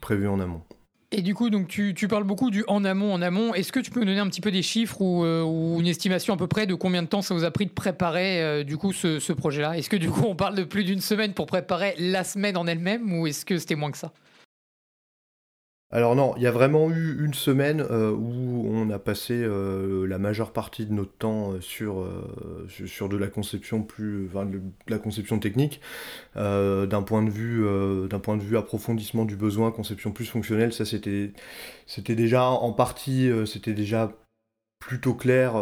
prévue 0.02 0.28
en 0.28 0.39
amont. 0.39 0.62
Et 1.15 1.22
du 1.22 1.36
coup, 1.36 1.52
donc 1.52 1.67
tu, 1.67 1.93
tu, 1.93 2.08
parles 2.08 2.24
beaucoup 2.24 2.50
du 2.50 2.63
en 2.67 2.84
amont, 2.84 3.13
en 3.13 3.22
amont. 3.22 3.54
Est-ce 3.54 3.72
que 3.72 3.80
tu 3.80 3.91
peux 3.91 4.00
nous 4.00 4.08
donner 4.08 4.19
un 4.19 4.28
petit 4.28 4.41
peu 4.41 4.50
des 4.50 4.63
chiffres 4.63 5.00
ou, 5.00 5.24
euh, 5.24 5.43
ou, 5.43 5.80
une 5.80 5.86
estimation 5.86 6.34
à 6.34 6.38
peu 6.38 6.48
près 6.48 6.65
de 6.65 6.74
combien 6.74 7.04
de 7.04 7.08
temps 7.08 7.22
ça 7.22 7.36
vous 7.36 7.43
a 7.43 7.52
pris 7.52 7.67
de 7.67 7.72
préparer 7.72 8.41
euh, 8.41 8.63
du 8.63 8.78
coup 8.78 8.91
ce, 8.93 9.19
ce 9.19 9.32
projet-là? 9.32 9.78
Est-ce 9.78 9.91
que 9.91 9.96
du 9.96 10.10
coup 10.10 10.24
on 10.26 10.36
parle 10.36 10.56
de 10.56 10.63
plus 10.63 10.84
d'une 10.84 11.02
semaine 11.02 11.34
pour 11.34 11.46
préparer 11.46 11.93
la 12.00 12.24
semaine 12.24 12.58
en 12.58 12.65
elle-même 12.65 13.13
ou 13.13 13.28
est-ce 13.28 13.46
que 13.46 13.60
c'était 13.60 13.76
moins 13.76 13.91
que 13.91 14.00
ça? 14.00 14.12
Alors 15.93 16.15
non, 16.15 16.34
il 16.38 16.41
y 16.41 16.47
a 16.47 16.51
vraiment 16.51 16.89
eu 16.89 17.23
une 17.23 17.36
semaine 17.36 17.79
euh, 17.79 18.12
où 18.12 18.67
on 18.67 18.89
a 18.89 18.97
passé 18.97 19.36
euh, 19.36 20.08
la 20.08 20.17
majeure 20.17 20.51
partie 20.51 20.88
de 20.88 20.91
notre 20.91 21.13
temps 21.13 21.51
euh, 21.51 21.62
sur, 21.62 22.03
sur 22.67 23.10
de 23.10 23.15
la 23.15 23.27
conception 23.27 23.84
plus, 23.84 24.27
de 24.27 24.62
la 24.87 24.98
conception 24.98 25.37
technique, 25.37 25.81
d'un 26.35 27.04
point 27.06 27.21
de 27.21 27.29
vue 27.29 27.63
point 28.23 28.37
de 28.37 28.41
vue 28.41 28.58
approfondissement 28.58 29.25
du 29.25 29.35
besoin, 29.35 29.69
conception 29.71 30.12
plus 30.12 30.25
fonctionnelle, 30.25 30.73
ça 30.73 30.85
c'était 30.85 31.31
c'était 31.85 32.15
déjà 32.15 32.46
en 32.46 32.73
partie 32.73 33.29
c'était 33.46 33.73
déjà 33.73 34.12
plutôt 34.79 35.13
clair, 35.13 35.56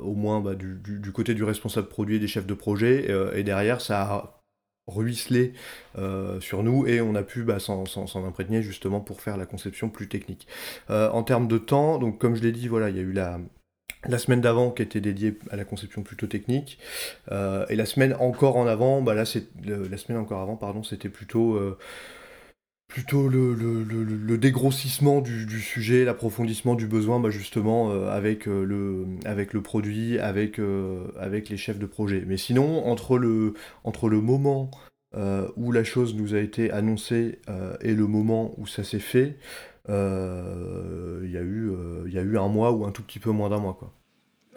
au 0.00 0.14
moins 0.14 0.40
bah, 0.40 0.54
du, 0.54 0.76
du, 0.76 1.12
côté 1.12 1.34
du 1.34 1.44
responsable 1.44 1.88
produit 1.88 2.16
et 2.16 2.18
des 2.18 2.28
chefs 2.28 2.46
de 2.46 2.54
projet, 2.54 3.10
et 3.34 3.42
derrière 3.42 3.80
ça 3.80 4.02
a 4.02 4.41
ruisselé 4.86 5.52
sur 6.40 6.62
nous 6.62 6.86
et 6.86 7.00
on 7.00 7.14
a 7.14 7.22
pu 7.22 7.42
bah, 7.42 7.58
s'en 7.58 7.84
imprégner 8.26 8.62
justement 8.62 9.00
pour 9.00 9.20
faire 9.20 9.36
la 9.36 9.46
conception 9.46 9.88
plus 9.88 10.08
technique. 10.08 10.46
en 10.88 11.22
termes 11.22 11.48
de 11.48 11.58
temps, 11.58 11.98
donc 11.98 12.18
comme 12.18 12.34
je 12.34 12.42
l'ai 12.42 12.52
dit, 12.52 12.68
voilà, 12.68 12.90
il 12.90 12.96
y 12.96 12.98
a 12.98 13.02
eu 13.02 13.12
la, 13.12 13.38
semaine 14.18 14.40
d'avant 14.40 14.70
qui 14.70 14.82
était 14.82 15.00
dédiée 15.00 15.38
à 15.50 15.56
la 15.56 15.64
conception 15.64 16.02
plutôt 16.02 16.26
technique 16.26 16.78
et 17.30 17.76
la 17.76 17.86
semaine 17.86 18.14
encore 18.18 18.56
en 18.56 18.66
avant, 18.66 19.02
bah 19.02 19.14
là 19.14 19.24
c'est 19.24 19.46
la 19.64 19.96
semaine 19.96 20.18
encore 20.18 20.40
avant, 20.40 20.82
c'était 20.82 21.08
plutôt 21.08 21.76
plutôt 22.92 23.26
le, 23.26 23.54
le, 23.54 23.84
le, 23.84 24.36
dégrossissement 24.36 25.22
du, 25.22 25.60
sujet, 25.62 26.04
l'approfondissement 26.04 26.74
du 26.74 26.86
besoin, 26.86 27.20
bah 27.20 27.30
justement 27.30 27.90
euh, 27.90 28.10
avec, 28.10 28.46
euh, 28.46 28.64
le, 28.64 29.06
avec 29.24 29.54
le 29.54 29.62
produit, 29.62 30.18
avec, 30.18 30.58
euh, 30.58 31.06
avec 31.18 31.48
les 31.48 31.56
chefs 31.56 31.78
de 31.78 31.86
projet. 31.86 32.22
Mais 32.26 32.36
sinon, 32.36 32.86
entre 32.86 33.16
le, 33.16 33.54
entre 33.84 34.10
le 34.10 34.20
moment 34.20 34.70
où 35.56 35.72
la 35.72 35.84
chose 35.84 36.14
nous 36.14 36.34
a 36.34 36.38
été 36.38 36.70
annoncée 36.70 37.38
et 37.82 37.94
le 37.94 38.06
moment 38.06 38.54
où 38.56 38.66
ça 38.66 38.82
s'est 38.82 38.98
fait, 38.98 39.36
il 39.88 39.92
y, 39.92 41.36
a 41.36 41.42
eu, 41.42 41.70
y 42.06 42.18
a 42.18 42.22
eu 42.22 42.38
un 42.38 42.48
mois 42.48 42.72
ou 42.72 42.86
un 42.86 42.92
tout 42.92 43.02
petit 43.02 43.18
peu 43.18 43.30
moins 43.30 43.50
d'un 43.50 43.58
mois. 43.58 43.76
Quoi. 43.78 43.92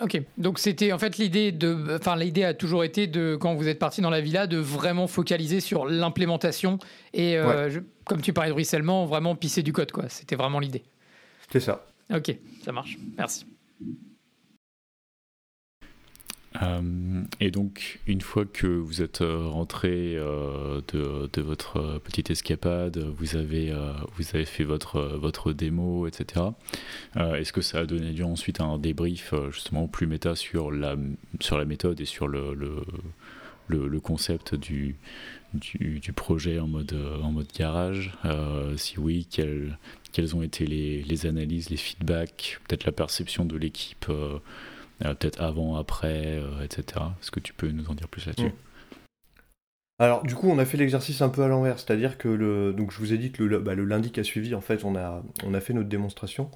Ok, 0.02 0.22
donc 0.38 0.60
c'était 0.60 0.92
en 0.92 1.00
fait 1.00 1.18
l'idée 1.18 1.54
de, 1.54 1.96
enfin 1.96 2.18
l'idée 2.18 2.44
a 2.44 2.54
toujours 2.54 2.84
été 2.84 3.08
de 3.08 3.38
quand 3.40 3.56
vous 3.56 3.70
êtes 3.70 3.80
parti 3.80 4.02
dans 4.02 4.10
la 4.10 4.20
villa 4.20 4.46
de 4.46 4.58
vraiment 4.58 5.08
focaliser 5.08 5.62
sur 5.62 5.86
l'implémentation 5.86 6.80
et 7.14 7.38
euh, 7.38 7.80
comme 8.04 8.22
tu 8.22 8.34
parlais 8.34 8.50
de 8.50 8.56
ruissellement, 8.56 9.06
vraiment 9.06 9.36
pisser 9.36 9.64
du 9.64 9.72
code 9.72 9.94
quoi. 9.94 10.10
C'était 10.10 10.36
vraiment 10.36 10.60
l'idée. 10.60 10.84
C'est 11.50 11.62
ça. 11.62 11.86
Ok, 12.14 12.36
ça 12.64 12.74
marche. 12.74 12.98
Merci. 13.18 13.46
Euh, 16.62 17.24
et 17.40 17.52
donc, 17.52 18.00
une 18.08 18.22
fois 18.22 18.46
que 18.46 18.68
vous 18.68 19.02
êtes 19.02 19.22
euh, 19.22 19.48
rentré 19.48 20.16
euh, 20.16 20.82
de, 20.94 21.42
votre 21.42 22.00
petite 22.00 22.32
escapade, 22.32 22.98
vous 22.98 23.36
avez, 23.36 23.74
vous 24.16 24.26
avez 24.34 24.46
fait 24.46 24.64
votre, 24.64 25.02
votre 25.18 25.54
démo, 25.54 26.08
etc. 26.08 26.46
Est-ce 27.16 27.54
que 27.54 27.62
ça 27.62 27.80
a 27.80 27.86
donné 27.86 28.12
lieu 28.12 28.26
ensuite 28.26 28.62
à 28.62 28.64
un 28.64 28.80
débrief 28.80 29.34
justement 29.52 29.88
plus 29.88 30.08
méta 30.08 30.36
sur 30.36 30.72
la, 30.72 30.96
sur 31.40 31.58
la 31.58 31.66
méthode 31.66 32.02
et 32.02 32.06
sur 32.06 32.28
le, 32.28 32.56
le, 33.68 34.00
concept 34.00 34.56
du, 34.56 34.96
du, 35.54 36.14
projet 36.14 36.60
en 36.60 36.68
mode, 36.68 36.96
en 37.22 37.32
mode 37.32 37.48
garage? 37.56 38.18
Si 38.78 39.00
oui, 39.00 39.28
quelles, 39.30 39.78
quelles 40.12 40.36
ont 40.36 40.42
été 40.42 40.66
les, 40.66 41.04
les 41.04 41.26
analyses, 41.28 41.70
les 41.70 41.78
feedbacks, 41.78 42.60
peut-être 42.68 42.86
la 42.86 42.92
perception 42.92 43.46
de 43.46 43.58
l'équipe 43.58 44.08
peut-être 45.00 45.42
avant, 45.42 45.76
après, 45.76 46.40
euh, 46.40 46.64
etc. 46.64 47.06
Est-ce 47.22 47.32
que 47.32 47.40
tu 47.40 47.54
peux 47.54 47.70
nous 47.70 47.90
en 47.90 47.94
dire 47.94 48.08
plus 48.08 48.26
là-dessus? 48.26 48.48
Mm. 48.48 48.54
Alors 49.98 50.24
du 50.24 50.36
coup 50.36 50.50
on 50.50 50.60
a 50.60 50.66
fait 50.66 50.76
l'exercice 50.76 51.22
un 51.22 51.30
peu 51.30 51.42
à 51.42 51.48
l'envers, 51.48 51.80
c'est-à-dire 51.80 52.18
que 52.18 52.28
le, 52.28 52.76
je 52.78 52.98
vous 52.98 53.14
ai 53.14 53.18
dit 53.18 53.32
que 53.32 53.44
le, 53.44 53.60
bah, 53.60 53.76
lundi 53.76 54.12
qui 54.12 54.20
a 54.20 54.26
suivi 54.26 54.54
en 54.54 54.60
fait 54.60 54.84
on 54.84 54.94
a, 54.94 55.24
on 55.46 55.54
a 55.54 55.62
fait 55.62 55.72
notre 55.72 55.88
démonstration, 55.88 56.52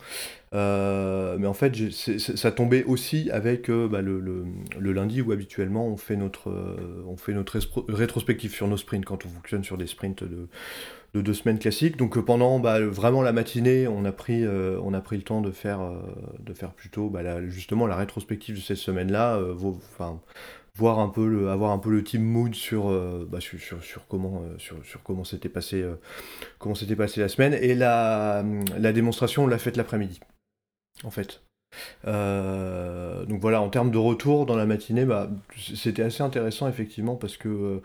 euh, 0.54 1.38
mais 1.40 1.48
en 1.48 1.54
fait 1.54 1.74
ça 1.90 2.52
tombait 2.52 2.84
aussi 2.84 3.32
avec 3.32 3.72
bah, 3.72 4.02
le, 4.02 4.44
lundi 4.78 5.22
où 5.22 5.32
habituellement 5.32 5.88
on 5.88 5.96
fait 5.96 6.18
notre, 6.18 6.52
on 7.08 7.16
fait 7.16 7.32
notre 7.32 7.58
rétrospective 7.88 8.54
sur 8.54 8.68
nos 8.68 8.76
sprints 8.76 9.06
quand 9.06 9.26
on 9.26 9.30
fonctionne 9.30 9.64
sur 9.64 9.78
des 9.78 9.88
sprints 9.88 10.26
de, 10.26 10.50
de 11.14 11.22
deux 11.22 11.34
semaines 11.34 11.60
classiques. 11.60 11.97
Donc 11.97 12.18
euh, 12.18 12.22
pendant 12.22 12.60
bah, 12.60 12.80
vraiment 12.80 13.22
la 13.22 13.32
matinée, 13.32 13.88
on 13.88 14.05
a 14.05 14.12
pris, 14.12 14.43
euh, 14.43 14.80
on 14.84 14.93
a 14.93 15.01
pris 15.01 15.18
le 15.18 15.24
temps 15.24 15.41
de 15.41 15.51
faire, 15.51 15.82
euh, 15.82 16.01
de 16.39 16.53
faire 16.53 16.72
plutôt 16.72 17.10
bah, 17.10 17.22
justement 17.47 17.88
la 17.88 17.95
rétrospective 17.95 18.55
de 18.55 18.62
cette 18.62 18.78
semaine-là, 18.78 19.39
enfin 19.60 20.22
voir 20.76 20.99
un 20.99 21.10
peu 21.10 21.28
le, 21.28 21.49
avoir 21.49 21.72
un 21.72 21.80
peu 21.80 21.89
le 21.89 22.03
team 22.03 22.24
mood 22.24 22.55
sur, 22.55 22.89
bah, 23.28 23.41
sur, 23.41 23.60
sur, 23.84 24.07
comment 24.07 24.43
sur, 24.57 24.78
sur 24.86 25.01
s'était 25.26 25.49
passé 25.49 25.84
comment 26.57 26.74
s'était 26.74 26.95
passé 26.95 27.20
la 27.20 27.28
semaine 27.28 27.53
et 27.53 27.76
la, 27.76 28.45
la 28.78 28.93
démonstration 28.93 29.43
on 29.43 29.47
l'a 29.47 29.57
faite 29.57 29.76
l'après-midi 29.76 30.22
en 31.03 31.12
fait 31.12 31.41
donc 32.05 33.41
voilà, 33.41 33.62
en 33.62 33.70
termes 33.70 33.91
de 33.91 33.97
retour 33.97 34.45
dans 34.45 34.55
la 34.55 34.66
matinée, 34.66 35.05
bah, 35.05 35.30
c'était 35.57 36.01
assez 36.01 36.24
intéressant 36.24 36.68
effectivement 36.68 37.16
parce 37.16 37.38
que 37.38 37.82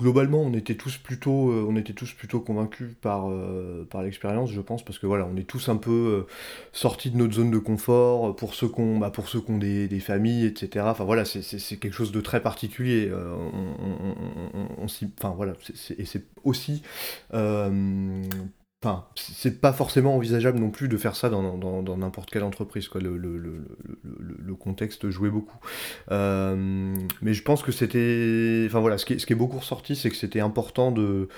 globalement, 0.00 0.40
on 0.42 0.52
était 0.54 0.74
tous 0.74 0.98
plutôt, 0.98 1.50
euh, 1.50 1.66
on 1.68 1.76
était 1.76 1.92
tous 1.92 2.12
plutôt 2.12 2.40
convaincus 2.40 2.94
par, 3.00 3.30
euh, 3.30 3.86
par 3.88 4.02
l'expérience, 4.02 4.50
je 4.50 4.60
pense, 4.60 4.84
parce 4.84 4.98
que 4.98 5.06
voilà, 5.06 5.26
on 5.26 5.36
est 5.36 5.44
tous 5.44 5.68
un 5.68 5.76
peu 5.76 5.90
euh, 5.90 6.26
sortis 6.72 7.10
de 7.10 7.16
notre 7.16 7.34
zone 7.34 7.50
de 7.50 7.58
confort 7.58 8.34
pour 8.36 8.54
ceux 8.54 8.68
qu'on, 8.68 8.98
bah, 8.98 9.10
pour 9.10 9.28
ceux 9.28 9.40
qui 9.40 9.50
ont 9.52 9.58
des, 9.58 9.86
des, 9.88 10.00
familles, 10.00 10.46
etc. 10.46 10.86
Enfin 10.88 11.04
voilà, 11.04 11.24
c'est 11.24 11.76
quelque 11.78 11.92
chose 11.94 12.12
de 12.12 12.20
très 12.20 12.42
particulier. 12.42 13.10
on, 13.12 14.82
on, 14.82 14.86
enfin 14.86 15.34
voilà, 15.36 15.52
et 15.98 16.04
c'est 16.04 16.24
aussi 16.42 16.82
Enfin, 18.84 19.06
c'est 19.14 19.62
pas 19.62 19.72
forcément 19.72 20.14
envisageable 20.14 20.58
non 20.58 20.68
plus 20.68 20.88
de 20.88 20.98
faire 20.98 21.16
ça 21.16 21.30
dans 21.30 21.96
n'importe 21.96 22.30
quelle 22.30 22.42
entreprise. 22.42 22.88
Quoi. 22.88 23.00
Le, 23.00 23.16
le, 23.16 23.38
le, 23.38 23.64
le, 24.02 24.54
contexte 24.54 25.08
jouait 25.08 25.30
beaucoup. 25.30 25.56
Euh, 26.10 26.94
mais 27.22 27.32
je 27.32 27.42
pense 27.42 27.62
que 27.62 27.72
c'était. 27.72 28.64
Enfin 28.66 28.80
voilà, 28.80 28.98
ce 28.98 29.06
qui, 29.06 29.18
ce 29.18 29.24
qui 29.24 29.32
est 29.32 29.36
beaucoup 29.36 29.56
ressorti, 29.56 29.96
c'est 29.96 30.10
que 30.10 30.16
c'était 30.16 30.40
important 30.40 30.92
de. 30.92 31.30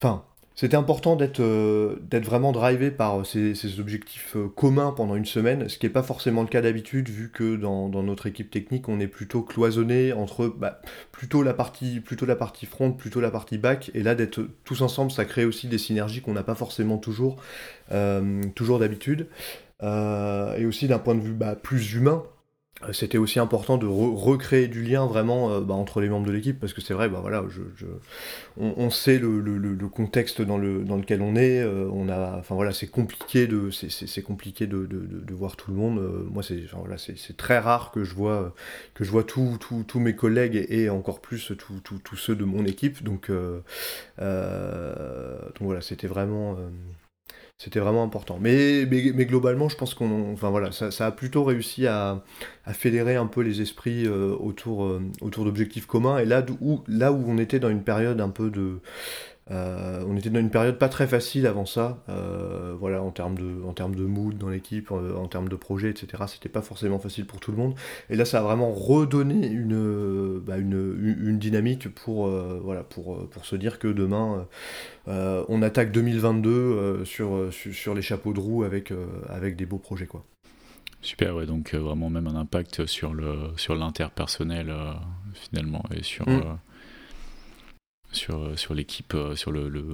Enfin, 0.00 0.24
c'était 0.56 0.76
important 0.76 1.16
d'être 1.16 1.40
euh, 1.40 1.96
d'être 2.00 2.24
vraiment 2.24 2.50
drivé 2.50 2.90
par 2.90 3.20
euh, 3.20 3.24
ces, 3.24 3.78
objectifs 3.78 4.36
euh, 4.36 4.48
communs 4.48 4.90
pendant 4.90 5.14
une 5.14 5.26
semaine, 5.26 5.68
ce 5.68 5.76
qui 5.76 5.84
n'est 5.84 5.92
pas 5.92 6.02
forcément 6.02 6.40
le 6.40 6.48
cas 6.48 6.62
d'habitude, 6.62 7.10
vu 7.10 7.30
que 7.30 7.56
dans, 7.56 7.90
notre 7.90 8.26
équipe 8.26 8.50
technique, 8.50 8.88
on 8.88 8.98
est 8.98 9.06
plutôt 9.06 9.42
cloisonné 9.42 10.14
entre 10.14 10.46
bah, 10.46 10.80
plutôt, 11.12 11.42
la 11.42 11.52
partie, 11.52 12.00
front, 12.66 12.92
plutôt 12.92 13.20
la 13.20 13.30
partie 13.30 13.58
back, 13.58 13.90
et 13.92 14.02
là 14.02 14.14
d'être 14.14 14.48
tous 14.64 14.80
ensemble, 14.80 15.10
ça 15.10 15.26
crée 15.26 15.44
aussi 15.44 15.68
des 15.68 15.78
synergies 15.78 16.22
qu'on 16.22 16.32
n'a 16.32 16.42
pas 16.42 16.54
forcément 16.54 16.96
toujours, 16.96 17.36
d'habitude. 17.90 19.28
et 19.82 20.64
aussi 20.64 20.88
d'un 20.88 20.98
point 20.98 21.14
de 21.14 21.20
vue 21.20 21.34
bah, 21.34 21.54
plus 21.54 21.94
humain, 21.94 22.22
c'était 22.92 23.16
aussi 23.16 23.38
important 23.38 23.78
de 23.78 23.86
recréer 23.86 24.68
du 24.68 24.82
lien 24.82 25.06
vraiment 25.06 25.50
euh, 25.50 25.60
bah, 25.62 25.72
entre 25.72 26.02
les 26.02 26.10
membres 26.10 26.26
de 26.26 26.32
l'équipe 26.32 26.60
parce 26.60 26.74
que 26.74 26.82
c'est 26.82 26.92
vrai 26.92 27.08
bah 27.08 27.20
voilà 27.22 27.42
je, 27.48 27.86
On, 28.58 28.90
sait 28.90 29.18
le, 29.18 29.88
contexte 29.88 30.42
dans, 30.42 30.58
le, 30.58 30.84
dans 30.84 30.96
lequel 30.96 31.22
on 31.22 31.36
est 31.36 31.62
euh, 31.62 31.88
on 31.90 32.10
a 32.10 32.36
enfin 32.38 32.54
voilà 32.54 32.72
c'est 32.72 32.86
compliqué 32.86 33.46
de 33.46 33.70
c'est 33.70 34.22
compliqué 34.22 34.66
de, 34.66 34.86
de, 34.86 35.34
voir 35.34 35.56
tout 35.56 35.70
le 35.70 35.76
monde. 35.76 36.00
Moi 36.30 36.42
c'est 36.42 36.62
enfin, 36.64 36.78
voilà, 36.78 36.96
c'est 36.98 37.36
très 37.36 37.58
rare 37.58 37.92
que 37.92 38.04
je 38.04 38.14
vois 38.14 38.54
que 38.94 39.04
je 39.04 39.10
vois 39.10 39.24
tous 39.24 39.58
mes 39.98 40.14
collègues 40.14 40.66
et, 40.68 40.90
encore 40.90 41.20
plus 41.20 41.52
tous 41.56 42.16
ceux 42.16 42.36
de 42.36 42.44
mon 42.44 42.64
équipe. 42.66 43.02
Donc 43.02 43.30
donc 43.30 44.26
voilà 45.60 45.80
c'était 45.80 46.08
vraiment 46.08 46.56
c'était 47.58 47.80
vraiment 47.80 48.02
important. 48.02 48.38
Mais, 48.40 48.86
mais, 48.86 49.24
globalement, 49.24 49.68
je 49.68 49.76
pense 49.76 49.94
qu'on, 49.94 50.32
enfin 50.32 50.50
voilà, 50.50 50.72
ça, 50.72 51.06
a 51.06 51.10
plutôt 51.10 51.42
réussi 51.42 51.86
à, 51.86 52.22
fédérer 52.72 53.16
un 53.16 53.26
peu 53.26 53.40
les 53.40 53.62
esprits 53.62 54.06
euh, 54.06 54.34
autour, 54.38 54.84
euh, 54.84 55.00
autour 55.22 55.44
d'objectifs 55.44 55.86
communs. 55.86 56.18
Et 56.18 56.26
là 56.26 56.44
où, 56.60 56.82
là 56.86 57.12
où 57.12 57.24
on 57.26 57.38
était 57.38 57.58
dans 57.58 57.70
une 57.70 57.82
période 57.82 58.20
un 58.20 58.28
peu 58.28 58.50
de, 58.50 58.80
euh, 59.52 60.02
on 60.08 60.16
était 60.16 60.30
dans 60.30 60.40
une 60.40 60.50
période 60.50 60.76
pas 60.76 60.88
très 60.88 61.06
facile 61.06 61.46
avant 61.46 61.66
ça, 61.66 62.02
euh, 62.08 62.74
voilà, 62.78 63.00
en 63.00 63.12
termes 63.12 63.38
de, 63.38 63.62
en 63.64 63.72
termes 63.74 63.94
de 63.94 64.04
mood 64.04 64.36
dans 64.36 64.48
l'équipe, 64.48 64.90
euh, 64.90 65.14
en, 65.14 65.28
termes 65.28 65.48
de 65.48 65.54
projet, 65.54 65.90
etc. 65.90 66.24
C'était 66.26 66.48
pas 66.48 66.62
forcément 66.62 66.98
facile 66.98 67.26
pour 67.26 67.38
tout 67.38 67.52
le 67.52 67.56
monde. 67.56 67.74
Et 68.10 68.16
là, 68.16 68.24
ça 68.24 68.40
a 68.40 68.42
vraiment 68.42 68.72
redonné 68.72 69.46
une, 69.46 70.40
bah, 70.40 70.58
une, 70.58 71.38
dynamique 71.38 71.94
pour, 71.94 72.28
voilà, 72.28 72.82
pour, 72.82 73.28
pour 73.28 73.44
se 73.44 73.54
dire 73.54 73.78
que 73.78 73.88
demain, 73.88 74.48
on 75.06 75.62
attaque 75.62 75.92
2022 75.92 77.04
sur, 77.04 77.52
sur, 77.52 77.94
les 77.94 78.02
chapeaux 78.02 78.32
de 78.32 78.40
roue 78.40 78.64
avec, 78.64 78.92
avec 79.28 79.56
des 79.56 79.66
beaux 79.66 79.78
projets, 79.78 80.06
quoi. 80.06 80.24
Super, 81.02 81.36
ouais, 81.36 81.46
donc 81.46 81.74
vraiment 81.74 82.10
même 82.10 82.26
un 82.26 82.34
impact 82.34 82.86
sur 82.86 83.14
le 83.14 83.50
sur 83.56 83.76
l'interpersonnel 83.76 84.74
finalement 85.34 85.84
et 85.94 86.02
sur 86.02 86.28
mm 86.28 86.58
sur, 88.16 88.58
sur 88.58 88.74
l'équipe, 88.74 89.14
euh, 89.14 89.36
sur 89.36 89.52
le, 89.52 89.68
le, 89.68 89.84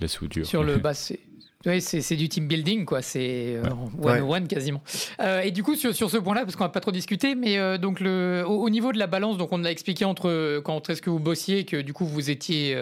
la 0.00 0.08
soudure. 0.08 0.46
Sur 0.46 0.62
le 0.64 0.76
bas, 0.78 0.94
oui, 1.66 1.80
c'est 1.80 2.16
du 2.16 2.28
team 2.28 2.46
building, 2.46 2.84
quoi. 2.84 3.00
C'est 3.00 3.56
euh, 3.56 3.62
one 4.02 4.22
one 4.22 4.48
quasiment. 4.48 4.82
Euh, 5.20 5.40
et 5.40 5.50
du 5.50 5.62
coup, 5.62 5.76
sur, 5.76 5.94
sur 5.94 6.10
ce 6.10 6.18
point-là, 6.18 6.42
parce 6.42 6.56
qu'on 6.56 6.64
n'a 6.64 6.70
pas 6.70 6.80
trop 6.80 6.90
discuté, 6.90 7.34
mais 7.34 7.58
euh, 7.58 7.78
donc 7.78 8.00
le, 8.00 8.44
au, 8.46 8.68
niveau 8.68 8.92
de 8.92 8.98
la 8.98 9.06
balance, 9.06 9.38
donc 9.38 9.50
on 9.52 9.64
a 9.64 9.70
expliqué 9.70 10.04
entre 10.04 10.60
quand 10.60 10.90
est-ce 10.90 11.00
que 11.00 11.08
vous 11.08 11.18
bossiez, 11.18 11.64
que 11.64 11.80
du 11.80 11.92
coup 11.92 12.04
vous 12.04 12.30
étiez 12.30 12.76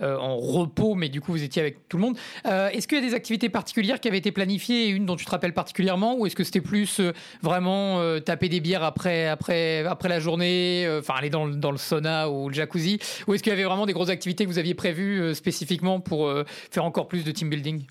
en 0.00 0.36
repos, 0.36 0.94
mais 0.94 1.08
du 1.08 1.20
coup 1.20 1.32
vous 1.32 1.42
étiez 1.42 1.60
avec 1.60 1.88
tout 1.88 1.96
le 1.96 2.02
monde. 2.02 2.16
est-ce 2.44 2.86
qu'il 2.86 2.98
y 2.98 3.02
a 3.02 3.04
des 3.04 3.14
activités 3.14 3.48
particulières 3.48 4.00
qui 4.00 4.08
avaient 4.08 4.18
été 4.18 4.32
planifiées, 4.32 4.88
une 4.88 5.06
dont 5.06 5.16
tu 5.16 5.24
te 5.24 5.30
rappelles 5.30 5.54
particulièrement, 5.54 6.16
ou 6.16 6.26
est-ce 6.26 6.36
que 6.36 6.44
c'était 6.44 6.60
plus 6.60 7.00
vraiment 7.42 8.00
taper 8.20 8.48
des 8.48 8.60
bières 8.60 8.84
après, 8.84 9.28
après, 9.28 9.84
après 9.84 10.08
la 10.08 10.20
journée, 10.20 10.86
enfin 10.98 11.14
aller 11.18 11.30
dans, 11.30 11.48
dans, 11.48 11.70
le 11.70 11.78
sauna 11.78 12.30
ou 12.30 12.48
le 12.48 12.54
jacuzzi, 12.54 12.98
ou 13.26 13.34
est-ce 13.34 13.42
qu'il 13.42 13.50
y 13.50 13.54
avait 13.54 13.64
vraiment 13.64 13.86
des 13.86 13.92
grosses 13.92 14.10
activités 14.10 14.44
que 14.44 14.50
vous 14.50 14.58
aviez 14.58 14.74
prévues 14.74 15.34
spécifiquement 15.34 16.00
pour 16.00 16.32
faire 16.70 16.84
encore 16.84 17.08
plus 17.08 17.24
de 17.24 17.30
team 17.30 17.50
building? 17.50 17.84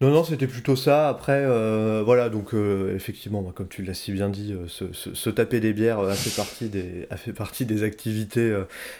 Non, 0.00 0.10
non, 0.10 0.24
c'était 0.24 0.48
plutôt 0.48 0.74
ça. 0.74 1.08
Après, 1.08 1.44
euh, 1.46 2.02
voilà, 2.04 2.28
donc 2.28 2.52
euh, 2.52 2.94
effectivement, 2.96 3.42
comme 3.54 3.68
tu 3.68 3.82
l'as 3.82 3.94
si 3.94 4.10
bien 4.12 4.28
dit, 4.28 4.52
euh, 4.52 4.66
se, 4.68 5.30
taper 5.30 5.60
des 5.60 5.72
bières 5.72 6.00
a 6.00 6.14
fait 6.14 6.34
partie 7.32 7.64
des, 7.64 7.82
activités 7.84 8.54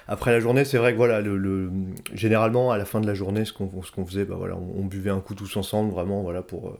après 0.07 0.31
la 0.31 0.41
journée. 0.41 0.65
C'est 0.65 0.79
vrai 0.79 0.93
que 0.93 0.97
voilà, 0.97 1.21
le, 1.21 1.71
généralement 2.15 2.71
à 2.71 2.79
la 2.79 2.85
fin 2.85 3.01
de 3.01 3.07
la 3.07 3.15
journée, 3.15 3.45
ce 3.45 3.53
qu'on 3.53 4.07
faisait, 4.07 4.25
bah, 4.25 4.37
voilà, 4.39 4.57
on, 4.57 4.85
buvait 4.85 5.11
un 5.11 5.21
coup 5.21 5.35
tous 5.35 5.57
ensemble, 5.57 5.93
vraiment, 5.93 6.23
voilà, 6.23 6.43
pour 6.43 6.79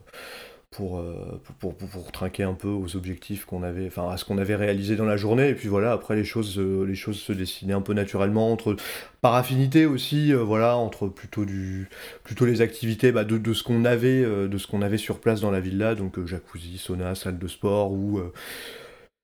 euh, 0.81 1.41
pour, 1.59 1.75
pour, 1.75 1.89
pour, 1.89 2.13
trinquer 2.13 2.43
un 2.43 2.55
peu 2.55 2.69
aux 2.69 2.97
objectifs 2.97 3.45
qu'on 3.45 3.63
avait, 3.63 3.87
enfin 3.87 4.09
à 4.11 4.17
ce 4.17 4.25
qu'on 4.25 4.39
avait 4.39 4.57
réalisé 4.57 4.97
dans 4.97 5.05
la 5.05 5.17
journée. 5.17 5.49
Et 5.49 5.55
puis 5.55 5.69
voilà, 5.69 5.93
après 5.93 6.17
les 6.17 6.25
choses, 6.25 6.59
euh, 6.59 6.85
les 6.85 6.95
choses 6.95 7.19
se 7.19 7.33
dessinaient 7.33 7.75
un 7.75 7.81
peu 7.81 7.95
naturellement 7.95 8.53
entre 8.53 8.77
par 9.21 9.35
affinité 9.35 9.87
aussi, 9.87 10.33
euh, 10.33 10.39
voilà, 10.39 10.77
entre 10.77 11.09
plutôt 11.09 11.45
du 11.45 11.89
plutôt 12.25 12.45
les 12.45 12.61
activités 12.61 13.13
bah, 13.13 13.25
de, 13.25 13.39
de, 13.39 13.53
ce 13.53 13.63
qu'on 13.63 13.85
avait, 13.85 14.23
de 14.23 14.59
ce 14.59 14.67
qu'on 14.67 14.83
avait 14.83 14.99
sur 14.99 15.21
place 15.21 15.41
dans 15.41 15.51
la 15.51 15.61
villa, 15.61 15.95
donc 15.95 16.25
jacuzzi, 16.27 16.79
sauna, 16.79 17.15
salle 17.15 17.39
de 17.39 17.49
sport 17.49 17.93
ou 17.93 18.21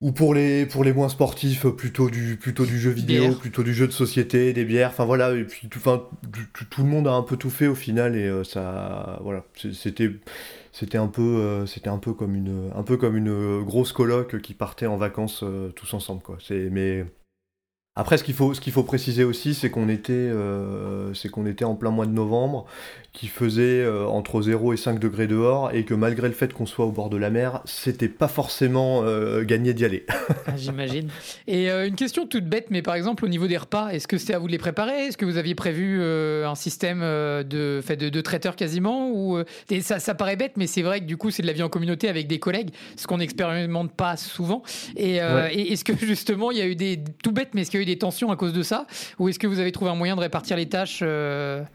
ou 0.01 0.13
pour 0.13 0.33
les 0.35 0.65
pour 0.67 0.83
les 0.83 0.93
moins 0.93 1.09
sportifs 1.09 1.67
plutôt 1.67 2.09
du 2.09 2.37
plutôt 2.37 2.65
du 2.65 2.79
jeu 2.79 2.91
vidéo 2.91 3.35
plutôt 3.35 3.63
du 3.63 3.75
jeu 3.75 3.87
de 3.87 3.93
société 3.93 4.53
des 4.53 4.65
bières 4.65 4.89
enfin 4.89 5.05
voilà 5.05 5.33
et 5.35 5.45
puis 5.45 5.69
tout, 5.69 5.79
enfin, 5.79 6.05
tout, 6.71 6.83
le 6.83 6.89
monde 6.89 7.07
a 7.07 7.13
un 7.13 7.23
peu 7.23 7.37
tout 7.37 7.51
fait 7.51 7.67
au 7.67 7.75
final 7.75 8.17
et 8.17 8.31
ça 8.45 9.19
voilà 9.23 9.45
c'était 9.55 10.11
c'était 10.73 10.99
un 10.99 11.09
peu 11.09 11.23
euh, 11.23 11.67
c'était 11.67 11.91
un 11.91 11.99
peu 11.99 12.13
comme 12.13 12.35
une 12.35 12.71
un 12.75 12.83
peu 12.83 12.97
comme 12.97 13.17
une 13.17 13.63
grosse 13.63 13.93
coloc 13.93 14.41
qui 14.41 14.55
partait 14.55 14.87
en 14.87 14.97
vacances 14.97 15.43
euh, 15.43 15.71
tous 15.71 15.93
ensemble 15.95 16.23
quoi. 16.23 16.39
C'est 16.41 16.69
mais 16.71 17.05
après, 17.97 18.19
ce 18.19 18.23
qu'il 18.23 18.35
faut, 18.35 18.55
ce 18.55 18.61
qu'il 18.61 18.73
faut 18.73 18.85
préciser 18.85 19.25
aussi, 19.25 19.53
c'est 19.53 19.69
qu'on 19.69 19.89
était, 19.89 20.13
euh, 20.13 21.13
c'est 21.13 21.29
qu'on 21.29 21.45
était 21.45 21.65
en 21.65 21.75
plein 21.75 21.91
mois 21.91 22.07
de 22.07 22.13
novembre, 22.13 22.67
qui 23.13 23.27
faisait 23.27 23.83
euh, 23.83 24.07
entre 24.07 24.41
0 24.41 24.73
et 24.73 24.77
5 24.77 25.01
degrés 25.01 25.27
dehors, 25.27 25.75
et 25.75 25.85
que 25.85 25.95
malgré 25.95 26.29
le 26.29 26.35
fait 26.35 26.53
qu'on 26.53 26.67
soit 26.67 26.87
au 26.87 26.93
bord 26.93 27.11
de 27.11 27.17
la 27.17 27.31
mer, 27.31 27.63
c'était 27.65 28.09
pas 28.09 28.29
forcément 28.29 29.03
euh, 29.03 29.43
gagné 29.43 29.75
d'y 29.75 29.85
aller. 29.85 30.07
Ah, 30.47 30.57
j'imagine. 30.57 31.09
Et 31.47 31.71
une 31.71 31.95
question 31.95 32.27
toute 32.27 32.47
bête, 32.47 32.69
mais 32.71 32.83
par 32.83 32.95
exemple 32.95 33.25
au 33.25 33.29
niveau 33.29 33.47
des 33.47 33.57
repas, 33.57 33.91
est-ce 33.91 34.09
que 34.09 34.17
c'était 34.17 34.35
à 34.35 34.39
vous 34.39 34.47
de 34.47 34.53
les 34.53 34.59
préparer? 34.59 35.07
Est-ce 35.07 35.17
que 35.17 35.25
vous 35.25 35.37
aviez 35.37 35.55
prévu 35.55 36.03
un 36.03 36.55
système 36.55 37.01
de, 37.01 37.81
fait, 37.85 37.97
de, 37.97 38.09
de 38.09 38.21
traiteurs 38.21 38.57
quasiment? 38.57 39.11
Ou, 39.11 39.39
ça, 39.81 40.01
ça, 40.01 40.15
paraît 40.15 40.37
bête, 40.37 40.53
mais 40.57 40.67
c'est 40.67 40.83
vrai 40.83 41.01
que 41.01 41.05
du 41.05 41.17
coup 41.17 41.31
c'est 41.31 41.43
de 41.43 41.47
la 41.47 41.53
vie 41.53 41.63
en 41.63 41.69
communauté 41.69 42.09
avec 42.09 42.27
des 42.27 42.39
collègues, 42.39 42.71
ce 42.97 43.07
qu'on 43.07 43.19
n'expérimente 43.19 43.93
pas 43.93 44.17
souvent. 44.17 44.63
Et, 44.97 45.17
et 45.17 45.73
est-ce 45.73 45.85
que 45.85 45.97
justement 46.01 46.51
il 46.51 46.59
y 46.59 46.63
a 46.63 46.67
eu 46.67 46.77
des 46.77 46.99
tout 47.23 47.33
bête, 47.33 47.51
mais 47.55 47.63
est-ce 47.63 47.71
eu 47.83 47.85
des 47.85 47.99
tensions 47.99 48.31
à 48.31 48.37
cause 48.37 48.53
de 48.53 48.63
ça 48.63 48.87
Ou 49.19 49.29
est-ce 49.29 49.39
que 49.39 49.47
vous 49.47 49.59
avez 49.59 49.73
trouvé 49.73 49.91
un 49.91 49.95
moyen 49.95 50.17
de 50.17 50.21
répartir 50.21 50.57
les 50.57 50.69
tâches 50.69 51.01
euh, 51.03 51.61
de 51.61 51.67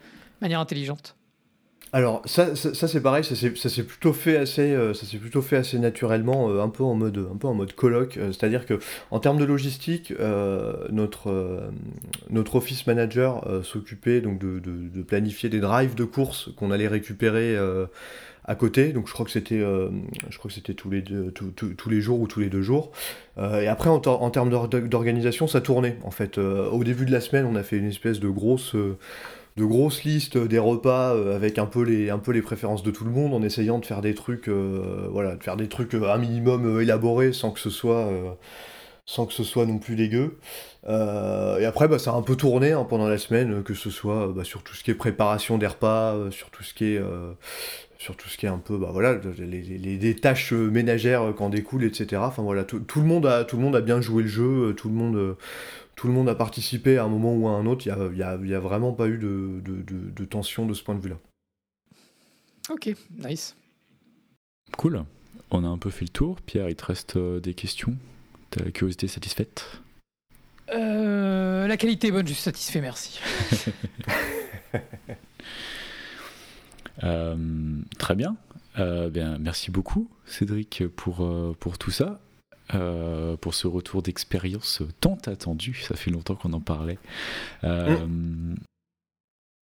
manière 0.41 0.59
intelligente? 0.59 1.15
Alors 1.93 2.23
ça, 2.25 2.55
ça, 2.57 2.87
c'est 2.89 2.99
pareil, 2.99 3.23
ça 3.23 3.35
s'est 3.35 3.83
plutôt 3.83 4.11
fait 4.11 4.35
assez, 4.35 4.73
euh, 4.73 4.93
ça 4.93 5.05
s'est 5.05 5.17
plutôt 5.17 5.41
fait 5.41 5.55
assez 5.55 5.79
naturellement, 5.79 6.49
euh, 6.49 6.61
un 6.61 6.67
peu 6.67 6.83
en 6.83 6.93
mode, 6.93 7.25
un 7.31 7.37
peu 7.37 7.47
en 7.47 7.53
mode 7.53 7.71
colloque. 7.71 8.19
C'est-à-dire 8.31 8.65
que 8.65 8.79
en 9.11 9.19
termes 9.19 9.37
de 9.37 9.45
logistique, 9.45 10.13
notre 10.91 11.69
notre 12.29 12.55
office 12.55 12.85
manager 12.85 13.47
s'occupait 13.63 14.19
donc 14.19 14.39
de, 14.39 14.59
de, 14.59 15.01
planifier 15.03 15.47
des 15.47 15.61
drives 15.61 15.95
de 15.95 16.03
courses 16.03 16.49
qu'on 16.57 16.71
allait 16.71 16.89
récupérer 16.89 17.55
à 18.47 18.55
côté. 18.55 18.93
Donc 18.93 19.07
je 19.07 19.13
crois 19.13 19.25
que 19.25 19.31
c'était, 19.31 19.59
euh, 19.59 19.89
je 20.29 20.37
crois 20.37 20.49
que 20.49 20.55
c'était 20.55 20.73
tous 20.73 20.89
les 20.89 21.03
tous 21.03 21.89
les 21.89 22.01
jours 22.01 22.19
ou 22.19 22.27
tous 22.27 22.39
les 22.39 22.49
deux 22.49 22.61
jours. 22.61 22.91
Euh, 23.37 23.61
et 23.61 23.67
après 23.67 23.89
en, 23.89 24.01
en 24.05 24.29
termes 24.29 24.49
d'organisation, 24.49 25.47
ça 25.47 25.61
tournait 25.61 25.97
en 26.03 26.11
fait. 26.11 26.37
Euh, 26.37 26.69
au 26.69 26.83
début 26.83 27.05
de 27.05 27.11
la 27.11 27.21
semaine, 27.21 27.45
on 27.45 27.55
a 27.55 27.63
fait 27.63 27.77
une 27.77 27.87
espèce 27.87 28.19
de 28.19 28.29
grosse 28.29 28.75
de 28.75 29.63
grosses 29.63 30.03
listes 30.03 30.37
des 30.37 30.59
repas 30.59 31.11
avec 31.33 31.57
un 31.57 31.65
peu 31.65 31.81
les 31.81 32.09
un 32.09 32.19
peu 32.19 32.33
les 32.33 32.41
préférences 32.41 32.83
de 32.83 32.91
tout 32.91 33.05
le 33.05 33.11
monde 33.11 33.33
en 33.33 33.41
essayant 33.41 33.79
de 33.79 33.85
faire 33.85 34.01
des 34.01 34.13
trucs 34.13 34.49
voilà 34.49 35.35
de 35.35 35.43
faire 35.43 35.55
des 35.55 35.69
trucs 35.69 35.93
un 35.93 36.17
minimum 36.17 36.81
élaborés 36.81 37.31
sans 37.31 37.51
que 37.51 37.59
ce 37.61 37.69
soit 37.69 38.11
sans 39.05 39.27
que 39.27 39.33
ce 39.33 39.43
soit 39.43 39.65
non 39.65 39.77
plus 39.77 39.95
dégueu. 39.95 40.39
et 40.83 41.65
après, 41.65 41.87
bah, 41.87 41.99
ça 41.99 42.11
a 42.11 42.15
un 42.15 42.23
peu 42.23 42.35
tourné 42.35 42.71
hein, 42.71 42.85
pendant 42.89 43.07
la 43.07 43.19
semaine, 43.19 43.63
que 43.63 43.75
ce 43.75 43.91
soit 43.91 44.33
bah, 44.35 44.43
sur 44.43 44.63
tout 44.63 44.73
ce 44.73 44.83
qui 44.83 44.91
est 44.91 44.95
préparation 44.95 45.57
des 45.57 45.67
repas, 45.67 46.15
sur 46.31 46.49
tout 46.49 46.63
ce 46.63 46.73
qui 46.73 46.95
est 46.95 47.01
sur 47.97 48.15
tout 48.15 48.27
ce 48.27 48.37
qui 48.37 48.45
est 48.45 48.49
un 48.49 48.57
peu, 48.57 48.77
bah 48.77 48.89
voilà, 48.91 49.19
les, 49.37 50.15
tâches 50.15 50.51
ménagères 50.53 51.33
qu'en 51.35 51.49
découlent, 51.49 51.83
etc. 51.83 52.21
Enfin 52.25 52.43
voilà, 52.43 52.63
tout, 52.63 52.83
le 52.95 53.05
monde 53.05 53.25
a, 53.25 53.45
tout 53.45 53.57
le 53.57 53.63
monde 53.63 53.75
a 53.75 53.81
bien 53.81 54.01
joué 54.01 54.23
le 54.23 54.29
jeu, 54.29 54.73
tout 54.75 54.89
le 54.89 54.95
monde, 54.95 55.37
tout 55.95 56.07
le 56.07 56.13
monde 56.13 56.29
a 56.29 56.35
participé 56.35 56.97
à 56.97 57.05
un 57.05 57.07
moment 57.07 57.33
ou 57.35 57.47
à 57.47 57.51
un 57.51 57.65
autre. 57.65 57.87
Il 57.87 58.15
n'y 58.15 58.23
a, 58.23 58.35
y 58.35 58.53
a, 58.53 58.59
vraiment 58.59 58.91
pas 58.91 59.07
eu 59.07 59.17
de, 59.17 59.61
de, 59.63 60.25
tension 60.25 60.65
de 60.65 60.73
ce 60.73 60.83
point 60.83 60.95
de 60.95 61.01
vue-là. 61.01 61.17
Ok, 62.69 62.93
nice. 63.17 63.55
Cool. 64.77 65.03
On 65.51 65.63
a 65.63 65.67
un 65.67 65.77
peu 65.77 65.89
fait 65.89 66.05
le 66.05 66.09
tour. 66.09 66.41
Pierre, 66.41 66.69
il 66.69 66.75
te 66.75 66.85
reste 66.85 67.15
euh, 67.15 67.39
des 67.39 67.53
questions? 67.53 67.95
Ta 68.49 68.71
curiosité 68.71 69.07
satisfaite? 69.07 69.81
Euh, 70.73 71.67
La 71.67 71.77
qualité 71.77 72.07
est 72.07 72.11
bonne, 72.11 72.27
je 72.27 72.33
suis 72.33 72.41
satisfait, 72.41 72.81
merci. 72.81 73.19
Euh, 77.03 77.81
très 77.97 78.15
bien. 78.15 78.37
Euh, 78.79 79.09
bien. 79.09 79.37
Merci 79.37 79.71
beaucoup, 79.71 80.09
Cédric, 80.25 80.87
pour, 80.95 81.23
euh, 81.23 81.55
pour 81.59 81.77
tout 81.77 81.91
ça. 81.91 82.19
pour 83.41 83.53
ce 83.53 83.67
retour 83.67 84.01
d'expérience 84.01 84.81
tant 84.99 85.19
attendu, 85.27 85.75
ça 85.75 85.95
fait 85.95 86.09
longtemps 86.09 86.35
qu'on 86.35 86.53
en 86.53 86.61
parlait. 86.61 86.97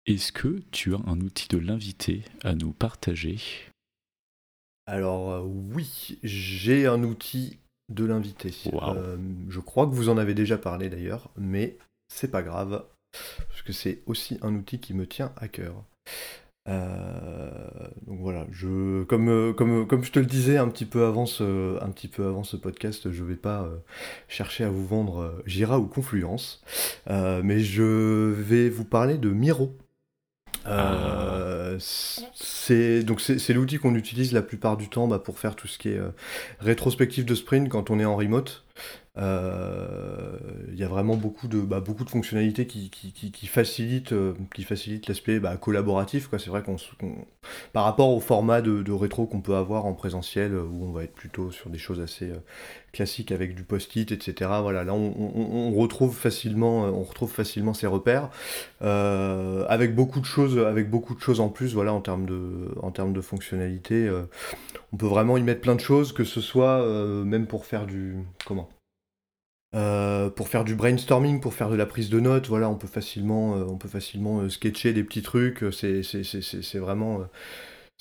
Est-ce 0.07 0.33
que 0.33 0.63
tu 0.71 0.95
as 0.95 1.01
un 1.07 1.21
outil 1.21 1.49
de 1.49 1.59
l'invité 1.59 2.25
à 2.43 2.55
nous 2.55 2.73
partager? 2.73 3.39
Alors 4.87 5.47
oui, 5.47 6.19
j'ai 6.23 6.87
un 6.87 7.03
outil 7.05 7.59
de 7.89 8.05
l'invité. 8.05 8.53
je 9.49 9.61
crois 9.61 9.87
que 9.87 9.95
vous 9.95 10.09
en 10.09 10.19
avez 10.19 10.35
déjà 10.35 10.59
parlé 10.59 10.91
d'ailleurs, 10.91 11.31
mais 11.37 11.79
c'est 12.09 12.31
pas 12.31 12.43
grave, 12.43 12.85
parce 13.49 13.63
que 13.63 13.73
c'est 13.73 14.03
aussi 14.07 14.39
un 14.43 14.55
outil 14.55 14.79
qui 14.79 14.95
me 14.95 15.07
tient 15.07 15.33
à 15.37 15.49
cœur. 15.49 15.85
Euh, 16.69 17.51
donc 18.07 18.21
voilà, 18.21 18.47
je, 18.51 19.03
comme, 19.05 19.29
euh, 19.29 19.53
comme, 19.53 19.87
comme 19.87 20.05
je 20.05 20.13
te 20.13 20.19
le 20.19 20.27
disais 20.27 20.59
un 20.59 20.69
petit 20.69 20.85
peu 20.85 21.05
avant 21.05 21.27
ce, 21.27 21.83
un 21.83 21.91
petit 21.91 22.09
peu 22.09 22.27
avant 22.27 22.45
ce 22.45 22.57
podcast, 22.57 23.11
je 23.11 23.25
vais 23.25 23.37
pas 23.37 23.63
euh, 23.63 23.77
chercher 24.29 24.65
à 24.65 24.71
vous 24.71 24.87
vendre 24.87 25.43
Jira 25.47 25.79
ou 25.79 25.87
Confluence, 25.87 26.63
mais 27.09 27.61
je 27.61 28.33
vais 28.33 28.69
vous 28.69 28.85
parler 28.85 29.17
de 29.19 29.31
Miro. 29.31 29.75
c'est 31.79 33.05
c'est 33.19 33.53
l'outil 33.55 33.79
qu'on 33.79 33.95
utilise 33.95 34.33
la 34.33 34.43
plupart 34.43 34.77
du 34.77 34.89
temps 34.89 35.09
bah, 35.09 35.19
pour 35.19 35.39
faire 35.39 35.57
tout 35.57 35.67
ce 35.67 35.79
qui 35.79 35.89
est 35.89 36.01
rétrospective 36.61 37.25
de 37.25 37.35
sprint 37.35 37.69
quand 37.69 37.91
on 37.91 37.99
est 37.99 38.05
en 38.05 38.17
remote. 38.17 38.65
Euh, 39.19 40.39
il 40.73 40.79
y 40.79 40.85
a 40.85 40.89
vraiment 40.89 41.17
beaucoup 41.17 41.49
de, 41.49 41.61
bah, 41.61 41.81
beaucoup 41.81 42.05
de 42.05 42.11
fonctionnalités 42.11 42.67
qui, 42.67 42.91
qui, 42.91 43.47
facilitent, 43.47 44.13
euh, 44.13 44.35
qui 44.55 44.63
facilitent 44.63 45.09
l'aspect 45.09 45.41
bah, 45.41 45.57
collaboratif. 45.57 46.29
Quoi. 46.29 46.39
C'est 46.39 46.49
vrai 46.49 46.63
qu'on, 46.63 46.77
par 47.73 47.85
rapport 47.85 48.11
au 48.11 48.21
format 48.21 48.63
de, 48.63 48.93
rétro 48.93 49.27
qu'on 49.27 49.41
peut 49.41 49.57
avoir 49.57 49.85
en 49.85 49.95
présentiel, 49.95 50.55
euh, 50.55 50.63
où 50.63 50.87
on 50.87 50.93
va 50.93 51.05
être 51.05 51.13
plutôt 51.13 51.51
sur 51.51 51.71
des 51.71 51.79
choses 51.79 52.01
assez 52.01 52.31
classiques 52.93 53.33
avec 53.33 53.55
du 53.55 53.63
post-it, 53.63 54.11
etc. 54.11 54.51
Voilà, 54.63 54.85
là 54.85 54.95
on, 54.95 55.73
retrouve 55.73 56.17
facilement, 56.17 56.85
on 56.85 57.03
retrouve 57.03 57.31
facilement 57.31 57.75
ces 57.75 57.87
repères 57.87 58.31
avec 58.81 59.95
beaucoup 59.95 60.21
de 60.21 60.25
choses, 60.25 60.59
avec 60.59 60.91
beaucoup 60.91 61.15
de 61.15 61.21
choses 61.21 61.41
en 61.41 61.49
plus. 61.49 61.75
Voilà, 61.75 61.93
en 61.93 62.01
termes 62.01 62.27
de, 62.27 62.69
en 62.83 62.91
termes 62.91 63.13
de 63.13 63.21
fonctionnalités, 63.21 64.11
on 64.93 64.97
peut 64.97 65.07
vraiment 65.07 65.37
y 65.37 65.43
mettre 65.43 65.61
plein 65.61 65.75
de 65.75 65.81
choses, 65.81 66.13
que 66.13 66.25
ce 66.25 66.41
soit 66.41 66.85
même 67.25 67.47
pour 67.47 67.65
faire 67.65 67.87
du 67.87 68.17
comment 68.45 68.70
euh, 69.73 70.31
pour 70.31 70.49
faire 70.49 70.65
du 70.65 70.75
brainstorming, 70.75 71.41
pour 71.41 71.55
faire 71.55 71.71
de 71.71 71.77
la 71.77 71.87
prise 71.87 72.11
de 72.11 72.19
notes, 72.19 72.49
voilà, 72.49 72.69
on 72.69 72.75
peut 72.75 72.89
facilement, 72.89 73.57
euh, 73.57 73.65
on 73.69 73.79
peut 73.79 73.89
facilement 73.89 74.41
euh, 74.41 74.49
sketcher 74.49 74.93
des 74.93 75.05
petits 75.05 75.23
trucs. 75.23 75.65
C'est, 75.73 76.79
vraiment, 76.79 77.21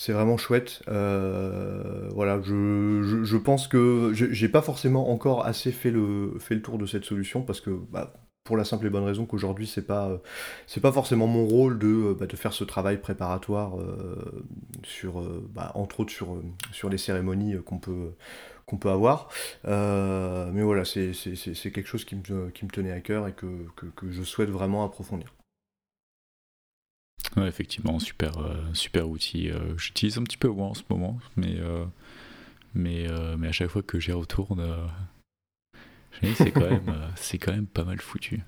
vraiment 0.08 0.38
chouette. 0.38 0.82
voilà, 0.88 2.42
je, 2.42 3.38
pense 3.38 3.68
que 3.68 4.12
j'ai 4.14 4.50
pas 4.50 4.62
forcément 4.62 5.12
encore 5.12 5.46
assez 5.46 5.72
fait 5.72 5.92
le, 5.92 6.40
tour 6.64 6.80
de 6.80 6.88
cette 6.88 7.06
solution 7.06 7.44
parce 7.44 7.62
que 7.62 7.70
bah, 7.70 8.14
pour 8.46 8.58
la 8.58 8.64
simple 8.66 8.88
et 8.88 8.90
bonne 8.90 9.04
raison 9.04 9.28
qu'aujourd'hui 9.28 9.68
c'est 9.68 9.86
pas 9.86 10.20
c'est 10.66 10.80
pas 10.80 10.92
forcément 10.92 11.28
mon 11.28 11.46
rôle 11.46 11.78
de, 11.78 12.16
bah, 12.20 12.26
faire 12.34 12.54
ce 12.54 12.64
travail 12.64 13.00
préparatoire 13.00 13.74
sur 14.84 15.22
bah, 15.54 15.72
entre 15.76 16.00
autres 16.00 16.14
sur 16.72 16.90
les 16.90 16.98
cérémonies 16.98 17.58
qu'on 17.64 17.78
peut 17.78 18.14
qu'on 18.70 18.78
peut 18.78 18.90
avoir. 18.90 19.30
Euh, 19.66 20.52
mais 20.54 20.62
voilà, 20.62 20.86
c'est 20.86 21.12
quelque 21.72 21.88
chose 21.88 22.06
qui 22.06 22.16
me, 22.16 22.50
qui 22.52 22.66
me, 22.66 22.70
tenait 22.70 22.92
à 22.92 23.02
cœur 23.02 23.28
et 23.28 23.34
que, 23.34 23.68
que, 23.76 24.12
je 24.12 24.24
souhaite 24.24 24.50
vraiment 24.50 24.86
approfondir. 24.86 25.34
Ouais, 27.36 27.48
effectivement, 27.48 28.00
super, 28.00 28.38
euh, 28.38 28.56
super 28.74 29.10
outil. 29.10 29.50
Euh, 29.50 29.78
j'utilise 29.78 30.18
un 30.18 30.24
petit 30.24 30.38
peu 30.38 30.48
moins 30.48 30.70
en 30.70 30.74
ce 30.74 30.84
moment, 30.90 31.20
mais, 31.36 31.58
mais, 32.74 33.08
mais 33.38 33.48
à 33.48 33.52
chaque 33.52 33.70
fois 33.70 33.82
que 33.82 34.00
j'y 34.00 34.12
retourne, 34.12 34.64
c'est 36.22 36.52
quand, 36.52 36.62
même, 36.70 37.12
quand 37.42 37.52
même 37.52 37.68
pas 37.68 37.84
mal 37.84 38.00
foutu. 38.00 38.42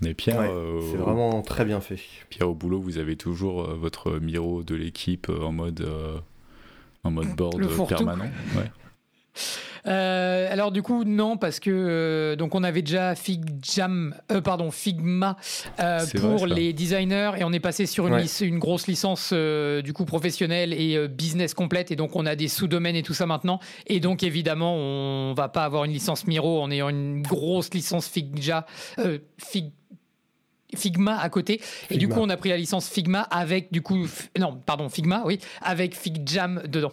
Mais 0.00 0.12
Pierre, 0.12 0.42
c'est 0.90 0.96
vraiment 0.96 1.40
très 1.40 1.64
bien 1.64 1.80
fait. 1.80 1.98
Pierre, 2.28 2.50
au 2.50 2.54
boulot, 2.54 2.80
vous 2.80 2.98
avez 2.98 3.16
toujours 3.16 3.62
votre 3.74 4.18
Miro 4.18 4.62
de 4.62 4.74
l'équipe 4.74 5.30
en 5.30 5.52
mode 5.52 5.88
en 7.04 7.10
mode 7.10 7.34
board 7.36 7.88
permanent. 7.88 8.30
Ouais. 8.56 8.70
Euh, 9.86 10.50
alors 10.50 10.72
du 10.72 10.82
coup 10.82 11.04
non 11.04 11.36
parce 11.36 11.60
que 11.60 11.70
euh, 11.70 12.36
donc 12.36 12.54
on 12.54 12.64
avait 12.64 12.80
déjà 12.80 13.14
FigJam, 13.14 14.14
euh, 14.32 14.40
pardon 14.40 14.70
Figma 14.70 15.36
pour 16.18 16.46
les 16.46 16.72
designers 16.72 17.32
et 17.36 17.44
on 17.44 17.52
est 17.52 17.60
passé 17.60 17.84
sur 17.84 18.06
une, 18.06 18.24
une 18.40 18.58
grosse 18.58 18.86
licence 18.86 19.32
du 19.32 19.92
coup 19.92 20.04
professionnelle 20.04 20.72
et 20.72 21.06
business 21.08 21.54
complète 21.54 21.90
et 21.90 21.96
donc 21.96 22.16
on 22.16 22.24
a 22.24 22.34
des 22.34 22.48
sous-domaines 22.48 22.96
et 22.96 23.02
tout 23.02 23.14
ça 23.14 23.26
maintenant 23.26 23.60
et 23.86 24.00
donc 24.00 24.22
évidemment 24.22 24.74
on 24.74 25.34
va 25.34 25.48
pas 25.48 25.64
avoir 25.64 25.84
une 25.84 25.92
licence 25.92 26.26
Miro 26.26 26.62
en 26.62 26.70
ayant 26.70 26.88
une 26.88 27.22
grosse 27.22 27.72
licence 27.74 28.08
Figja 28.08 28.66
Fig 29.38 29.70
Figma 30.76 31.18
à 31.18 31.28
côté. 31.28 31.60
Et 31.88 31.98
du 31.98 32.08
coup, 32.08 32.18
on 32.18 32.28
a 32.28 32.36
pris 32.36 32.48
la 32.48 32.56
licence 32.56 32.88
Figma 32.88 33.20
avec, 33.20 33.72
du 33.72 33.80
coup, 33.80 34.08
non, 34.36 34.60
pardon, 34.66 34.88
Figma, 34.88 35.22
oui, 35.24 35.38
avec 35.62 35.94
FigJam 35.94 36.62
dedans. 36.66 36.90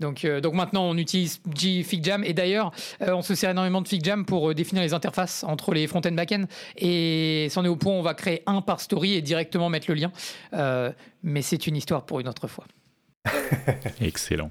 Donc, 0.00 0.24
euh, 0.24 0.40
donc 0.40 0.54
maintenant, 0.54 0.84
on 0.84 0.96
utilise 0.96 1.40
FigJam. 1.56 2.24
Et 2.24 2.32
d'ailleurs, 2.32 2.72
euh, 3.02 3.14
on 3.14 3.22
se 3.22 3.34
sert 3.34 3.50
énormément 3.50 3.80
de 3.80 3.88
FigJam 3.88 4.24
pour 4.24 4.50
euh, 4.50 4.54
définir 4.54 4.82
les 4.82 4.94
interfaces 4.94 5.44
entre 5.44 5.72
les 5.72 5.86
front-end 5.86 6.12
back-end. 6.12 6.44
Et 6.76 7.48
on 7.56 7.64
est 7.64 7.68
au 7.68 7.76
point, 7.76 7.92
on 7.92 8.02
va 8.02 8.14
créer 8.14 8.42
un 8.46 8.60
par 8.62 8.80
story 8.80 9.14
et 9.14 9.22
directement 9.22 9.68
mettre 9.68 9.90
le 9.90 9.94
lien. 9.94 10.12
mais 11.22 11.42
c'est 11.42 11.66
une 11.66 11.76
histoire 11.76 12.04
pour 12.04 12.20
une 12.20 12.28
autre 12.28 12.48
fois. 12.48 12.64
Excellent. 14.00 14.50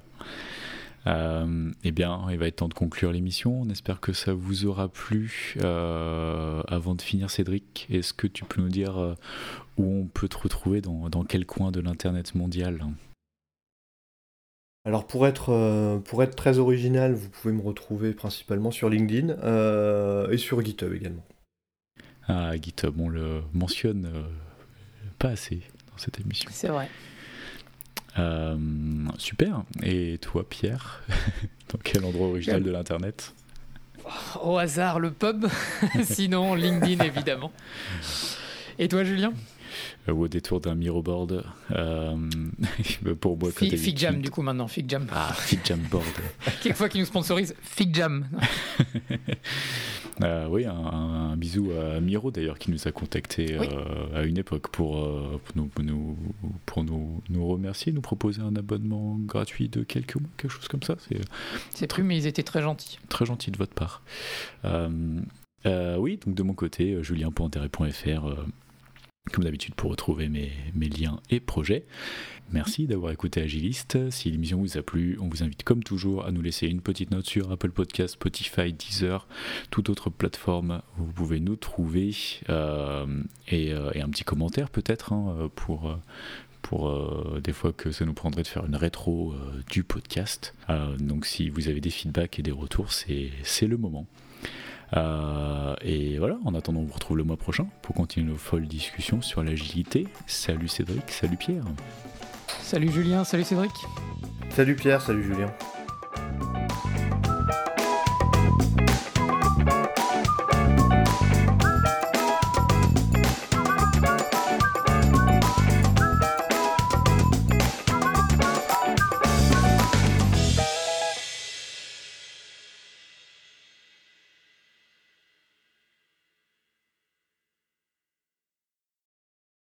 eh 1.06 1.90
bien, 1.90 2.26
il 2.30 2.38
va 2.38 2.46
être 2.46 2.56
temps 2.56 2.68
de 2.68 2.74
conclure 2.74 3.12
l'émission. 3.12 3.60
On 3.62 3.68
espère 3.68 4.00
que 4.00 4.12
ça 4.12 4.32
vous 4.32 4.66
aura 4.66 4.88
plu. 4.88 5.56
avant 5.60 6.94
de 6.94 7.02
finir, 7.02 7.30
Cédric, 7.30 7.86
est-ce 7.90 8.12
que 8.12 8.26
tu 8.26 8.44
peux 8.44 8.60
nous 8.60 8.68
dire 8.68 9.16
où 9.76 9.84
on 9.84 10.06
peut 10.06 10.28
te 10.28 10.38
retrouver 10.38 10.80
dans, 10.80 11.08
dans 11.08 11.24
quel 11.24 11.44
coin 11.46 11.70
de 11.70 11.80
l'Internet 11.80 12.34
mondial? 12.34 12.80
Alors 14.84 15.06
pour 15.06 15.26
être, 15.28 15.50
euh, 15.50 15.98
pour 15.98 16.22
être 16.22 16.34
très 16.34 16.58
original, 16.58 17.14
vous 17.14 17.28
pouvez 17.28 17.54
me 17.54 17.62
retrouver 17.62 18.12
principalement 18.12 18.72
sur 18.72 18.88
LinkedIn 18.88 19.30
euh, 19.42 20.28
et 20.30 20.38
sur 20.38 20.60
GitHub 20.60 20.92
également. 20.92 21.24
Ah, 22.26 22.56
GitHub, 22.60 22.98
on 22.98 23.08
le 23.08 23.42
mentionne 23.52 24.06
euh, 24.06 24.22
pas 25.18 25.28
assez 25.28 25.62
dans 25.90 25.98
cette 25.98 26.18
émission. 26.20 26.50
C'est 26.52 26.68
vrai. 26.68 26.88
super. 29.18 29.62
Et 29.84 30.18
toi, 30.18 30.48
Pierre, 30.48 31.04
dans 31.72 31.78
quel 31.82 32.04
endroit 32.04 32.28
original 32.28 32.64
de 32.64 32.70
l'Internet? 32.72 33.34
Au 34.42 34.58
hasard, 34.58 34.98
le 34.98 35.12
pub. 35.12 35.46
Sinon, 36.02 36.54
LinkedIn, 36.56 37.04
évidemment. 37.04 37.52
Et 38.80 38.88
toi, 38.88 39.04
Julien? 39.04 39.32
Ou 40.08 40.22
au 40.22 40.28
détour 40.28 40.60
d'un 40.60 40.74
miroboard 40.74 41.44
euh, 41.70 42.16
pour 43.20 43.38
moi 43.38 43.50
Fig, 43.50 43.98
Jam 43.98 44.20
du 44.20 44.30
coup 44.30 44.42
maintenant 44.42 44.68
Fig 44.68 44.88
Jam. 44.88 45.06
Ah 45.12 45.32
Fig 45.32 45.60
Jam 45.64 45.80
board. 45.90 46.04
Quelquefois 46.62 46.88
qu'ils 46.88 47.00
nous 47.00 47.06
sponsorisent 47.06 47.54
Fig 47.62 47.94
Jam. 47.94 48.26
Euh, 50.20 50.46
oui 50.46 50.66
un, 50.66 51.36
bisou 51.38 51.70
à 51.72 51.98
Miro 51.98 52.30
d'ailleurs 52.30 52.58
qui 52.58 52.70
nous 52.70 52.86
a 52.86 52.92
contacté 52.92 53.56
euh, 53.58 53.64
à 54.14 54.24
une 54.24 54.36
époque 54.36 54.68
pour, 54.68 55.08
pour, 55.40 55.56
nous, 55.56 55.70
nous, 55.82 56.16
pour 56.66 56.84
nous, 56.84 57.22
nous 57.30 57.48
remercier 57.48 57.92
nous 57.92 58.02
proposer 58.02 58.42
un 58.42 58.54
abonnement 58.54 59.16
gratuit 59.18 59.70
de 59.70 59.82
quelques 59.82 60.16
mois 60.16 60.28
quelque 60.36 60.50
chose 60.50 60.68
comme 60.68 60.82
ça. 60.82 60.96
C'est 61.70 61.86
plus 61.86 62.02
mais 62.02 62.18
ils 62.18 62.26
étaient 62.26 62.42
très 62.42 62.60
gentils. 62.60 62.98
très 63.08 63.24
gentils 63.24 63.50
de 63.50 63.56
votre 63.56 63.72
part. 63.72 64.02
Oui 64.64 66.20
donc 66.26 66.34
de 66.34 66.42
mon 66.42 66.54
côté 66.54 67.02
julien.intérêt.fr 67.02 68.28
comme 69.30 69.44
d'habitude 69.44 69.74
pour 69.74 69.90
retrouver 69.90 70.28
mes, 70.28 70.50
liens 70.88 71.20
et 71.30 71.38
projets. 71.38 71.84
Merci 72.50 72.86
d'avoir 72.86 73.12
écouté 73.12 73.40
Agiliste. 73.40 74.10
Si 74.10 74.30
l'émission 74.30 74.58
vous 74.58 74.76
a 74.76 74.82
plu, 74.82 75.16
on 75.20 75.28
vous 75.28 75.42
invite 75.42 75.62
comme 75.62 75.82
toujours 75.82 76.26
à 76.26 76.32
nous 76.32 76.42
laisser 76.42 76.66
une 76.66 76.80
petite 76.80 77.12
note 77.12 77.26
sur 77.26 77.50
Apple 77.52 77.70
Podcast, 77.70 78.14
Spotify, 78.14 78.72
Deezer, 78.72 79.26
toute 79.70 79.88
autre 79.88 80.10
plateforme 80.10 80.82
où 80.98 81.04
vous 81.04 81.12
pouvez 81.12 81.40
nous 81.40 81.56
trouver 81.56 82.14
euh, 82.50 83.06
euh, 83.52 83.90
et, 83.94 84.02
un 84.02 84.08
petit 84.08 84.24
commentaire 84.24 84.68
peut-être 84.68 85.12
hein, 85.12 85.50
pour, 85.54 85.96
pour 86.60 86.88
euh, 86.88 87.40
des 87.42 87.52
fois 87.52 87.72
que 87.72 87.92
ça 87.92 88.04
nous 88.04 88.14
prendrait 88.14 88.42
de 88.42 88.48
faire 88.48 88.66
une 88.66 88.76
rétro 88.76 89.34
du 89.70 89.84
podcast. 89.84 90.54
donc 90.98 91.26
si 91.26 91.48
vous 91.48 91.68
avez 91.68 91.80
des 91.80 91.90
feedbacks 91.90 92.38
et 92.40 92.42
des 92.42 92.50
retours, 92.50 92.92
c'est 92.92 93.66
le 93.66 93.76
moment. 93.76 94.06
Euh, 94.96 95.74
et 95.80 96.18
voilà, 96.18 96.38
en 96.44 96.54
attendant, 96.54 96.80
on 96.80 96.84
vous 96.84 96.92
retrouve 96.92 97.16
le 97.16 97.24
mois 97.24 97.36
prochain 97.36 97.66
pour 97.82 97.94
continuer 97.94 98.30
nos 98.30 98.36
folles 98.36 98.66
discussions 98.66 99.22
sur 99.22 99.42
l'agilité. 99.42 100.06
Salut 100.26 100.68
Cédric, 100.68 101.10
salut 101.10 101.36
Pierre. 101.36 101.64
Salut 102.60 102.90
Julien, 102.90 103.24
salut 103.24 103.44
Cédric. 103.44 103.72
Salut 104.50 104.76
Pierre, 104.76 105.00
salut 105.00 105.22
Julien. 105.22 105.52